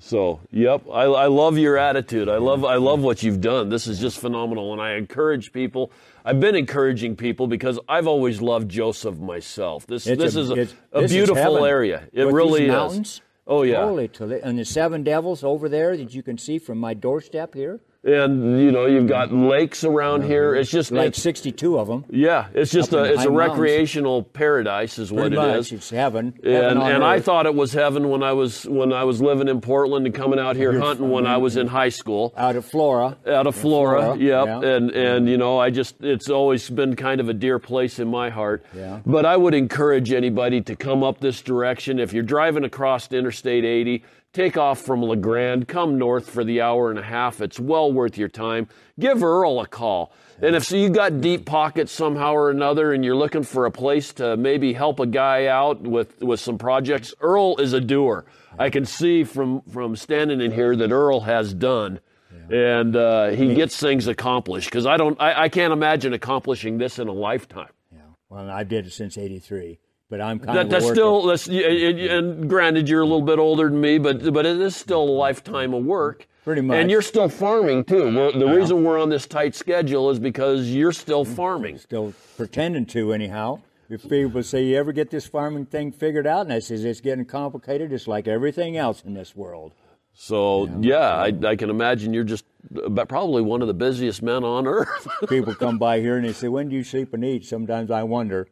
So, 0.05 0.40
yep, 0.50 0.82
I, 0.92 1.05
I 1.05 1.26
love 1.28 1.59
your 1.59 1.78
attitude. 1.78 2.28
I 2.28 2.38
love 2.38 2.64
I 2.64 2.74
love 2.74 3.03
what 3.03 3.22
you've 3.22 3.40
done. 3.40 3.68
This 3.68 3.86
is 3.86 4.00
just 4.00 4.18
phenomenal, 4.18 4.72
and 4.72 4.82
I 4.82 4.94
encourage 4.94 5.53
people. 5.53 5.92
I've 6.24 6.40
been 6.40 6.57
encouraging 6.57 7.14
people 7.14 7.46
because 7.46 7.78
I've 7.88 8.09
always 8.09 8.42
loved 8.42 8.68
Joseph 8.68 9.20
myself. 9.20 9.86
This 9.86 10.09
It's 10.09 10.20
this 10.20 10.34
is 10.34 10.50
a, 10.50 10.68
a 10.92 11.03
this 11.03 11.12
beautiful 11.12 11.36
heaven. 11.36 11.64
area. 11.64 12.09
It 12.12 12.24
With 12.24 12.34
really 12.34 12.66
is. 12.66 13.20
Oh 13.46 13.62
yeah, 13.62 13.84
Holy 13.84 14.11
and 14.42 14.59
the 14.59 14.64
seven 14.64 15.05
devils 15.05 15.44
over 15.44 15.68
there 15.68 15.96
that 15.96 16.12
you 16.12 16.24
can 16.24 16.36
see 16.36 16.59
from 16.59 16.78
my 16.78 16.94
doorstep 16.94 17.55
here, 17.55 17.80
and 18.05 18.61
you 18.61 18.72
know 18.72 18.86
you've 18.86 19.07
got 19.07 19.28
mm-hmm. 19.28 19.46
lakes 19.46 19.84
around 19.84 20.20
mm-hmm. 20.20 20.30
here. 20.30 20.55
It's 20.55 20.70
just 20.70 20.90
like 20.90 21.09
it's, 21.09 21.22
62 21.22 21.78
of 21.78 21.86
them. 21.86 22.05
yeah, 22.11 22.48
it's 22.53 22.72
just 22.72 22.92
a 22.92 23.05
it's 23.05 23.24
a 23.24 23.30
mountains. 23.30 23.50
recreational 23.50 24.22
paradise, 24.24 24.98
is 24.98 25.12
what 25.12 25.22
Pretty 25.22 25.36
it 25.36 25.38
much, 25.38 25.59
is. 25.59 25.72
it's 25.72 25.90
heaven. 25.90 26.34
heaven 26.42 26.78
and 26.78 26.82
and 26.82 27.05
I 27.05 27.20
thought 27.20 27.46
it 27.46 27.55
was 27.55 27.72
heaven 27.72 28.09
when 28.09 28.22
I 28.22 28.32
was 28.32 28.64
when 28.66 28.92
I 28.92 29.05
was 29.05 29.22
living 29.22 29.48
in 29.48 29.61
Portland 29.61 30.07
and 30.07 30.14
coming 30.14 30.40
out 30.40 30.57
here 30.57 30.78
hunting 30.78 31.11
when 31.11 31.26
I 31.26 31.36
was 31.36 31.57
in 31.57 31.68
high 31.68 31.90
school. 31.90 32.34
out 32.36 32.57
of 32.57 32.64
Flora. 32.64 33.16
out 33.26 33.46
of 33.46 33.55
Flora, 33.55 34.03
Flora, 34.03 34.18
yep, 34.18 34.46
yeah. 34.46 34.57
and 34.57 34.90
and 34.90 34.90
mm-hmm. 34.90 35.28
you 35.28 35.36
know, 35.36 35.59
I 35.59 35.70
just 35.70 35.96
it's 36.00 36.28
always 36.28 36.68
been 36.68 36.96
kind 36.96 37.20
of 37.20 37.28
a 37.28 37.34
dear 37.34 37.59
place 37.59 37.98
in 38.00 38.09
my 38.09 38.30
heart. 38.30 38.64
Yeah. 38.74 39.00
But 39.07 39.26
I 39.26 39.36
would 39.36 39.55
encourage 39.55 40.12
anybody 40.12 40.61
to 40.62 40.74
come 40.74 41.05
up 41.05 41.20
this 41.20 41.40
direction. 41.40 42.00
If 42.00 42.12
you're 42.12 42.22
driving 42.24 42.64
across 42.64 43.11
Interstate 43.12 43.64
80, 43.64 44.03
take 44.33 44.57
off 44.57 44.80
from 44.80 45.03
La 45.03 45.14
Grande, 45.14 45.68
come 45.68 45.99
north 45.99 46.30
for 46.30 46.43
the 46.45 46.61
hour 46.61 46.91
and 46.91 46.99
a 46.99 47.03
half. 47.03 47.41
It's 47.41 47.61
well 47.61 47.93
worth 47.93 48.16
your 48.16 48.28
time. 48.28 48.68
Give 48.99 49.22
Earl 49.22 49.61
a 49.61 49.66
call. 49.66 50.12
And 50.41 50.57
if 50.57 50.64
so 50.64 50.76
you 50.76 50.89
got 50.89 51.20
deep 51.20 51.45
pockets 51.45 51.93
somehow 51.93 52.35
or 52.35 52.51
another 52.51 52.93
and 52.93 53.05
you're 53.05 53.16
looking 53.16 53.43
for 53.43 53.66
a 53.66 53.70
place 53.70 54.12
to 54.14 54.37
maybe 54.37 54.72
help 54.72 55.01
a 55.01 55.07
guy 55.07 55.47
out 55.47 55.83
with, 55.83 56.20
with 56.22 56.41
some 56.41 56.59
projects, 56.59 57.14
Earl 57.20 57.57
is 57.59 57.72
a 57.72 57.80
doer. 57.80 58.24
I 58.59 58.70
can 58.70 58.85
see 58.85 59.24
from, 59.24 59.62
from 59.62 59.97
standing 59.97 60.41
in 60.41 60.51
here 60.51 60.74
that 60.76 60.91
Earl 60.91 61.20
has 61.20 61.55
done 61.55 62.01
and 62.51 62.97
uh, 62.97 63.28
he 63.30 63.55
gets 63.55 63.78
things 63.78 64.07
accomplished 64.07 64.68
because 64.68 64.87
I 64.87 64.97
don't, 64.97 65.20
I, 65.20 65.45
I 65.45 65.49
can't 65.49 65.72
imagine 65.72 66.12
accomplishing 66.12 66.78
this 66.78 66.99
in 66.99 67.09
a 67.09 67.12
lifetime. 67.12 67.70
Yeah. 67.93 68.01
Well, 68.28 68.51
I 68.51 68.64
did 68.64 68.87
it 68.87 68.93
since 68.93 69.16
'83, 69.16 69.78
but 70.13 70.21
I'm 70.21 70.39
kind 70.39 70.59
That, 70.59 70.67
of 70.67 70.71
that's 70.71 70.87
still 70.87 71.27
that's 71.27 71.49
and 71.49 72.47
granted 72.47 72.87
you're 72.87 73.01
a 73.01 73.07
little 73.07 73.23
bit 73.23 73.39
older 73.39 73.71
than 73.71 73.81
me, 73.81 73.97
but 73.97 74.31
but 74.35 74.45
it 74.45 74.61
is 74.61 74.77
still 74.77 75.01
a 75.01 75.17
lifetime 75.25 75.73
of 75.73 75.85
work. 75.85 76.29
Pretty 76.45 76.61
much. 76.61 76.77
And 76.77 76.91
you're 76.91 77.01
still 77.01 77.31
farming 77.31 77.85
too. 77.85 78.15
We're, 78.15 78.33
the 78.33 78.47
reason 78.47 78.85
we're 78.85 79.01
on 79.01 79.09
this 79.09 79.27
tight 79.27 79.55
schedule 79.55 80.11
is 80.11 80.19
because 80.19 80.69
you're 80.69 80.93
still 80.93 81.25
mm. 81.25 81.35
farming. 81.35 81.79
still 81.79 82.13
pretending 82.37 82.85
to 82.87 83.15
anyhow. 83.15 83.63
If 83.89 84.07
people 84.07 84.43
say 84.43 84.65
you 84.65 84.77
ever 84.77 84.93
get 84.93 85.09
this 85.09 85.27
farming 85.27 85.67
thing 85.67 85.93
figured 85.93 86.27
out, 86.27 86.43
and 86.43 86.53
I 86.53 86.59
says 86.59 86.85
it's 86.85 87.01
getting 87.01 87.25
complicated, 87.25 87.91
it's 87.91 88.07
like 88.07 88.29
everything 88.29 88.77
else 88.77 89.03
in 89.03 89.15
this 89.15 89.35
world. 89.35 89.73
So 90.13 90.69
yeah, 90.81 91.09
I, 91.09 91.33
I 91.43 91.57
can 91.57 91.71
imagine 91.71 92.13
you're 92.13 92.23
just 92.23 92.45
probably 93.09 93.41
one 93.41 93.63
of 93.63 93.69
the 93.69 93.75
busiest 93.75 94.23
men 94.23 94.45
on 94.45 94.67
earth. 94.79 95.09
People 95.31 95.55
come 95.55 95.79
by 95.79 96.01
here 96.01 96.19
and 96.19 96.27
they 96.27 96.35
say, 96.35 96.49
"When 96.49 96.69
do 96.69 96.77
you 96.77 96.85
sleep 96.85 97.15
and 97.15 97.25
eat?" 97.25 97.47
Sometimes 97.47 97.91
I 97.91 98.03
wonder 98.03 98.47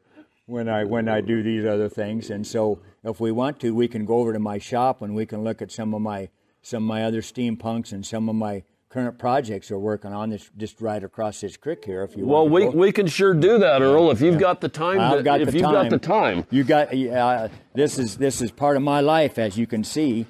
when 0.50 0.68
I 0.68 0.84
when 0.84 1.08
I 1.08 1.20
do 1.20 1.42
these 1.42 1.64
other 1.64 1.88
things. 1.88 2.30
And 2.30 2.46
so, 2.46 2.80
if 3.04 3.20
we 3.20 3.30
want 3.30 3.60
to, 3.60 3.74
we 3.74 3.88
can 3.88 4.04
go 4.04 4.16
over 4.16 4.32
to 4.32 4.38
my 4.38 4.58
shop 4.58 5.00
and 5.00 5.14
we 5.14 5.24
can 5.24 5.44
look 5.44 5.62
at 5.62 5.70
some 5.70 5.94
of 5.94 6.02
my 6.02 6.28
some 6.62 6.82
of 6.82 6.88
my 6.88 7.04
other 7.04 7.22
steampunks 7.22 7.92
and 7.92 8.04
some 8.04 8.28
of 8.28 8.34
my 8.34 8.64
current 8.90 9.18
projects 9.18 9.70
we're 9.70 9.78
working 9.78 10.12
on. 10.12 10.30
This 10.30 10.50
just 10.56 10.80
right 10.80 11.02
across 11.02 11.40
this 11.40 11.56
creek 11.56 11.84
here. 11.84 12.02
If 12.02 12.16
you 12.16 12.26
well, 12.26 12.48
want 12.48 12.50
to 12.50 12.54
we, 12.54 12.72
go. 12.72 12.78
we 12.78 12.92
can 12.92 13.06
sure 13.06 13.32
do 13.32 13.58
that, 13.58 13.80
Earl, 13.80 14.10
if 14.10 14.20
you've 14.20 14.40
got 14.40 14.60
the 14.60 14.68
time. 14.68 15.00
I've 15.00 15.24
got 15.24 15.40
if 15.40 15.48
the 15.48 15.54
you've 15.54 15.62
time. 15.62 15.72
got 15.72 15.90
the 15.90 15.98
time. 15.98 16.46
You 16.50 16.64
got 16.64 16.92
uh, 16.92 17.48
this 17.74 17.98
is 17.98 18.16
this 18.16 18.42
is 18.42 18.50
part 18.50 18.76
of 18.76 18.82
my 18.82 19.00
life, 19.00 19.38
as 19.38 19.56
you 19.56 19.66
can 19.66 19.84
see. 19.84 20.26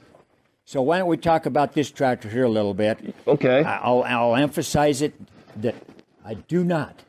So 0.66 0.82
why 0.82 0.98
don't 0.98 1.08
we 1.08 1.16
talk 1.16 1.46
about 1.46 1.72
this 1.72 1.90
tractor 1.90 2.28
here 2.28 2.44
a 2.44 2.48
little 2.48 2.74
bit? 2.74 3.12
Okay. 3.26 3.64
I'll, 3.64 4.04
I'll 4.04 4.36
emphasize 4.36 5.02
it 5.02 5.14
that 5.56 5.74
I 6.24 6.34
do 6.34 6.62
not, 6.62 7.02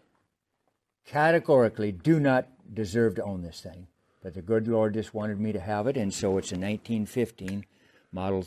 categorically, 1.05 1.91
do 1.91 2.19
not 2.19 2.47
deserve 2.73 3.15
to 3.15 3.23
own 3.23 3.41
this 3.41 3.61
thing. 3.61 3.87
but 4.23 4.33
the 4.33 4.41
good 4.41 4.67
Lord 4.67 4.93
just 4.93 5.13
wanted 5.13 5.39
me 5.39 5.51
to 5.51 5.59
have 5.59 5.87
it, 5.87 5.97
and 5.97 6.13
so 6.13 6.37
it's 6.37 6.51
a 6.51 6.55
1915 6.55 7.65
model 8.11 8.39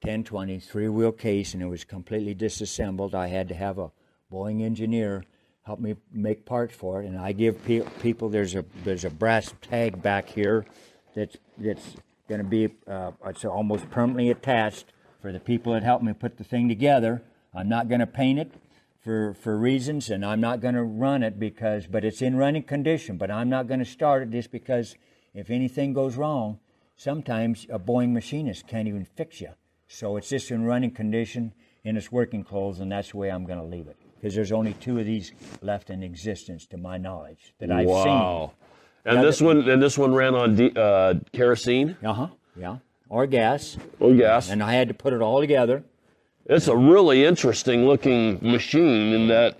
1020 0.00 0.58
three 0.58 0.88
wheel 0.88 1.12
case, 1.12 1.54
and 1.54 1.62
it 1.62 1.66
was 1.66 1.84
completely 1.84 2.34
disassembled. 2.34 3.14
I 3.14 3.28
had 3.28 3.48
to 3.48 3.54
have 3.54 3.78
a 3.78 3.92
Boeing 4.32 4.62
engineer 4.62 5.22
help 5.64 5.78
me 5.78 5.94
make 6.12 6.44
parts 6.44 6.74
for 6.74 7.02
it, 7.02 7.06
and 7.06 7.16
I 7.18 7.32
give 7.32 7.64
pe- 7.64 7.88
people 8.00 8.28
there's 8.28 8.54
a 8.56 8.64
there's 8.84 9.04
a 9.04 9.10
brass 9.10 9.54
tag 9.60 10.02
back 10.02 10.28
here 10.28 10.66
that's 11.14 11.36
that's 11.58 11.96
going 12.28 12.42
to 12.42 12.48
be 12.48 12.68
uh, 12.88 13.12
it's 13.26 13.44
almost 13.44 13.88
permanently 13.90 14.30
attached 14.30 14.86
for 15.20 15.30
the 15.30 15.40
people 15.40 15.72
that 15.74 15.84
helped 15.84 16.04
me 16.04 16.12
put 16.12 16.36
the 16.36 16.44
thing 16.44 16.68
together. 16.68 17.22
I'm 17.54 17.68
not 17.68 17.88
going 17.88 18.00
to 18.00 18.06
paint 18.06 18.40
it 18.40 18.50
for 19.02 19.34
for 19.34 19.58
reasons, 19.58 20.10
and 20.10 20.24
I'm 20.24 20.40
not 20.40 20.60
going 20.60 20.74
to 20.74 20.82
run 20.82 21.22
it 21.22 21.38
because, 21.38 21.86
but 21.86 22.04
it's 22.04 22.22
in 22.22 22.36
running 22.36 22.62
condition. 22.62 23.18
But 23.18 23.30
I'm 23.30 23.48
not 23.48 23.66
going 23.66 23.80
to 23.80 23.84
start 23.86 24.22
it 24.22 24.30
just 24.30 24.50
because 24.52 24.94
if 25.34 25.50
anything 25.50 25.92
goes 25.92 26.16
wrong, 26.16 26.60
sometimes 26.96 27.66
a 27.68 27.78
Boeing 27.78 28.12
machinist 28.12 28.66
can't 28.68 28.88
even 28.88 29.04
fix 29.04 29.40
you. 29.40 29.50
So 29.88 30.16
it's 30.16 30.28
just 30.28 30.50
in 30.50 30.64
running 30.64 30.92
condition 30.92 31.52
in 31.84 31.96
its 31.96 32.12
working 32.12 32.44
clothes, 32.44 32.80
and 32.80 32.90
that's 32.92 33.10
the 33.10 33.16
way 33.16 33.30
I'm 33.30 33.44
going 33.44 33.58
to 33.58 33.64
leave 33.64 33.88
it 33.88 33.96
because 34.16 34.34
there's 34.36 34.52
only 34.52 34.74
two 34.74 35.00
of 35.00 35.04
these 35.06 35.32
left 35.62 35.90
in 35.90 36.02
existence, 36.04 36.64
to 36.66 36.76
my 36.76 36.96
knowledge, 36.96 37.54
that 37.58 37.72
I've 37.72 37.88
seen. 37.88 37.88
wow. 37.88 38.52
And 39.04 39.20
this 39.20 39.40
one, 39.40 39.68
and 39.68 39.82
this 39.82 39.98
one 39.98 40.14
ran 40.14 40.36
on 40.36 40.54
di- 40.54 40.72
uh, 40.76 41.14
kerosene. 41.32 41.96
Uh 42.04 42.12
huh. 42.12 42.28
Yeah. 42.54 42.76
Or 43.08 43.26
gas, 43.26 43.76
or 43.98 44.14
gas. 44.14 44.48
and 44.48 44.62
I 44.62 44.74
had 44.74 44.88
to 44.88 44.94
put 44.94 45.12
it 45.12 45.20
all 45.20 45.40
together. 45.40 45.82
It's 46.46 46.68
a 46.68 46.76
really 46.76 47.24
interesting 47.24 47.86
looking 47.86 48.38
machine 48.42 49.12
in 49.12 49.28
that 49.28 49.56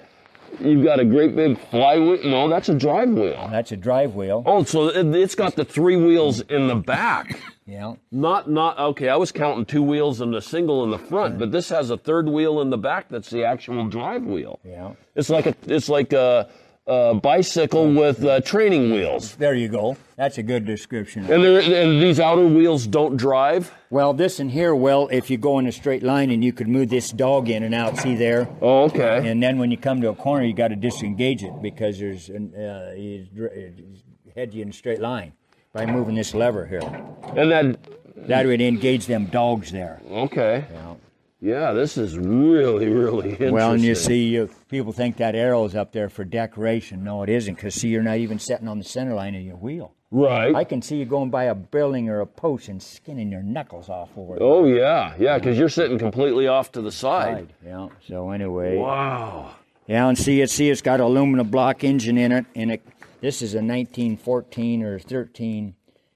you've 0.61 0.85
got 0.85 1.01
a 1.01 1.05
great 1.05 1.37
big 1.37 1.59
flywheel. 1.70 2.24
No, 2.24 2.49
that's 2.49 2.68
a 2.68 2.74
drive 2.74 3.11
wheel. 3.11 3.37
Oh, 3.39 3.51
that's 3.51 3.72
a 3.72 3.76
drive 3.76 4.14
wheel. 4.14 4.43
Oh, 4.47 4.64
so 4.64 4.89
it, 4.89 5.14
it's 5.14 5.35
got 5.35 5.57
the 5.57 5.64
three 5.64 5.97
wheels 5.97 6.41
in 6.41 6.68
the 6.68 6.74
back. 6.74 7.41
Yeah. 7.66 7.95
Not, 8.11 8.51
not 8.51 8.78
okay. 8.78 9.09
I 9.09 9.16
was 9.16 9.30
counting 9.33 9.64
two 9.64 9.83
wheels 9.83 10.20
and 10.20 10.35
a 10.35 10.43
single 10.43 10.83
in 10.85 10.91
the 10.91 10.99
front, 10.99 11.39
but 11.39 11.53
this 11.53 11.68
has 11.68 11.91
a 11.91 11.97
third 11.97 12.28
wheel 12.28 12.61
in 12.61 12.70
the 12.70 12.78
back. 12.78 13.09
That's 13.09 13.30
the 13.30 13.45
actual 13.45 13.87
drive 13.89 14.24
wheel. 14.24 14.59
Yeah. 14.64 14.93
It's 15.14 15.30
like 15.30 15.47
a, 15.47 15.55
it's 15.66 15.89
like 15.89 16.12
a, 16.12 16.49
a 16.87 17.14
bicycle 17.14 17.93
with 17.93 18.24
uh, 18.24 18.41
training 18.41 18.91
wheels. 18.93 19.37
There 19.37 19.55
you 19.55 19.68
go. 19.68 19.97
That's 20.16 20.39
a 20.39 20.43
good 20.43 20.64
description. 20.64 21.24
And, 21.30 21.45
and 21.45 22.03
these 22.03 22.18
outer 22.18 22.47
wheels 22.47 22.87
don't 22.87 23.16
drive. 23.16 23.72
Well, 23.91 24.12
this 24.12 24.41
in 24.41 24.49
here, 24.49 24.74
well, 24.74 25.09
if 25.12 25.30
you 25.30 25.39
go 25.39 25.59
in 25.59 25.66
a 25.66 25.72
straight 25.72 26.03
line 26.03 26.30
and 26.30 26.43
you 26.45 26.53
could 26.53 26.68
move 26.68 26.89
this 26.89 27.11
dog 27.11 27.49
in 27.49 27.62
and 27.62 27.74
out, 27.74 27.99
see 27.99 28.14
there? 28.16 28.49
Oh, 28.61 28.85
okay. 28.85 29.28
And 29.30 29.43
then 29.43 29.59
when 29.59 29.70
you 29.70 29.76
come 29.76 30.01
to 30.01 30.09
a 30.09 30.14
corner, 30.14 30.45
you 30.45 30.55
got 30.55 30.68
to 30.68 30.76
disengage 30.76 31.43
it 31.45 31.62
because 31.62 31.99
there's 31.99 32.28
an, 32.28 32.55
uh, 32.55 32.93
he's, 32.95 33.26
he's 33.33 34.03
head 34.35 34.53
you 34.53 34.62
in 34.62 34.70
a 34.70 34.72
straight 34.72 35.01
line 35.01 35.33
by 35.72 35.87
moving 35.87 36.14
this 36.14 36.35
lever 36.35 36.66
here. 36.66 36.80
And 37.37 37.51
that, 37.53 37.78
That 38.28 38.47
would 38.47 38.61
engage 38.61 39.07
them 39.07 39.26
dogs 39.26 39.70
there. 39.72 40.01
okay. 40.11 40.64
Yeah. 40.72 40.95
Yeah, 41.45 41.72
this 41.72 41.99
is 41.99 42.16
really, 42.16 42.86
really 42.88 43.30
interesting. 43.30 43.53
Well, 43.53 43.72
and 43.72 43.82
you 43.82 43.97
see, 43.97 44.38
uh, 44.40 44.47
people 44.68 44.93
think 44.93 45.16
that 45.16 45.34
arrow 45.34 45.64
is 45.64 45.74
up 45.74 45.90
there 45.90 46.09
for 46.09 46.24
decoration. 46.24 47.03
No, 47.03 47.24
it 47.24 47.28
isn't, 47.28 47.57
because 47.57 47.74
see, 47.74 47.88
you're 47.88 48.05
not 48.05 48.18
even 48.18 48.38
sitting 48.38 48.68
on 48.68 48.78
the 48.78 48.84
center 48.84 49.12
line 49.12 49.34
of 49.34 49.43
your 49.43 49.57
wheel. 49.57 49.93
right? 50.12 50.55
I 50.55 50.62
can 50.62 50.80
see 50.82 50.99
you 50.99 51.05
going 51.05 51.30
by 51.30 51.45
a 51.45 51.55
building 51.57 52.09
or 52.09 52.20
a 52.20 52.26
post 52.26 52.68
and 52.68 52.80
skinning 52.80 53.32
your 53.32 53.43
knuckles 53.43 53.88
off 53.88 54.11
over 54.16 54.36
oh 54.40 54.66
yeah, 54.66 55.14
yeah, 55.18 55.36
because 55.36 55.59
you're 55.59 55.68
sitting 55.68 55.99
completely 55.99 56.47
off 56.47 56.70
to 56.72 56.80
the 56.80 56.93
side. 56.93 57.34
side. 57.34 57.55
Yeah. 57.66 57.88
So 58.07 58.30
anyway, 58.30 58.76
Wow. 58.76 59.57
yeah, 59.88 60.07
and 60.07 60.16
see, 60.16 60.43
it 60.43 60.51
see, 60.51 60.70
it's 60.70 60.80
got 60.80 61.01
aluminum 61.01 61.49
block 61.49 61.82
engine 61.82 62.18
in 62.18 62.30
it, 62.30 62.47
and 62.55 62.70
it. 62.70 62.86
This 63.20 63.43
is 63.43 63.55
a 63.55 63.59
1914 63.59 64.82
or 64.84 64.99
13 65.01 65.74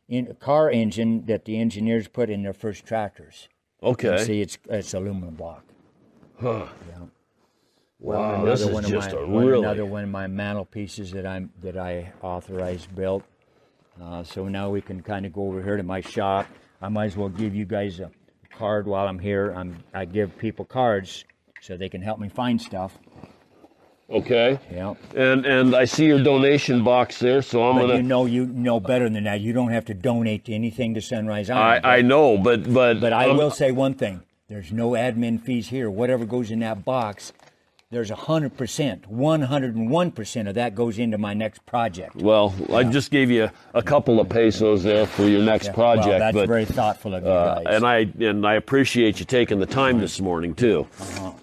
in, 0.08 0.36
car 0.38 0.70
engine 0.70 1.26
that 1.26 1.44
the 1.46 1.58
engineers 1.58 2.06
put 2.06 2.30
in 2.30 2.44
their 2.44 2.52
first 2.52 2.86
tractors. 2.86 3.48
Okay. 3.82 4.18
See, 4.24 4.40
it's 4.40 4.58
it's 4.68 4.94
aluminum 4.94 5.34
block. 5.34 5.64
Huh. 6.40 6.66
Yeah. 6.88 6.98
Wow, 7.98 8.34
another 8.34 8.50
this 8.50 8.60
is 8.60 8.66
one 8.70 8.84
of 8.84 8.90
just 8.90 9.12
my, 9.12 9.20
a 9.20 9.26
one- 9.26 9.46
really. 9.46 9.64
another 9.64 9.86
one 9.86 10.04
of 10.04 10.10
my 10.10 10.26
mantelpieces 10.26 11.12
that 11.12 11.26
I'm 11.26 11.50
that 11.62 11.76
I 11.76 12.12
authorized 12.22 12.94
built. 12.94 13.22
Uh, 14.00 14.22
so 14.22 14.48
now 14.48 14.68
we 14.68 14.82
can 14.82 15.02
kind 15.02 15.24
of 15.24 15.32
go 15.32 15.46
over 15.46 15.62
here 15.62 15.76
to 15.76 15.82
my 15.82 16.00
shop. 16.02 16.46
I 16.82 16.88
might 16.90 17.06
as 17.06 17.16
well 17.16 17.30
give 17.30 17.54
you 17.54 17.64
guys 17.64 18.00
a 18.00 18.10
card 18.50 18.86
while 18.86 19.08
I'm 19.08 19.18
here. 19.18 19.52
I'm 19.52 19.82
I 19.94 20.04
give 20.04 20.36
people 20.38 20.64
cards 20.66 21.24
so 21.62 21.76
they 21.76 21.88
can 21.88 22.02
help 22.02 22.18
me 22.18 22.28
find 22.28 22.60
stuff. 22.60 22.98
Okay. 24.08 24.58
Yeah. 24.70 24.94
And 25.16 25.44
and 25.44 25.74
I 25.74 25.84
see 25.84 26.06
your 26.06 26.22
donation 26.22 26.84
box 26.84 27.18
there, 27.18 27.42
so 27.42 27.68
I'm 27.68 27.76
But 27.76 27.82
gonna. 27.88 27.96
you 27.96 28.02
know 28.02 28.26
you 28.26 28.46
know 28.46 28.78
better 28.78 29.08
than 29.08 29.24
that. 29.24 29.40
You 29.40 29.52
don't 29.52 29.72
have 29.72 29.84
to 29.86 29.94
donate 29.94 30.44
to 30.44 30.54
anything 30.54 30.94
to 30.94 31.00
Sunrise 31.02 31.50
I 31.50 31.74
Iron. 31.74 31.80
I 31.84 32.00
know, 32.02 32.38
but 32.38 32.72
but 32.72 33.00
But 33.00 33.12
I 33.12 33.30
um, 33.30 33.36
will 33.36 33.50
say 33.50 33.72
one 33.72 33.94
thing: 33.94 34.22
there's 34.48 34.70
no 34.70 34.90
admin 34.90 35.42
fees 35.42 35.68
here. 35.68 35.90
Whatever 35.90 36.24
goes 36.24 36.52
in 36.52 36.60
that 36.60 36.84
box, 36.84 37.32
there's 37.90 38.10
hundred 38.10 38.56
percent, 38.56 39.08
one 39.08 39.42
hundred 39.42 39.74
and 39.74 39.90
one 39.90 40.12
percent 40.12 40.46
of 40.46 40.54
that 40.54 40.76
goes 40.76 41.00
into 41.00 41.18
my 41.18 41.34
next 41.34 41.66
project. 41.66 42.14
Well, 42.14 42.54
I 42.72 42.84
just 42.84 43.10
gave 43.10 43.28
you 43.28 43.50
a 43.74 43.82
couple 43.82 44.20
of 44.20 44.28
pesos 44.28 44.84
there 44.84 45.06
for 45.08 45.24
your 45.24 45.42
next 45.42 45.72
project, 45.72 46.06
well, 46.06 46.18
that's 46.20 46.34
but 46.34 46.46
very 46.46 46.64
thoughtful 46.64 47.12
of 47.12 47.24
you 47.24 47.28
uh, 47.30 47.56
guys. 47.56 47.64
and 47.74 47.84
I 47.84 48.08
and 48.20 48.46
I 48.46 48.54
appreciate 48.54 49.18
you 49.18 49.26
taking 49.26 49.58
the 49.58 49.66
time 49.66 49.98
this 49.98 50.20
morning 50.20 50.54
too. 50.54 50.86
you 51.16 51.34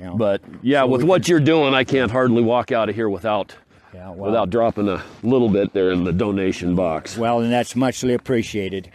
know. 0.00 0.16
But 0.16 0.42
yeah, 0.62 0.84
with 0.84 1.02
we 1.02 1.08
what 1.08 1.28
you're 1.28 1.40
doing, 1.40 1.74
I 1.74 1.84
can't 1.84 2.10
hardly 2.10 2.42
walk 2.42 2.72
out 2.72 2.88
of 2.88 2.94
here 2.94 3.08
without 3.08 3.54
Yeah, 3.92 4.10
well- 4.10 4.30
without 4.30 4.50
dropping 4.50 4.88
a 4.88 5.02
little 5.22 5.48
bit 5.48 5.72
there 5.72 5.90
in 5.90 6.04
the 6.04 6.12
donation 6.12 6.74
box. 6.74 7.16
well, 7.16 7.40
and 7.40 7.52
that's 7.52 7.74
muchly 7.76 8.14
appreciated. 8.14 8.90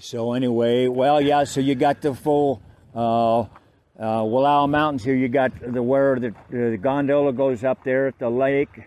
So 0.00 0.32
anyway, 0.34 0.86
well, 0.88 1.20
yeah. 1.20 1.44
So 1.44 1.60
you 1.60 1.74
got 1.74 2.02
the 2.02 2.14
full 2.14 2.60
uh, 2.94 3.40
uh, 3.40 3.46
Wallowa 3.98 4.68
Mountains 4.68 5.02
here. 5.04 5.14
You 5.14 5.28
got 5.28 5.52
the 5.60 5.82
where 5.82 6.18
the, 6.18 6.34
the 6.50 6.76
gondola 6.76 7.32
goes 7.32 7.64
up 7.64 7.84
there 7.84 8.06
at 8.08 8.18
the 8.18 8.28
lake, 8.28 8.82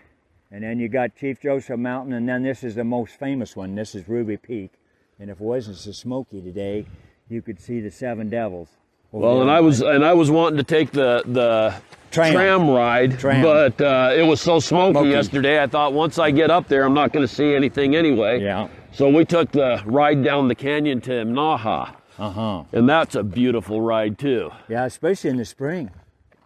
and 0.52 0.62
then 0.62 0.78
you 0.78 0.88
got 0.88 1.16
Chief 1.16 1.40
Joseph 1.40 1.78
Mountain, 1.78 2.12
and 2.12 2.28
then 2.28 2.42
this 2.44 2.62
is 2.62 2.74
the 2.76 2.84
most 2.84 3.18
famous 3.18 3.56
one. 3.56 3.74
This 3.74 3.94
is 3.96 4.06
Ruby 4.08 4.36
Peak, 4.36 4.70
and 5.18 5.28
if 5.28 5.40
it 5.40 5.44
wasn't 5.44 5.76
so 5.78 5.90
smoky 5.92 6.40
today, 6.40 6.86
you 7.28 7.42
could 7.42 7.60
see 7.60 7.80
the 7.80 7.90
Seven 7.90 8.28
Devils. 8.30 8.68
Well, 9.12 9.40
and 9.42 9.50
I 9.50 9.60
was 9.60 9.80
and 9.80 10.04
I 10.04 10.12
was 10.12 10.30
wanting 10.30 10.58
to 10.58 10.64
take 10.64 10.90
the 10.90 11.22
the 11.26 11.74
Tram. 12.10 12.32
tram, 12.32 12.70
ride, 12.70 13.18
Tram. 13.18 13.42
but 13.42 13.80
uh, 13.80 14.12
it 14.16 14.22
was 14.22 14.40
so 14.40 14.60
smoky, 14.60 14.92
Smoky. 14.92 15.08
yesterday. 15.10 15.62
I 15.62 15.66
thought 15.66 15.92
once 15.92 16.18
I 16.18 16.30
get 16.30 16.50
up 16.50 16.68
there, 16.68 16.84
I'm 16.84 16.94
not 16.94 17.12
going 17.12 17.26
to 17.26 17.32
see 17.32 17.54
anything 17.54 17.96
anyway. 17.96 18.40
Yeah. 18.42 18.68
So 18.92 19.08
we 19.10 19.24
took 19.24 19.50
the 19.52 19.82
ride 19.86 20.22
down 20.24 20.48
the 20.48 20.54
canyon 20.54 21.00
to 21.02 21.10
Naha. 21.24 21.94
Uh 22.18 22.30
huh. 22.30 22.64
and 22.72 22.88
that's 22.88 23.14
a 23.14 23.22
beautiful 23.22 23.80
ride 23.80 24.18
too. 24.18 24.50
Yeah, 24.68 24.84
especially 24.86 25.30
in 25.30 25.36
the 25.36 25.44
spring 25.44 25.90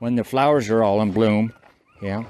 when 0.00 0.16
the 0.16 0.24
flowers 0.24 0.68
are 0.68 0.82
all 0.84 1.00
in 1.00 1.12
bloom. 1.12 1.52
Yeah. 2.02 2.24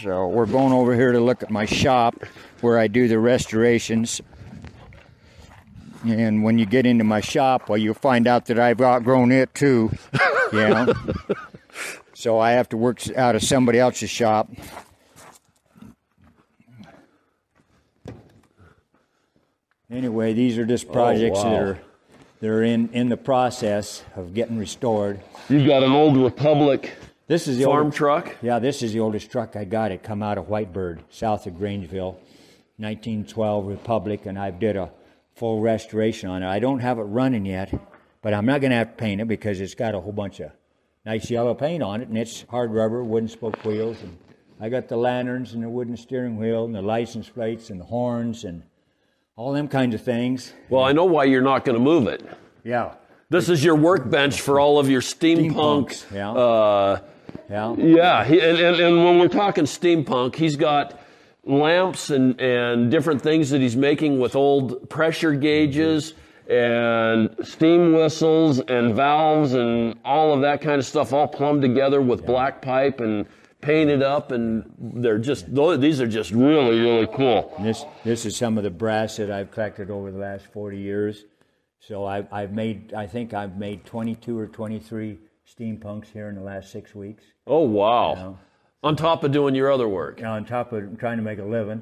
So 0.00 0.28
we're 0.28 0.46
going 0.46 0.72
over 0.72 0.94
here 0.94 1.10
to 1.12 1.20
look 1.20 1.42
at 1.42 1.50
my 1.50 1.64
shop 1.64 2.14
where 2.60 2.78
I 2.78 2.86
do 2.86 3.08
the 3.08 3.18
restorations. 3.18 4.20
And 6.04 6.44
when 6.44 6.58
you 6.58 6.66
get 6.66 6.84
into 6.84 7.04
my 7.04 7.20
shop, 7.20 7.68
well, 7.68 7.78
you'll 7.78 7.94
find 7.94 8.26
out 8.26 8.46
that 8.46 8.58
I've 8.58 8.80
outgrown 8.80 9.32
it 9.32 9.54
too. 9.54 9.90
Yeah. 10.52 10.92
so 12.14 12.38
I 12.38 12.52
have 12.52 12.68
to 12.70 12.76
work 12.76 13.00
out 13.16 13.34
of 13.34 13.42
somebody 13.42 13.78
else's 13.78 14.10
shop. 14.10 14.50
Anyway, 19.90 20.32
these 20.32 20.58
are 20.58 20.66
just 20.66 20.86
oh, 20.88 20.92
projects 20.92 21.42
that 21.42 21.50
wow. 21.50 21.60
are 21.60 21.78
they're 22.40 22.62
in 22.62 22.90
in 22.92 23.08
the 23.08 23.16
process 23.16 24.02
of 24.16 24.34
getting 24.34 24.58
restored. 24.58 25.20
You've 25.48 25.66
got 25.66 25.82
an 25.82 25.92
old 25.92 26.16
Republic 26.16 26.92
This 27.26 27.48
is 27.48 27.58
the 27.58 27.64
farm 27.64 27.90
truck. 27.90 28.36
Yeah, 28.42 28.58
this 28.58 28.82
is 28.82 28.92
the 28.92 29.00
oldest 29.00 29.30
truck 29.30 29.56
I 29.56 29.64
got. 29.64 29.92
It 29.92 30.02
come 30.02 30.22
out 30.22 30.36
of 30.36 30.46
Whitebird, 30.46 31.00
south 31.10 31.46
of 31.46 31.54
Grangeville, 31.54 32.16
1912 32.76 33.66
Republic, 33.66 34.26
and 34.26 34.38
I've 34.38 34.58
did 34.58 34.76
a 34.76 34.90
full 35.34 35.60
restoration 35.60 36.28
on 36.30 36.42
it. 36.42 36.48
I 36.48 36.58
don't 36.58 36.80
have 36.80 36.98
it 36.98 37.02
running 37.02 37.44
yet, 37.44 37.72
but 38.22 38.34
I'm 38.34 38.46
not 38.46 38.60
going 38.60 38.70
to 38.70 38.76
have 38.76 38.90
to 38.90 38.96
paint 38.96 39.20
it 39.20 39.28
because 39.28 39.60
it's 39.60 39.74
got 39.74 39.94
a 39.94 40.00
whole 40.00 40.12
bunch 40.12 40.40
of 40.40 40.52
nice 41.04 41.30
yellow 41.30 41.54
paint 41.54 41.82
on 41.82 42.00
it, 42.00 42.08
and 42.08 42.16
it's 42.16 42.42
hard 42.48 42.72
rubber, 42.72 43.02
wooden 43.04 43.28
spoke 43.28 43.62
wheels, 43.64 44.00
and 44.02 44.16
I 44.60 44.68
got 44.68 44.88
the 44.88 44.96
lanterns 44.96 45.52
and 45.52 45.62
the 45.62 45.68
wooden 45.68 45.96
steering 45.96 46.36
wheel 46.38 46.64
and 46.64 46.74
the 46.74 46.82
license 46.82 47.28
plates 47.28 47.70
and 47.70 47.80
the 47.80 47.84
horns 47.84 48.44
and 48.44 48.62
all 49.36 49.52
them 49.52 49.68
kinds 49.68 49.94
of 49.94 50.02
things. 50.02 50.52
Well, 50.68 50.84
I 50.84 50.92
know 50.92 51.04
why 51.04 51.24
you're 51.24 51.42
not 51.42 51.64
going 51.64 51.76
to 51.76 51.82
move 51.84 52.06
it. 52.06 52.24
Yeah, 52.62 52.94
This 53.28 53.48
is 53.48 53.62
your 53.62 53.74
workbench 53.74 54.40
for 54.40 54.58
all 54.60 54.78
of 54.78 54.88
your 54.88 55.02
steampunk. 55.02 55.90
Steampunks, 55.90 56.14
yeah. 56.14 56.30
Uh, 56.32 57.00
yeah. 57.50 57.74
Yeah, 57.76 58.24
he, 58.24 58.40
and, 58.40 58.58
and, 58.58 58.80
and 58.80 59.04
when 59.04 59.18
we're 59.18 59.28
talking 59.28 59.64
steampunk, 59.64 60.36
he's 60.36 60.56
got 60.56 60.98
lamps 61.46 62.10
and, 62.10 62.40
and 62.40 62.90
different 62.90 63.20
things 63.22 63.50
that 63.50 63.60
he's 63.60 63.76
making 63.76 64.18
with 64.18 64.34
old 64.36 64.88
pressure 64.88 65.32
gauges 65.32 66.14
and 66.48 67.34
steam 67.42 67.92
whistles 67.92 68.60
and 68.60 68.94
valves 68.94 69.54
and 69.54 69.98
all 70.04 70.32
of 70.32 70.42
that 70.42 70.60
kind 70.60 70.78
of 70.78 70.84
stuff 70.84 71.12
all 71.12 71.26
plumbed 71.26 71.62
together 71.62 72.02
with 72.02 72.26
black 72.26 72.60
pipe 72.60 73.00
and 73.00 73.26
painted 73.64 74.02
up, 74.02 74.30
and 74.30 74.70
they're 74.78 75.18
just 75.18 75.46
these 75.80 76.00
are 76.00 76.06
just 76.06 76.30
really 76.30 76.80
really 76.80 77.06
cool. 77.06 77.52
And 77.56 77.66
this 77.66 77.84
this 78.04 78.26
is 78.26 78.36
some 78.36 78.58
of 78.58 78.64
the 78.64 78.70
brass 78.70 79.16
that 79.16 79.30
I've 79.30 79.50
collected 79.50 79.90
over 79.90 80.10
the 80.10 80.18
last 80.18 80.46
40 80.52 80.78
years. 80.78 81.24
So 81.80 82.04
I've, 82.04 82.32
I've 82.32 82.52
made 82.52 82.94
I 82.94 83.06
think 83.06 83.34
I've 83.34 83.56
made 83.56 83.84
22 83.84 84.38
or 84.38 84.46
23 84.46 85.18
steampunks 85.46 86.06
here 86.06 86.28
in 86.28 86.34
the 86.34 86.42
last 86.42 86.70
six 86.70 86.94
weeks. 86.94 87.24
Oh 87.46 87.60
wow! 87.60 88.14
know. 88.14 88.38
On 88.84 88.94
top 88.94 89.24
of 89.24 89.32
doing 89.32 89.54
your 89.54 89.72
other 89.72 89.88
work. 89.88 90.20
Now 90.20 90.34
on 90.34 90.44
top 90.44 90.70
of 90.72 90.98
trying 90.98 91.16
to 91.16 91.22
make 91.22 91.38
a 91.38 91.42
living, 91.42 91.80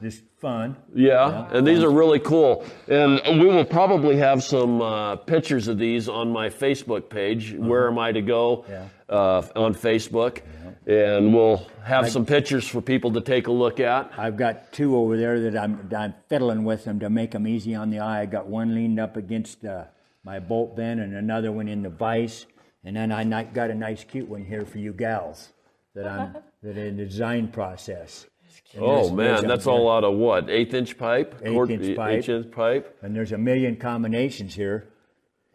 just 0.00 0.22
fun. 0.38 0.76
Yeah, 0.94 1.48
and 1.50 1.66
these 1.66 1.82
are 1.82 1.90
really 1.90 2.20
cool. 2.20 2.64
And 2.86 3.40
we 3.40 3.46
will 3.46 3.64
probably 3.64 4.16
have 4.18 4.40
some 4.44 4.80
uh, 4.80 5.16
pictures 5.16 5.66
of 5.66 5.78
these 5.78 6.08
on 6.08 6.30
my 6.30 6.48
Facebook 6.48 7.08
page. 7.08 7.54
Where 7.58 7.88
am 7.88 7.98
I 7.98 8.12
to 8.12 8.22
go? 8.22 8.64
Yeah. 8.68 8.86
Uh, 9.08 9.42
on 9.56 9.74
Facebook, 9.74 10.42
and 10.86 11.34
we'll 11.34 11.66
have 11.82 12.08
some 12.08 12.24
pictures 12.24 12.68
for 12.68 12.80
people 12.80 13.12
to 13.14 13.20
take 13.20 13.48
a 13.48 13.52
look 13.52 13.80
at. 13.80 14.12
I've 14.16 14.36
got 14.36 14.72
two 14.72 14.96
over 14.96 15.16
there 15.16 15.40
that 15.40 15.56
I'm 15.60 15.90
I'm 15.96 16.14
fiddling 16.28 16.62
with 16.62 16.84
them 16.84 17.00
to 17.00 17.10
make 17.10 17.32
them 17.32 17.48
easy 17.48 17.74
on 17.74 17.90
the 17.90 17.98
eye. 17.98 18.20
I 18.20 18.26
got 18.26 18.46
one 18.46 18.76
leaned 18.76 19.00
up 19.00 19.16
against 19.16 19.64
uh, 19.64 19.86
my 20.22 20.38
bolt 20.38 20.76
bin, 20.76 21.00
and 21.00 21.14
another 21.14 21.50
one 21.50 21.66
in 21.66 21.82
the 21.82 21.90
vise, 21.90 22.46
and 22.84 22.94
then 22.94 23.10
I 23.10 23.42
got 23.42 23.70
a 23.70 23.74
nice 23.74 24.04
cute 24.04 24.28
one 24.28 24.44
here 24.44 24.64
for 24.64 24.78
you 24.78 24.92
gals 24.92 25.50
that 25.94 26.06
I'm 26.06 26.36
that 26.62 26.76
in 26.76 26.96
the 26.96 27.04
design 27.06 27.48
process. 27.48 28.26
And 28.74 28.82
Oh 28.82 28.96
this- 28.96 29.06
there's 29.08 29.12
man, 29.12 29.44
a- 29.44 29.48
that's 29.48 29.66
all 29.66 29.90
out 29.90 30.04
of 30.04 30.14
what? 30.14 30.48
Eighth 30.50 30.74
inch 30.74 30.96
pipe? 30.98 31.34
Eighth 31.42 31.52
Quart- 31.52 31.70
inch 31.70 31.96
pipe. 31.96 32.18
Eighth 32.18 32.28
inch 32.28 32.50
pipe. 32.50 32.98
and 33.02 33.14
there's 33.14 33.32
a 33.32 33.38
million 33.38 33.76
combinations 33.76 34.54
here, 34.54 34.88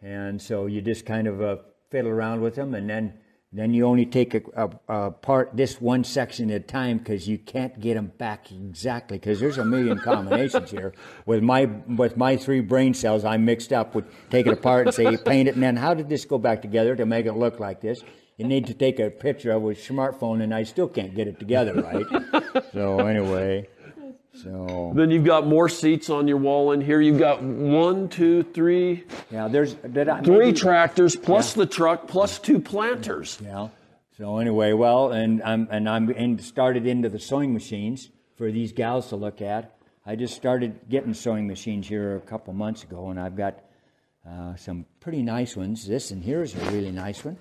and 0.02 0.40
so 0.40 0.66
you 0.66 0.80
just 0.80 1.04
kind 1.06 1.26
of 1.26 1.40
uh, 1.42 1.56
fiddle 1.90 2.10
around 2.10 2.40
with 2.40 2.54
them, 2.54 2.74
and 2.74 2.88
then 2.88 3.14
then 3.52 3.74
you 3.74 3.84
only 3.84 4.06
take 4.06 4.32
a, 4.34 4.42
a, 4.54 4.70
a 5.06 5.10
part 5.10 5.50
this 5.56 5.80
one 5.80 6.04
section 6.04 6.50
at 6.52 6.56
a 6.60 6.64
time 6.64 6.98
because 6.98 7.26
you 7.26 7.36
can't 7.36 7.80
get 7.80 7.94
them 7.94 8.12
back 8.16 8.52
exactly 8.52 9.18
because 9.18 9.40
there's 9.40 9.58
a 9.58 9.64
million 9.64 9.98
combinations 10.10 10.70
here. 10.70 10.92
With 11.26 11.42
my 11.42 11.64
with 11.64 12.16
my 12.16 12.36
three 12.36 12.60
brain 12.60 12.94
cells, 12.94 13.24
I'm 13.24 13.44
mixed 13.44 13.72
up 13.72 13.94
with 13.94 14.04
take 14.30 14.46
it 14.46 14.52
apart 14.52 14.86
and 14.86 14.94
say 14.94 15.16
paint 15.24 15.48
it, 15.48 15.54
and 15.54 15.62
then 15.62 15.76
how 15.76 15.94
did 15.94 16.08
this 16.08 16.24
go 16.24 16.38
back 16.38 16.62
together 16.62 16.94
to 16.96 17.04
make 17.06 17.26
it 17.26 17.32
look 17.32 17.58
like 17.58 17.80
this? 17.80 18.02
You 18.40 18.46
need 18.46 18.68
to 18.68 18.74
take 18.74 18.98
a 18.98 19.10
picture 19.10 19.50
of 19.50 19.62
it 19.62 19.66
with 19.66 19.78
a 19.78 19.92
smartphone, 19.92 20.42
and 20.42 20.54
I 20.54 20.62
still 20.62 20.88
can't 20.88 21.14
get 21.14 21.28
it 21.28 21.38
together 21.38 21.74
right. 21.74 22.06
so 22.72 23.00
anyway, 23.00 23.68
so 24.32 24.92
Then 24.96 25.10
you've 25.10 25.26
got 25.26 25.46
more 25.46 25.68
seats 25.68 26.08
on 26.08 26.26
your 26.26 26.38
wall 26.38 26.72
in 26.72 26.80
here. 26.80 27.02
You've 27.02 27.18
got 27.18 27.42
one, 27.42 28.08
two, 28.08 28.42
three, 28.42 29.04
yeah, 29.30 29.48
there's 29.48 29.74
did 29.74 30.08
I, 30.08 30.22
three 30.22 30.38
maybe- 30.46 30.58
tractors 30.58 31.16
plus 31.16 31.52
the 31.52 31.66
truck 31.66 32.08
plus 32.08 32.38
two 32.38 32.60
planters. 32.60 33.38
Yeah. 33.44 33.68
So 34.16 34.38
anyway, 34.38 34.72
well, 34.72 35.12
and 35.12 35.42
I'm 35.42 35.68
and 35.70 35.86
I'm 35.86 36.08
in, 36.08 36.38
started 36.38 36.86
into 36.86 37.10
the 37.10 37.18
sewing 37.18 37.52
machines 37.52 38.08
for 38.38 38.50
these 38.50 38.72
gals 38.72 39.10
to 39.10 39.16
look 39.16 39.42
at. 39.42 39.76
I 40.06 40.16
just 40.16 40.34
started 40.34 40.88
getting 40.88 41.12
sewing 41.12 41.46
machines 41.46 41.86
here 41.88 42.16
a 42.16 42.20
couple 42.20 42.54
months 42.54 42.84
ago, 42.84 43.10
and 43.10 43.20
I've 43.20 43.36
got 43.36 43.58
uh, 44.26 44.56
some 44.56 44.86
pretty 45.00 45.22
nice 45.22 45.56
ones. 45.56 45.86
This 45.86 46.10
and 46.10 46.22
here's 46.24 46.54
a 46.54 46.70
really 46.70 46.90
nice 46.90 47.22
one. 47.22 47.36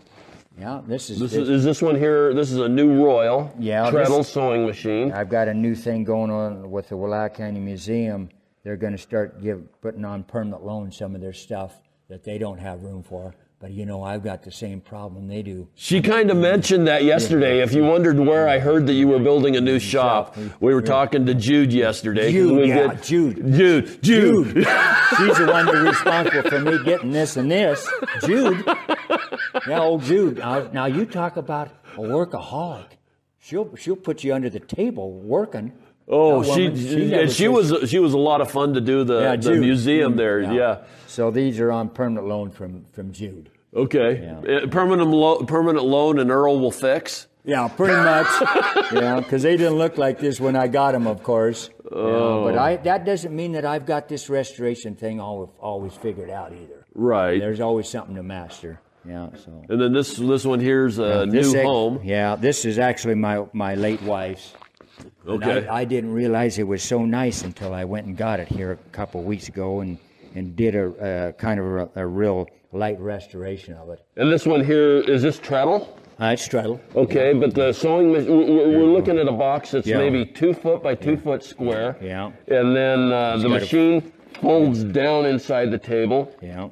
Yeah, 0.59 0.81
this 0.85 1.09
is. 1.09 1.19
This 1.19 1.31
this- 1.31 1.43
is, 1.43 1.49
is 1.49 1.63
this 1.63 1.81
one 1.81 1.95
here? 1.95 2.33
This 2.33 2.51
is 2.51 2.57
a 2.57 2.67
new 2.69 3.03
Royal 3.03 3.53
Yeah, 3.59 3.89
treadle 3.89 4.19
this- 4.19 4.29
sewing 4.29 4.65
machine. 4.65 5.11
I've 5.11 5.29
got 5.29 5.47
a 5.47 5.53
new 5.53 5.75
thing 5.75 6.03
going 6.03 6.31
on 6.31 6.69
with 6.69 6.89
the 6.89 6.95
Wallowa 6.95 7.33
County 7.33 7.59
Museum. 7.59 8.29
They're 8.63 8.75
going 8.77 8.91
to 8.93 8.97
start 8.97 9.41
give, 9.41 9.63
putting 9.81 10.03
on 10.03 10.23
permanent 10.23 10.65
loan 10.65 10.91
some 10.91 11.15
of 11.15 11.21
their 11.21 11.33
stuff 11.33 11.81
that 12.09 12.23
they 12.23 12.37
don't 12.37 12.57
have 12.59 12.81
room 12.83 13.03
for. 13.03 13.33
But 13.61 13.71
you 13.71 13.85
know, 13.85 14.03
I've 14.03 14.23
got 14.23 14.41
the 14.41 14.51
same 14.51 14.79
problem 14.79 15.27
they 15.27 15.41
do. 15.41 15.67
She 15.75 16.01
kind 16.01 16.31
of 16.31 16.37
mentioned 16.37 16.87
that 16.87 17.03
yesterday. 17.03 17.59
If 17.61 17.73
you 17.73 17.83
wondered 17.83 18.17
where 18.17 18.47
I 18.47 18.57
heard 18.57 18.87
that 18.87 18.93
you 18.93 19.05
were 19.09 19.19
building 19.19 19.57
a 19.57 19.61
new 19.61 19.79
shop, 19.79 20.37
we 20.61 20.73
were 20.73 20.81
talking 20.81 21.25
to 21.25 21.33
Jude 21.33 21.73
yesterday. 21.73 22.31
Jude, 22.31 22.67
yeah, 22.69 22.87
did- 22.93 23.03
Jude. 23.03 23.53
Jude, 23.53 24.01
Jude. 24.03 24.47
She's 25.17 25.37
the 25.37 25.47
one 25.51 25.65
that's 25.65 25.77
responsible 25.77 26.49
for 26.49 26.59
me 26.61 26.81
getting 26.85 27.11
this 27.11 27.35
and 27.35 27.51
this. 27.51 27.85
Jude. 28.25 28.63
Yeah, 29.69 29.81
old 29.81 30.03
Jude. 30.03 30.37
Now, 30.37 30.69
now 30.71 30.85
you 30.85 31.05
talk 31.05 31.37
about 31.37 31.69
a 31.95 31.99
workaholic. 31.99 32.87
She'll 33.39 33.75
she'll 33.75 33.95
put 33.95 34.23
you 34.23 34.33
under 34.33 34.49
the 34.49 34.59
table 34.59 35.11
working. 35.13 35.73
Oh, 36.07 36.41
she 36.43 36.69
woman, 36.69 36.75
she, 36.75 37.29
she 37.29 37.47
was 37.47 37.89
she 37.89 37.99
was 37.99 38.13
a 38.13 38.17
lot 38.17 38.41
of 38.41 38.49
fun 38.51 38.73
to 38.73 38.81
do 38.81 39.03
the, 39.03 39.21
Yeah, 39.21 39.35
the 39.35 39.55
museum 39.55 40.15
there. 40.15 40.41
Yeah. 40.41 40.51
Yeah. 40.53 40.77
So 41.07 41.31
these 41.31 41.59
are 41.59 41.71
on 41.71 41.89
permanent 41.89 42.27
loan 42.27 42.49
from 42.51 42.85
from 42.91 43.11
Jude. 43.11 43.49
Okay. 43.75 44.27
Uh, 44.27 44.65
Permanent 44.67 45.11
lo- 45.11 45.43
permanent 45.43 45.85
loan 45.85 46.17
and 46.17 46.31
Earl 46.31 46.59
will 46.59 46.71
fix. 46.71 47.27
Yeah, 47.45 47.67
pretty 47.67 47.95
much. 47.95 48.27
yeah, 48.91 49.19
because 49.19 49.43
they 49.43 49.55
didn't 49.55 49.77
look 49.77 49.97
like 49.97 50.19
this 50.19 50.39
when 50.39 50.55
I 50.55 50.67
got 50.67 50.91
them, 50.91 51.07
of 51.07 51.23
course. 51.23 51.69
Oh. 51.91 52.43
but 52.43 52.57
I 52.57 52.77
that 52.77 53.05
doesn't 53.05 53.35
mean 53.35 53.53
that 53.53 53.65
I've 53.65 53.85
got 53.85 54.07
this 54.09 54.29
restoration 54.29 54.95
thing 54.95 55.19
all, 55.19 55.53
always 55.59 55.93
figured 55.93 56.29
out 56.29 56.51
either. 56.51 56.85
Right. 56.93 57.39
There's 57.39 57.59
always 57.59 57.87
something 57.87 58.15
to 58.15 58.23
master. 58.23 58.81
Yeah. 59.09 59.29
So. 59.43 59.65
And 59.69 59.81
then 59.81 59.91
this 59.93 60.15
this 60.17 60.45
one 60.45 60.59
here's 60.59 60.99
a 60.99 61.25
new 61.25 61.39
ex- 61.39 61.53
home. 61.63 61.99
Yeah, 62.03 62.35
this 62.35 62.63
is 62.65 62.77
actually 62.77 63.15
my 63.15 63.45
my 63.53 63.75
late 63.75 64.01
wife's. 64.03 64.53
Okay. 65.27 65.67
I, 65.67 65.79
I 65.81 65.85
didn't 65.85 66.13
realize 66.13 66.59
it 66.59 66.67
was 66.67 66.83
so 66.83 67.05
nice 67.05 67.43
until 67.43 67.73
I 67.73 67.85
went 67.85 68.05
and 68.07 68.17
got 68.17 68.39
it 68.39 68.47
here 68.47 68.73
a 68.73 68.77
couple 68.91 69.19
of 69.21 69.25
weeks 69.25 69.47
ago 69.47 69.79
and 69.81 69.97
and 70.35 70.55
did 70.55 70.75
a, 70.75 70.85
uh 70.87 71.31
kind 71.33 71.59
of 71.59 71.65
a, 71.65 71.89
a 72.03 72.05
real 72.05 72.47
light 72.71 72.99
restoration 72.99 73.73
of 73.75 73.89
it. 73.89 73.99
And 74.17 74.31
this 74.31 74.45
one 74.45 74.63
here 74.63 74.99
is 74.99 75.21
this 75.23 75.39
treadle. 75.39 75.95
Uh, 76.21 76.31
it's 76.33 76.43
straddle. 76.43 76.81
Okay, 76.95 77.31
but 77.33 77.53
the 77.55 77.71
sewing 77.71 78.11
machine, 78.11 78.37
we're, 78.37 78.77
we're 78.79 78.91
looking 78.93 79.17
at 79.17 79.27
a 79.27 79.31
box 79.31 79.71
that's 79.71 79.87
Yeah. 79.87 79.97
maybe 79.97 80.25
two 80.25 80.53
foot 80.53 80.83
by 80.83 80.93
two 80.93 81.15
foot 81.15 81.43
square. 81.43 81.95
Yeah. 82.01 82.31
And 82.47 82.75
then 82.75 83.11
uh, 83.13 83.37
the 83.37 83.47
machine 83.47 84.11
folds 84.41 84.83
down 84.83 85.25
inside 85.25 85.71
the 85.71 85.77
table. 85.79 86.29
Yeah. 86.41 86.67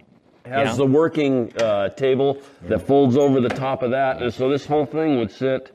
Has 0.50 0.70
Yeah. 0.70 0.76
the 0.76 0.86
working 0.86 1.52
uh, 1.58 1.90
table 1.90 2.38
that 2.64 2.80
folds 2.80 3.18
over 3.18 3.40
the 3.42 3.50
top 3.50 3.84
of 3.84 3.92
that. 3.92 4.22
And 4.22 4.34
so 4.34 4.50
this 4.50 4.66
whole 4.66 4.86
thing 4.86 5.18
would 5.20 5.32
sit 5.32 5.72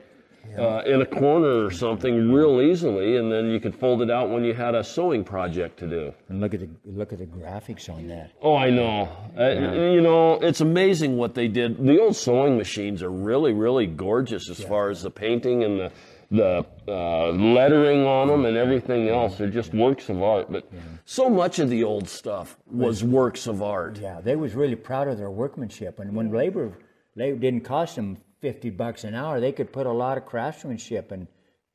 uh, 0.58 0.82
in 0.84 1.00
a 1.00 1.06
corner 1.06 1.64
or 1.64 1.70
something 1.70 2.32
real 2.32 2.60
easily, 2.60 3.16
and 3.16 3.30
then 3.30 3.50
you 3.50 3.60
could 3.60 3.74
fold 3.74 4.02
it 4.02 4.10
out 4.10 4.30
when 4.30 4.44
you 4.44 4.54
had 4.54 4.74
a 4.74 4.84
sewing 4.84 5.24
project 5.24 5.78
to 5.78 5.86
do. 5.86 6.12
And 6.28 6.40
look 6.40 6.54
at 6.54 6.60
the 6.60 6.68
look 6.84 7.12
at 7.12 7.18
the 7.18 7.26
graphics 7.26 7.88
on 7.88 8.08
that. 8.08 8.32
Oh, 8.42 8.56
I 8.56 8.70
know. 8.70 9.08
Uh, 9.38 9.50
you 9.92 10.00
know, 10.00 10.34
it's 10.34 10.60
amazing 10.60 11.16
what 11.16 11.34
they 11.34 11.48
did. 11.48 11.84
The 11.84 12.00
old 12.00 12.16
sewing 12.16 12.56
machines 12.56 13.02
are 13.02 13.10
really, 13.10 13.52
really 13.52 13.86
gorgeous 13.86 14.48
as 14.50 14.62
far 14.62 14.90
as 14.90 15.02
the 15.02 15.10
painting 15.10 15.64
and 15.64 15.78
the 15.78 15.92
the 16.32 16.64
uh, 16.88 17.28
lettering 17.32 18.06
on 18.06 18.28
them 18.28 18.46
and 18.46 18.56
everything 18.56 19.08
else. 19.08 19.36
They're 19.36 19.48
just 19.48 19.74
works 19.74 20.08
of 20.08 20.22
art. 20.22 20.50
But 20.50 20.66
so 21.04 21.28
much 21.28 21.58
of 21.58 21.68
the 21.68 21.84
old 21.84 22.08
stuff 22.08 22.56
was 22.66 23.04
works 23.04 23.46
of 23.46 23.62
art. 23.62 23.98
Yeah, 23.98 24.20
they 24.22 24.34
was 24.34 24.54
really 24.54 24.76
proud 24.76 25.08
of 25.08 25.18
their 25.18 25.30
workmanship, 25.30 26.00
and 26.00 26.16
when 26.16 26.32
labor 26.32 26.78
labor 27.16 27.38
didn't 27.38 27.64
cost 27.64 27.96
them 27.96 28.16
fifty 28.42 28.68
bucks 28.70 29.04
an 29.04 29.14
hour, 29.14 29.40
they 29.40 29.52
could 29.52 29.72
put 29.72 29.86
a 29.86 29.92
lot 29.92 30.18
of 30.18 30.26
craftsmanship 30.26 31.10
and 31.12 31.26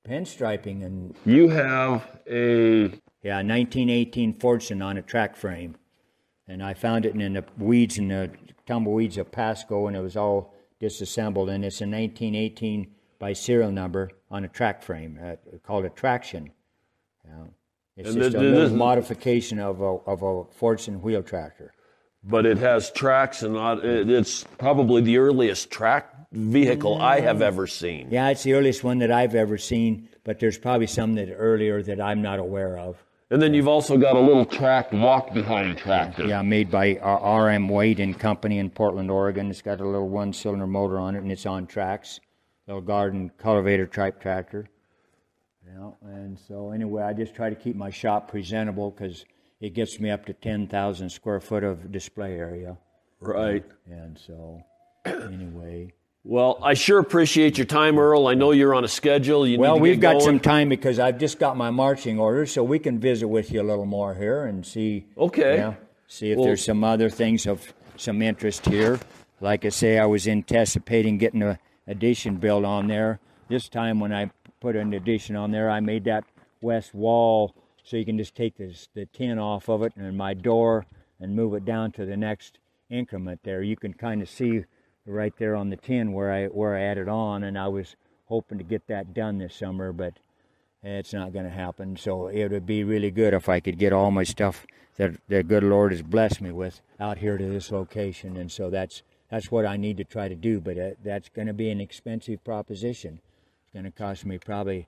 pinstriping 0.08 0.86
and 0.86 1.16
You 1.26 1.50
have 1.50 2.20
a 2.30 2.84
Yeah, 3.24 3.38
1918 3.38 4.34
Fordson 4.36 4.84
on 4.86 4.98
a 4.98 5.02
track 5.02 5.36
frame. 5.36 5.76
And 6.48 6.62
I 6.64 6.74
found 6.76 7.06
it 7.06 7.16
in 7.16 7.34
the 7.34 7.44
weeds 7.58 7.98
and 7.98 8.12
the 8.12 8.32
tumbleweeds 8.66 9.18
of 9.18 9.32
Pasco, 9.32 9.88
and 9.88 9.98
it 9.98 10.02
was 10.02 10.16
all 10.16 10.54
disassembled. 10.80 11.50
And 11.50 11.66
it's 11.66 11.82
a 11.82 11.86
1918 11.88 12.88
by 13.20 13.34
serial 13.34 13.72
number 13.72 14.12
on 14.30 14.44
a 14.46 14.48
track 14.48 14.82
frame 14.84 15.20
uh, 15.22 15.36
called 15.66 15.86
a 15.86 15.90
Trackson. 15.90 16.52
Yeah. 17.26 17.32
It's 17.98 18.10
And 18.10 18.22
just 18.22 18.36
a 18.36 18.40
little 18.40 18.78
modification 18.78 19.60
of 19.60 19.82
a, 19.82 19.86
of 20.06 20.22
a 20.22 20.44
Fordson 20.60 21.02
wheel 21.02 21.24
tractor. 21.24 21.74
but 22.24 22.46
it 22.46 22.58
has 22.60 22.92
tracks 22.92 23.42
and 23.44 23.54
not, 23.56 23.84
it's 23.84 24.44
probably 24.58 25.02
the 25.02 25.18
earliest 25.18 25.70
track 25.72 26.14
vehicle 26.32 27.02
I 27.02 27.22
have 27.22 27.38
mm. 27.38 27.42
ever 27.42 27.68
seen. 27.68 28.10
Yeah, 28.12 28.30
it's 28.30 28.44
the 28.44 28.54
earliest 28.54 28.84
one 28.84 29.00
that 29.00 29.12
I've 29.12 29.36
ever 29.36 29.58
seen, 29.58 30.10
but 30.24 30.40
there's 30.40 30.58
probably 30.58 30.88
some 30.88 31.16
that 31.16 31.34
earlier 31.34 31.82
that 31.84 32.02
I'm 32.02 32.22
not 32.22 32.40
aware 32.40 32.78
of. 32.78 33.04
And 33.30 33.42
then 33.42 33.54
you've 33.54 33.68
also 33.68 33.98
got 33.98 34.16
a 34.16 34.20
little 34.20 34.46
track 34.46 34.94
walk 34.94 35.34
behind 35.34 35.78
tractor. 35.78 36.26
Yeah, 36.26 36.42
made 36.42 36.72
by 36.72 36.96
R.M. 36.98 37.68
Wade 37.68 38.00
and 38.00 38.18
Company 38.18 38.58
in 38.58 38.70
Portland, 38.70 39.12
Oregon. 39.12 39.50
It's 39.50 39.62
got 39.62 39.82
a 39.82 39.86
little 39.86 40.08
one-cylinder 40.08 40.66
motor 40.66 40.98
on 40.98 41.16
it, 41.16 41.20
and 41.20 41.32
it's 41.32 41.46
on 41.46 41.68
tracks. 41.68 42.22
Little 42.68 42.82
garden 42.82 43.32
cultivator 43.38 43.86
type 43.86 44.22
tractor. 44.22 44.70
Yeah, 45.66 45.92
and 46.04 46.40
so 46.40 46.72
anyway, 46.72 47.04
I 47.04 47.12
just 47.12 47.36
try 47.36 47.50
to 47.50 47.56
keep 47.56 47.76
my 47.76 47.90
shop 47.90 48.30
presentable 48.30 48.92
because 48.92 49.26
it 49.60 49.74
gets 49.74 50.00
me 50.00 50.10
up 50.10 50.26
to 50.28 50.34
ten 50.34 50.68
thousand 50.68 51.10
square 51.10 51.42
foot 51.42 51.66
of 51.66 51.92
display 51.92 52.38
area. 52.38 52.78
Right. 53.20 53.66
And 53.90 54.18
so, 54.18 54.62
anyway, 55.06 55.92
Well, 56.30 56.60
I 56.62 56.74
sure 56.74 57.00
appreciate 57.00 57.58
your 57.58 57.64
time, 57.64 57.98
Earl. 57.98 58.28
I 58.28 58.34
know 58.34 58.52
you're 58.52 58.76
on 58.76 58.84
a 58.84 58.90
schedule. 58.90 59.48
You 59.48 59.58
well, 59.60 59.76
need 59.76 59.80
to 59.80 59.84
we've 59.84 60.00
got 60.02 60.14
going. 60.16 60.26
some 60.26 60.40
time 60.42 60.68
because 60.68 61.00
I've 61.00 61.18
just 61.18 61.40
got 61.40 61.56
my 61.56 61.70
marching 61.70 62.20
orders, 62.20 62.52
so 62.52 62.66
we 62.66 62.80
can 62.80 63.00
visit 63.00 63.30
with 63.30 63.50
you 63.50 63.62
a 63.62 63.64
little 63.64 63.86
more 63.86 64.14
here 64.14 64.44
and 64.44 64.66
see. 64.66 65.06
Okay. 65.18 65.56
Yeah, 65.56 65.76
see 66.10 66.32
if 66.32 66.38
Well- 66.38 66.48
there's 66.48 66.66
some 66.66 66.84
other 66.84 67.10
things 67.10 67.48
of 67.48 67.74
some 67.96 68.22
interest 68.22 68.66
here. 68.66 69.00
Like 69.40 69.64
I 69.64 69.70
say, 69.70 70.00
I 70.00 70.06
was 70.06 70.28
anticipating 70.28 71.18
getting 71.18 71.42
a 71.44 71.60
addition 71.88 72.36
built 72.36 72.66
on 72.66 72.88
there. 72.88 73.22
this 73.48 73.70
time 73.70 74.02
when 74.02 74.12
I 74.12 74.30
put 74.60 74.76
an 74.76 74.94
addition 74.94 75.38
on 75.38 75.52
there, 75.52 75.70
I 75.70 75.80
made 75.80 76.04
that 76.04 76.26
west 76.60 76.94
wall 76.94 77.56
so 77.86 77.96
you 77.96 78.04
can 78.04 78.18
just 78.18 78.36
take 78.36 78.58
this, 78.58 78.90
the 78.94 79.06
tin 79.06 79.40
off 79.40 79.70
of 79.70 79.82
it 79.82 79.94
and 79.96 80.18
my 80.18 80.34
door 80.34 80.86
and 81.22 81.34
move 81.34 81.54
it 81.54 81.64
down 81.64 81.94
to 81.94 82.06
the 82.06 82.18
next 82.18 82.60
increment 82.90 83.40
there. 83.44 83.64
You 83.64 83.78
can 83.78 83.94
kind 83.94 84.22
of 84.22 84.30
see 84.30 84.66
right 85.08 85.34
there 85.38 85.56
on 85.56 85.70
the 85.70 85.78
tin 85.78 86.14
where 86.14 86.32
I 86.32 86.48
where 86.48 86.76
I 86.76 86.82
added 86.82 87.08
on, 87.08 87.44
and 87.44 87.58
I 87.58 87.68
was 87.68 87.96
hoping 88.26 88.58
to 88.58 88.64
get 88.64 88.88
that 88.88 89.14
done 89.14 89.38
this 89.38 89.56
summer, 89.56 89.94
but 89.94 90.14
it's 90.84 91.14
not 91.14 91.34
going 91.34 91.46
to 91.46 91.52
happen. 91.52 91.98
So 91.98 92.28
it 92.28 92.52
would 92.52 92.66
be 92.66 92.84
really 92.84 93.12
good 93.12 93.34
if 93.34 93.50
I 93.50 93.60
could 93.60 93.78
get 93.78 93.94
all 93.94 94.12
my 94.12 94.24
stuff 94.24 94.66
that 94.98 95.16
the 95.28 95.44
good 95.44 95.64
Lord 95.64 95.92
has 95.92 96.02
blessed 96.02 96.42
me 96.42 96.52
with 96.52 96.82
out 97.00 97.20
here 97.20 97.38
to 97.38 97.46
this 97.46 97.72
location, 97.72 98.38
and 98.38 98.52
so 98.52 98.70
that's 98.70 99.04
that's 99.30 99.52
what 99.52 99.66
I 99.66 99.78
need 99.78 99.98
to 99.98 100.04
try 100.04 100.28
to 100.28 100.36
do. 100.36 100.60
But 100.60 101.04
that's 101.04 101.30
going 101.30 101.48
to 101.48 101.54
be 101.54 101.70
an 101.70 101.82
expensive 101.82 102.44
proposition. 102.44 103.20
It's 103.64 103.74
going 103.74 103.86
to 103.86 103.92
cost 103.92 104.26
me 104.26 104.38
probably 104.38 104.88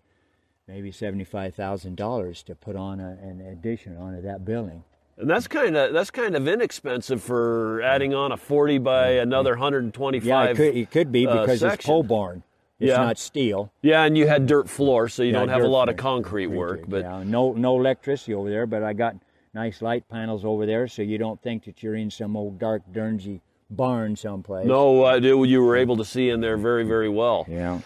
maybe 0.68 0.92
seventy-five 0.92 1.56
thousand 1.56 1.96
dollars 1.96 2.44
to 2.44 2.56
put 2.56 2.76
on 2.76 3.00
a, 3.00 3.18
an 3.22 3.42
addition 3.42 3.98
onto 3.98 4.22
that 4.22 4.46
building. 4.46 4.84
And 5.20 5.30
that's 5.30 5.48
kind 5.48 5.76
of 5.76 5.94
that's 5.94 6.12
kind 6.12 6.36
of 6.36 6.48
inexpensive 6.48 7.22
for 7.22 7.82
adding 7.82 8.14
on 8.16 8.32
a 8.32 8.38
40 8.38 8.78
by 8.78 9.10
another 9.12 9.52
125. 9.52 10.26
Yeah, 10.26 10.44
it 10.46 10.56
could, 10.56 10.76
it 10.78 10.92
could 10.92 11.12
be 11.12 11.28
uh, 11.28 11.42
because 11.42 11.62
it's 11.62 11.86
pole 11.86 12.04
barn. 12.04 12.44
It's 12.80 12.90
Yeah. 12.92 12.98
not 12.98 13.18
steel. 13.18 13.70
Yeah, 13.82 14.04
and 14.06 14.18
you 14.18 14.28
had 14.28 14.48
dirt 14.48 14.70
floor, 14.70 15.10
so 15.10 15.22
you 15.24 15.34
Yeah, 15.34 15.40
don't 15.40 15.50
have 15.50 15.64
a 15.64 15.68
lot 15.68 15.90
of 15.90 16.00
floor. 16.00 16.14
concrete 16.14 16.48
work. 16.48 16.82
But 16.88 17.02
yeah, 17.04 17.24
no 17.26 17.52
no 17.52 17.78
electricity 17.78 18.34
over 18.34 18.50
there, 18.50 18.66
but 18.66 18.82
I 18.82 18.94
got 18.94 19.16
nice 19.54 19.82
light 19.82 20.08
panels 20.08 20.46
over 20.46 20.66
there, 20.66 20.88
so 20.88 21.02
you 21.02 21.18
don't 21.18 21.42
think 21.42 21.66
that 21.66 21.84
you're 21.84 21.96
in 21.96 22.10
some 22.10 22.38
old 22.38 22.58
dark 22.58 22.84
Dernsey 22.94 23.42
barn 23.70 24.16
someplace. 24.16 24.66
no, 24.66 25.06
uh, 25.06 25.16
you 25.16 25.62
were 25.62 25.76
able 25.76 25.98
to 25.98 26.06
see 26.06 26.30
in 26.30 26.40
there 26.40 26.56
very 26.56 26.86
very 26.86 27.10
well. 27.10 27.46
Yeah. 27.50 27.82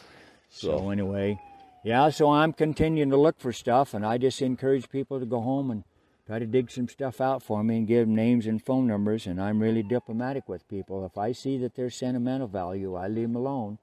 So. 0.52 0.78
So 0.78 0.90
anyway, 0.92 1.40
yeah. 1.84 2.10
So 2.10 2.30
I'm 2.30 2.54
continuing 2.54 3.10
to 3.10 3.18
look 3.18 3.40
for 3.40 3.52
stuff, 3.52 3.96
and 3.96 4.06
I 4.06 4.20
just 4.20 4.40
encourage 4.44 4.88
people 4.90 5.20
to 5.20 5.26
go 5.26 5.42
home 5.42 5.72
and 5.72 5.84
try 6.26 6.39
to 6.39 6.45
dig 6.45 6.71
some 6.71 6.88
stuff 6.88 7.19
out 7.19 7.43
for 7.43 7.63
me 7.63 7.78
and 7.78 7.88
give 7.88 8.07
names 8.07 8.47
and 8.47 8.63
phone 8.63 8.88
numbers. 8.88 9.28
And 9.28 9.41
I'm 9.41 9.59
really 9.59 9.84
diplomatic 9.84 10.47
with 10.47 10.67
people. 10.67 11.05
If 11.05 11.17
I 11.17 11.32
see 11.32 11.57
that 11.59 11.76
there's 11.76 11.95
sentimental 11.95 12.47
value, 12.47 12.95
I 12.95 13.07
leave 13.07 13.28
them 13.28 13.36
alone. 13.36 13.78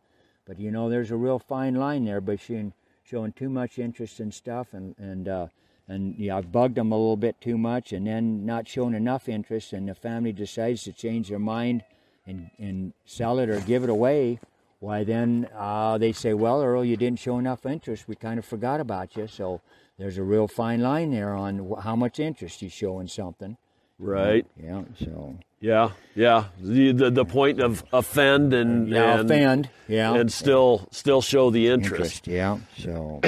But 0.46 0.58
you 0.58 0.70
know, 0.70 0.88
there's 0.88 1.10
a 1.10 1.16
real 1.16 1.38
fine 1.38 1.74
line 1.74 2.04
there 2.04 2.20
between 2.20 2.72
showing 3.04 3.32
too 3.32 3.48
much 3.48 3.78
interest 3.78 4.20
in 4.20 4.32
stuff 4.32 4.68
and 4.72 4.94
and 4.98 5.28
uh, 5.28 5.46
and 5.88 6.14
yeah, 6.18 6.36
I've 6.36 6.52
bugged 6.52 6.76
them 6.76 6.92
a 6.92 6.96
little 6.96 7.16
bit 7.16 7.40
too 7.40 7.58
much, 7.58 7.92
and 7.92 8.06
then 8.06 8.46
not 8.46 8.68
showing 8.68 8.94
enough 8.94 9.28
interest, 9.28 9.72
and 9.72 9.88
the 9.88 9.94
family 9.94 10.32
decides 10.32 10.84
to 10.84 10.92
change 10.92 11.28
their 11.28 11.40
mind 11.40 11.84
and 12.26 12.50
and 12.58 12.92
sell 13.04 13.38
it 13.38 13.50
or 13.50 13.60
give 13.60 13.82
it 13.82 13.90
away. 13.90 14.38
Why 14.78 15.04
then 15.04 15.48
uh, 15.54 15.98
they 15.98 16.12
say, 16.12 16.32
well, 16.32 16.62
Earl, 16.62 16.84
you 16.84 16.96
didn't 16.96 17.18
show 17.18 17.38
enough 17.38 17.66
interest. 17.66 18.08
We 18.08 18.14
kind 18.14 18.38
of 18.38 18.46
forgot 18.46 18.80
about 18.80 19.14
you. 19.14 19.26
So 19.26 19.60
there's 20.00 20.16
a 20.16 20.22
real 20.22 20.48
fine 20.48 20.80
line 20.80 21.10
there 21.10 21.34
on 21.34 21.74
how 21.82 21.94
much 21.94 22.18
interest 22.18 22.62
you 22.62 22.70
show 22.70 23.00
in 23.00 23.06
something. 23.06 23.58
right, 23.98 24.46
Yeah. 24.56 24.84
So 25.04 25.36
yeah, 25.60 25.90
yeah. 26.14 26.46
The 26.58 26.92
the, 26.92 27.10
the 27.10 27.24
point 27.26 27.60
of 27.60 27.84
offend 27.92 28.54
and 28.54 28.88
yeah, 28.88 29.20
and, 29.20 29.30
offend. 29.30 29.68
Yeah. 29.88 30.14
and 30.14 30.32
still 30.32 30.88
still 30.90 31.20
show 31.20 31.50
the 31.50 31.68
interest. 31.68 32.26
interest. 32.26 32.28
Yeah. 32.28 32.58
So 32.78 33.20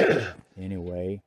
anyway, 0.57 1.21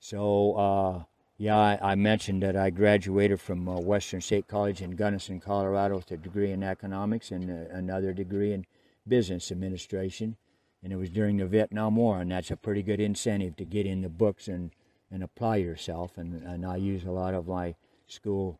so 0.00 0.54
uh, 0.54 1.02
yeah, 1.36 1.58
I, 1.58 1.92
I 1.92 1.94
mentioned 1.94 2.42
that 2.42 2.56
I 2.56 2.70
graduated 2.70 3.38
from 3.38 3.68
uh, 3.68 3.78
Western 3.78 4.22
State 4.22 4.48
College 4.48 4.80
in 4.80 4.92
Gunnison, 4.92 5.40
Colorado, 5.40 5.96
with 5.96 6.10
a 6.10 6.16
degree 6.16 6.52
in 6.52 6.62
economics 6.62 7.30
and 7.30 7.50
uh, 7.50 7.74
another 7.74 8.14
degree 8.14 8.54
in 8.54 8.64
business 9.06 9.52
administration. 9.52 10.36
And 10.82 10.90
it 10.90 10.96
was 10.96 11.10
during 11.10 11.36
the 11.36 11.46
Vietnam 11.46 11.96
War, 11.96 12.20
and 12.20 12.30
that's 12.30 12.50
a 12.50 12.56
pretty 12.56 12.82
good 12.82 13.00
incentive 13.00 13.56
to 13.56 13.64
get 13.66 13.84
in 13.84 14.00
the 14.00 14.08
books 14.08 14.48
and, 14.48 14.70
and 15.10 15.22
apply 15.22 15.56
yourself. 15.56 16.18
And, 16.18 16.42
and 16.42 16.64
I 16.64 16.76
use 16.76 17.04
a 17.04 17.10
lot 17.10 17.34
of 17.34 17.46
my 17.46 17.74
school 18.06 18.58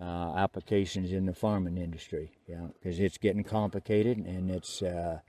uh, 0.00 0.34
applications 0.36 1.12
in 1.12 1.26
the 1.26 1.34
farming 1.34 1.78
industry, 1.78 2.32
yeah, 2.46 2.66
because 2.74 2.98
it's 3.00 3.18
getting 3.18 3.44
complicated 3.44 4.18
and 4.18 4.50
it's 4.50 4.82
uh, 4.82 5.20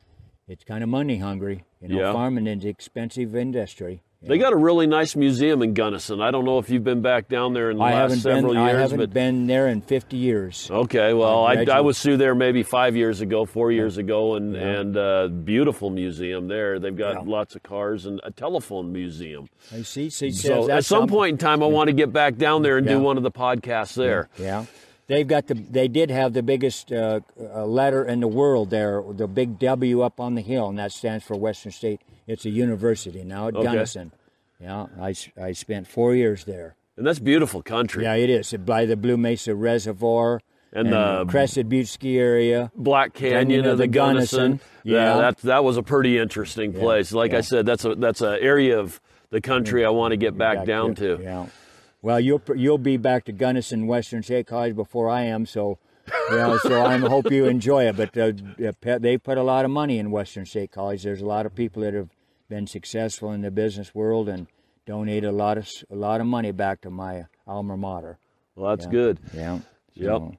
it's 0.47 0.63
kind 0.63 0.83
of 0.83 0.89
money 0.89 1.17
hungry. 1.17 1.63
You 1.81 1.89
know, 1.89 1.99
Yeah. 1.99 2.13
farming 2.13 2.47
is 2.47 2.63
an 2.63 2.69
expensive 2.69 3.35
industry. 3.35 4.01
They 4.19 4.39
got 4.39 4.51
a 4.51 4.55
really 4.57 4.87
nice 4.87 5.15
museum 5.15 5.61
in 5.61 5.75
Gunnison. 5.75 6.21
I 6.21 6.31
don't 6.31 6.43
know 6.43 6.57
if 6.57 6.71
you've 6.71 6.83
been 6.83 7.03
back 7.03 7.27
down 7.29 7.53
there 7.53 7.69
in 7.69 7.77
the 7.77 7.83
I 7.83 7.93
last 7.93 8.21
several 8.23 8.53
been. 8.53 8.63
years, 8.63 8.75
I 8.75 8.79
haven't 8.81 8.97
but 8.97 9.13
been 9.13 9.45
there 9.45 9.67
in 9.67 9.81
50 9.81 10.17
years. 10.17 10.67
Okay, 10.71 11.13
well, 11.13 11.45
I 11.45 11.63
I, 11.71 11.81
was 11.81 12.01
through 12.01 12.17
there 12.17 12.33
maybe 12.33 12.63
five 12.63 12.95
years 12.95 13.21
ago, 13.21 13.45
four 13.45 13.71
years 13.71 13.97
ago, 13.97 14.33
and 14.33 14.55
Yeah. 14.55 14.61
and 14.61 14.97
uh, 14.97 15.27
beautiful 15.27 15.91
museum 15.91 16.47
there. 16.47 16.79
They've 16.79 16.97
got 16.97 17.13
Yeah. 17.13 17.31
lots 17.31 17.55
of 17.55 17.61
cars 17.61 18.07
and 18.07 18.19
a 18.23 18.31
telephone 18.31 18.91
museum. 18.91 19.49
I 19.71 19.83
see. 19.83 20.09
see 20.09 20.31
So 20.31 20.63
at 20.69 20.83
some 20.83 21.01
some- 21.01 21.09
point 21.09 21.33
in 21.33 21.37
time, 21.37 21.61
I 21.61 21.67
want 21.67 21.89
to 21.89 21.93
get 21.93 22.11
back 22.11 22.37
down 22.37 22.63
there 22.63 22.77
and 22.77 22.87
do 22.87 22.99
one 22.99 23.17
of 23.17 23.23
the 23.23 23.31
podcasts 23.31 23.93
there. 23.93 24.29
Yeah, 24.39 24.65
they've 25.05 25.27
got 25.27 25.45
the. 25.45 25.53
They 25.53 25.87
did 25.87 26.09
have 26.09 26.33
the 26.33 26.41
biggest 26.43 26.91
uh, 26.91 27.19
uh, 27.39 27.65
letter 27.67 28.03
in 28.03 28.19
the 28.21 28.27
world 28.27 28.71
there, 28.71 29.03
the 29.11 29.27
big 29.27 29.59
W 29.59 30.01
up 30.01 30.19
on 30.19 30.33
the 30.33 30.41
hill, 30.41 30.69
and 30.69 30.79
that 30.79 30.91
stands 30.91 31.23
for 31.23 31.37
Western 31.37 31.71
State. 31.71 32.01
It's 32.27 32.45
a 32.45 32.49
university 32.49 33.23
now 33.23 33.47
at 33.47 33.55
Okay. 33.55 33.63
Gunnison. 33.63 34.11
Yeah, 34.59 34.87
I, 34.99 35.13
I 35.41 35.51
spent 35.53 35.87
four 35.87 36.13
years 36.15 36.43
there. 36.43 36.75
And 36.97 37.05
that's 37.05 37.19
beautiful 37.19 37.61
country. 37.61 38.03
Yeah, 38.03 38.15
it 38.15 38.29
is 38.29 38.53
by 38.53 38.85
the 38.85 38.97
Blue 38.97 39.17
Mesa 39.17 39.53
Reservoir 39.55 40.41
And 40.73 40.91
the- 40.91 41.25
Crested 41.29 41.69
Butte 41.69 41.87
ski 41.87 42.17
area. 42.19 42.71
Black 42.75 43.13
Canyon, 43.13 43.39
Canyon 43.47 43.65
of 43.67 43.77
the, 43.77 43.83
the 43.83 43.87
Gunnison. 43.87 44.39
Gunnison. 44.39 44.67
Yeah, 44.83 44.95
Yeah. 45.15 45.17
that 45.21 45.37
that 45.39 45.63
was 45.63 45.77
a 45.77 45.83
pretty 45.83 46.17
interesting 46.17 46.73
place. 46.73 47.11
Like 47.13 47.33
I 47.33 47.41
said, 47.41 47.65
that's 47.65 47.85
a 47.85 47.95
that's 47.95 48.21
an 48.21 48.37
area 48.41 48.79
of 48.79 48.99
the 49.29 49.41
country 49.41 49.85
I 49.85 49.89
want 49.89 50.11
to 50.13 50.17
get 50.17 50.37
back, 50.37 50.65
down 50.65 50.93
there. 50.95 51.17
to. 51.17 51.23
Yeah. 51.23 51.45
Well, 52.01 52.19
you'll 52.19 52.41
you'll 52.55 52.77
be 52.77 52.97
back 52.97 53.25
to 53.25 53.31
Gunnison 53.31 53.85
Western 53.87 54.23
State 54.23 54.47
College 54.47 54.75
before 54.75 55.09
I 55.09 55.23
am, 55.23 55.45
so 55.45 55.77
yeah. 56.31 56.57
So 56.63 56.83
I 56.85 56.97
hope 56.97 57.29
you 57.31 57.45
enjoy 57.45 57.87
it. 57.89 57.95
But 57.97 58.17
uh, 58.17 58.31
they 58.99 59.17
put 59.17 59.37
a 59.37 59.43
lot 59.43 59.65
of 59.65 59.71
money 59.71 59.99
in 59.99 60.09
Western 60.11 60.45
State 60.45 60.71
College. 60.71 61.03
There's 61.03 61.21
a 61.21 61.25
lot 61.25 61.45
of 61.45 61.53
people 61.53 61.81
that 61.83 61.93
have 61.93 62.09
been 62.49 62.67
successful 62.67 63.31
in 63.31 63.41
the 63.41 63.51
business 63.51 63.93
world 63.93 64.29
and 64.29 64.47
donate 64.85 65.23
a 65.23 65.31
lot 65.31 65.57
of 65.57 65.69
a 65.91 65.95
lot 65.95 66.21
of 66.21 66.27
money 66.27 66.51
back 66.51 66.81
to 66.81 66.89
my 66.89 67.25
alma 67.45 67.75
mater. 67.77 68.17
Well, 68.55 68.75
that's 68.75 68.87
good. 68.87 69.19
Yeah. 69.33 69.59
Yep. 69.93 70.05
So, 70.05 70.35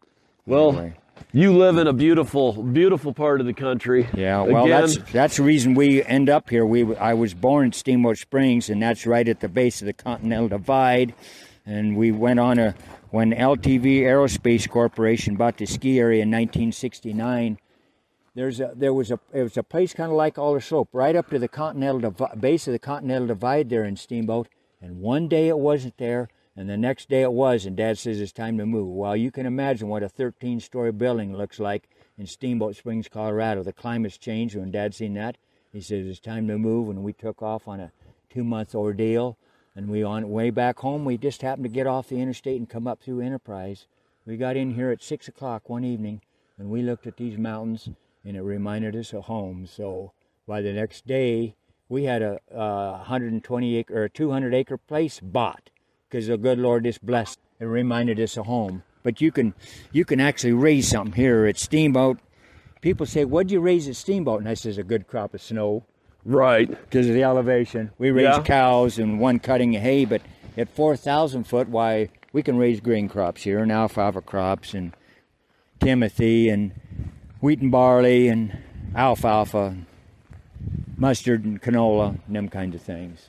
Well, 0.46 0.68
anyway. 0.70 0.94
you 1.32 1.52
live 1.56 1.76
in 1.76 1.86
a 1.86 1.92
beautiful, 1.92 2.62
beautiful 2.62 3.12
part 3.12 3.40
of 3.40 3.46
the 3.46 3.52
country. 3.52 4.08
Yeah, 4.14 4.42
well, 4.42 4.64
Again, 4.64 4.80
that's 4.80 4.96
that's 5.12 5.36
the 5.36 5.42
reason 5.42 5.74
we 5.74 6.02
end 6.04 6.28
up 6.30 6.48
here. 6.48 6.64
We 6.64 6.96
I 6.96 7.14
was 7.14 7.34
born 7.34 7.66
in 7.66 7.72
Steamboat 7.72 8.16
Springs, 8.18 8.70
and 8.70 8.82
that's 8.82 9.06
right 9.06 9.28
at 9.28 9.40
the 9.40 9.48
base 9.48 9.82
of 9.82 9.86
the 9.86 9.92
Continental 9.92 10.48
Divide. 10.48 11.14
And 11.66 11.96
we 11.96 12.12
went 12.12 12.40
on 12.40 12.58
a 12.58 12.74
when 13.10 13.32
LTV 13.32 14.00
Aerospace 14.00 14.68
Corporation 14.68 15.36
bought 15.36 15.58
the 15.58 15.66
ski 15.66 15.98
area 15.98 16.22
in 16.22 16.30
1969. 16.30 17.58
There's 18.38 18.60
a 18.60 18.70
there 18.72 18.94
was 18.94 19.10
a 19.10 19.18
it 19.32 19.42
was 19.42 19.56
a 19.56 19.64
place 19.64 19.92
kind 19.92 20.12
of 20.12 20.16
like 20.16 20.38
Alder 20.38 20.60
Slope, 20.60 20.90
right 20.92 21.16
up 21.16 21.28
to 21.30 21.40
the 21.40 21.48
Continental 21.48 21.98
Divi- 21.98 22.38
base 22.38 22.68
of 22.68 22.72
the 22.72 22.78
Continental 22.78 23.26
Divide 23.26 23.68
there 23.68 23.84
in 23.84 23.96
Steamboat. 23.96 24.46
And 24.80 25.00
one 25.00 25.26
day 25.26 25.48
it 25.48 25.58
wasn't 25.58 25.98
there, 25.98 26.28
and 26.54 26.70
the 26.70 26.76
next 26.76 27.08
day 27.08 27.22
it 27.22 27.32
was. 27.32 27.66
And 27.66 27.76
Dad 27.76 27.98
says 27.98 28.20
it's 28.20 28.30
time 28.30 28.56
to 28.58 28.64
move. 28.64 28.94
Well, 28.94 29.16
you 29.16 29.32
can 29.32 29.44
imagine 29.44 29.88
what 29.88 30.04
a 30.04 30.08
13-story 30.08 30.92
building 30.92 31.36
looks 31.36 31.58
like 31.58 31.90
in 32.16 32.28
Steamboat 32.28 32.76
Springs, 32.76 33.08
Colorado. 33.08 33.64
The 33.64 33.72
climate's 33.72 34.16
changed. 34.16 34.54
When 34.54 34.70
Dad 34.70 34.94
seen 34.94 35.14
that, 35.14 35.36
he 35.72 35.80
says 35.80 36.06
it's 36.06 36.20
time 36.20 36.46
to 36.46 36.58
move, 36.58 36.90
and 36.90 37.02
we 37.02 37.12
took 37.12 37.42
off 37.42 37.66
on 37.66 37.80
a 37.80 37.90
two-month 38.30 38.72
ordeal. 38.72 39.36
And 39.74 39.88
we 39.88 40.04
on 40.04 40.30
way 40.30 40.50
back 40.50 40.78
home, 40.78 41.04
we 41.04 41.18
just 41.18 41.42
happened 41.42 41.64
to 41.64 41.70
get 41.70 41.88
off 41.88 42.10
the 42.10 42.20
interstate 42.20 42.60
and 42.60 42.70
come 42.70 42.86
up 42.86 43.02
through 43.02 43.20
Enterprise. 43.20 43.88
We 44.24 44.36
got 44.36 44.56
in 44.56 44.74
here 44.74 44.92
at 44.92 45.02
six 45.02 45.26
o'clock 45.26 45.68
one 45.68 45.82
evening, 45.82 46.20
and 46.56 46.70
we 46.70 46.82
looked 46.82 47.08
at 47.08 47.16
these 47.16 47.36
mountains, 47.36 47.88
and 48.24 48.36
it 48.36 48.42
reminded 48.42 48.94
us 48.96 49.12
of 49.12 49.24
home. 49.24 49.66
So 49.66 50.12
by 50.46 50.60
the 50.62 50.72
next 50.72 51.06
day, 51.06 51.54
we 51.88 52.04
had 52.04 52.22
a, 52.22 52.38
uh 52.54 52.98
120 52.98 53.76
acre 53.76 54.04
or 54.04 54.08
200 54.08 54.54
acre 54.54 54.76
place 54.76 55.20
bought 55.20 55.70
because 56.08 56.26
the 56.26 56.36
good 56.36 56.58
Lord 56.58 56.84
just 56.84 57.04
blessed. 57.04 57.38
It 57.60 57.64
reminded 57.64 58.20
us 58.20 58.36
of 58.36 58.46
home. 58.46 58.82
But 59.02 59.20
you 59.20 59.32
can 59.32 59.54
you 59.92 60.04
can 60.04 60.20
actually 60.20 60.52
raise 60.52 60.88
something 60.88 61.14
here 61.14 61.46
at 61.46 61.58
Steamboat. 61.58 62.18
People 62.80 63.06
say, 63.06 63.24
"What'd 63.24 63.50
you 63.50 63.60
raise 63.60 63.88
at 63.88 63.96
Steamboat?" 63.96 64.40
And 64.40 64.48
I 64.48 64.54
says, 64.54 64.78
"A 64.78 64.84
good 64.84 65.06
crop 65.06 65.34
of 65.34 65.42
snow." 65.42 65.84
right. 66.24 66.68
because 66.68 67.08
of 67.08 67.14
the 67.14 67.22
elevation. 67.22 67.90
We 67.96 68.10
raise 68.10 68.24
Yeah. 68.24 68.42
cows 68.42 68.98
and 68.98 69.18
one 69.18 69.38
cutting 69.38 69.74
of 69.76 69.82
hay, 69.82 70.04
but 70.04 70.20
at 70.58 70.68
4,000 70.68 71.44
foot, 71.44 71.68
why, 71.68 72.10
we 72.32 72.42
can 72.42 72.58
raise 72.58 72.80
grain 72.80 73.08
crops 73.08 73.44
here 73.44 73.60
and 73.60 73.72
alfalfa 73.72 74.20
crops 74.20 74.74
and 74.74 74.92
timothy 75.80 76.48
and 76.50 76.72
wheat 77.40 77.60
and 77.60 77.70
barley 77.70 78.28
and 78.28 78.58
alfalfa, 78.94 79.76
mustard 80.96 81.44
and 81.44 81.62
canola 81.62 82.18
and 82.26 82.36
them 82.36 82.48
kinds 82.48 82.74
of 82.74 82.82
things. 82.82 83.28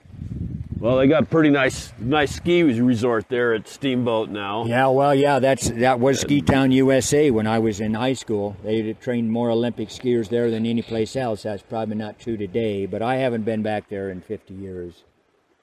Well, 0.80 0.96
they 0.96 1.08
got 1.08 1.24
a 1.24 1.26
pretty 1.26 1.50
nice, 1.50 1.92
nice 2.00 2.36
ski 2.36 2.64
resort 2.64 3.28
there 3.28 3.54
at 3.54 3.68
Steamboat 3.68 4.30
now. 4.30 4.66
Yeah, 4.66 4.88
well, 4.88 5.14
yeah, 5.14 5.40
that's 5.40 5.70
that 5.72 6.00
was 6.00 6.22
Ski 6.22 6.42
Town, 6.42 6.72
USA 6.72 7.32
when 7.32 7.48
I 7.48 7.60
was 7.60 7.82
in 7.82 7.96
high 7.96 8.14
school. 8.14 8.56
They 8.64 8.94
trained 8.94 9.30
more 9.30 9.50
Olympic 9.50 9.90
skiers 9.90 10.30
there 10.30 10.50
than 10.50 10.66
any 10.66 10.82
place 10.82 11.18
else. 11.18 11.44
That's 11.44 11.64
probably 11.64 11.96
not 11.96 12.18
true 12.18 12.38
today, 12.38 12.86
but 12.86 13.02
I 13.02 13.16
haven't 13.16 13.44
been 13.44 13.62
back 13.62 13.90
there 13.90 14.10
in 14.10 14.22
50 14.22 14.54
years. 14.54 15.04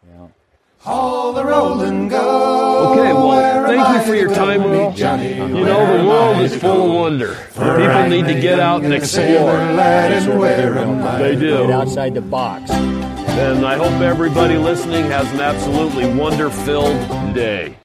Yeah. 0.06 0.26
All 0.84 1.32
the 1.32 1.44
roll 1.44 1.80
and 1.80 2.08
go. 2.08 2.92
Okay, 2.92 3.12
well, 3.12 3.66
thank 3.66 3.88
you 3.98 4.04
for 4.08 4.14
your 4.14 4.32
time, 4.32 4.60
meet 4.60 4.78
Earl. 4.78 4.92
Johnny? 4.92 5.34
You 5.34 5.48
know, 5.48 5.98
the 5.98 6.04
world 6.08 6.38
is 6.40 6.54
full 6.56 6.84
of 6.86 6.94
wonder. 6.94 7.34
People 7.54 8.08
need 8.08 8.26
to 8.26 8.40
get 8.40 8.60
out 8.60 8.84
and 8.84 8.94
a 8.94 9.04
sailor 9.04 9.52
explore. 9.52 9.76
lad, 9.76 10.12
and 10.12 10.38
where 10.38 10.78
am 10.78 11.02
I 11.02 11.18
They 11.18 11.34
do. 11.36 11.66
Get 11.66 11.70
outside 11.70 12.14
the 12.14 12.20
box. 12.20 12.70
And 12.70 13.66
I 13.66 13.76
hope 13.76 14.00
everybody 14.00 14.56
listening 14.56 15.06
has 15.06 15.30
an 15.32 15.40
absolutely 15.40 16.12
wonder 16.14 16.50
filled 16.50 17.34
day. 17.34 17.74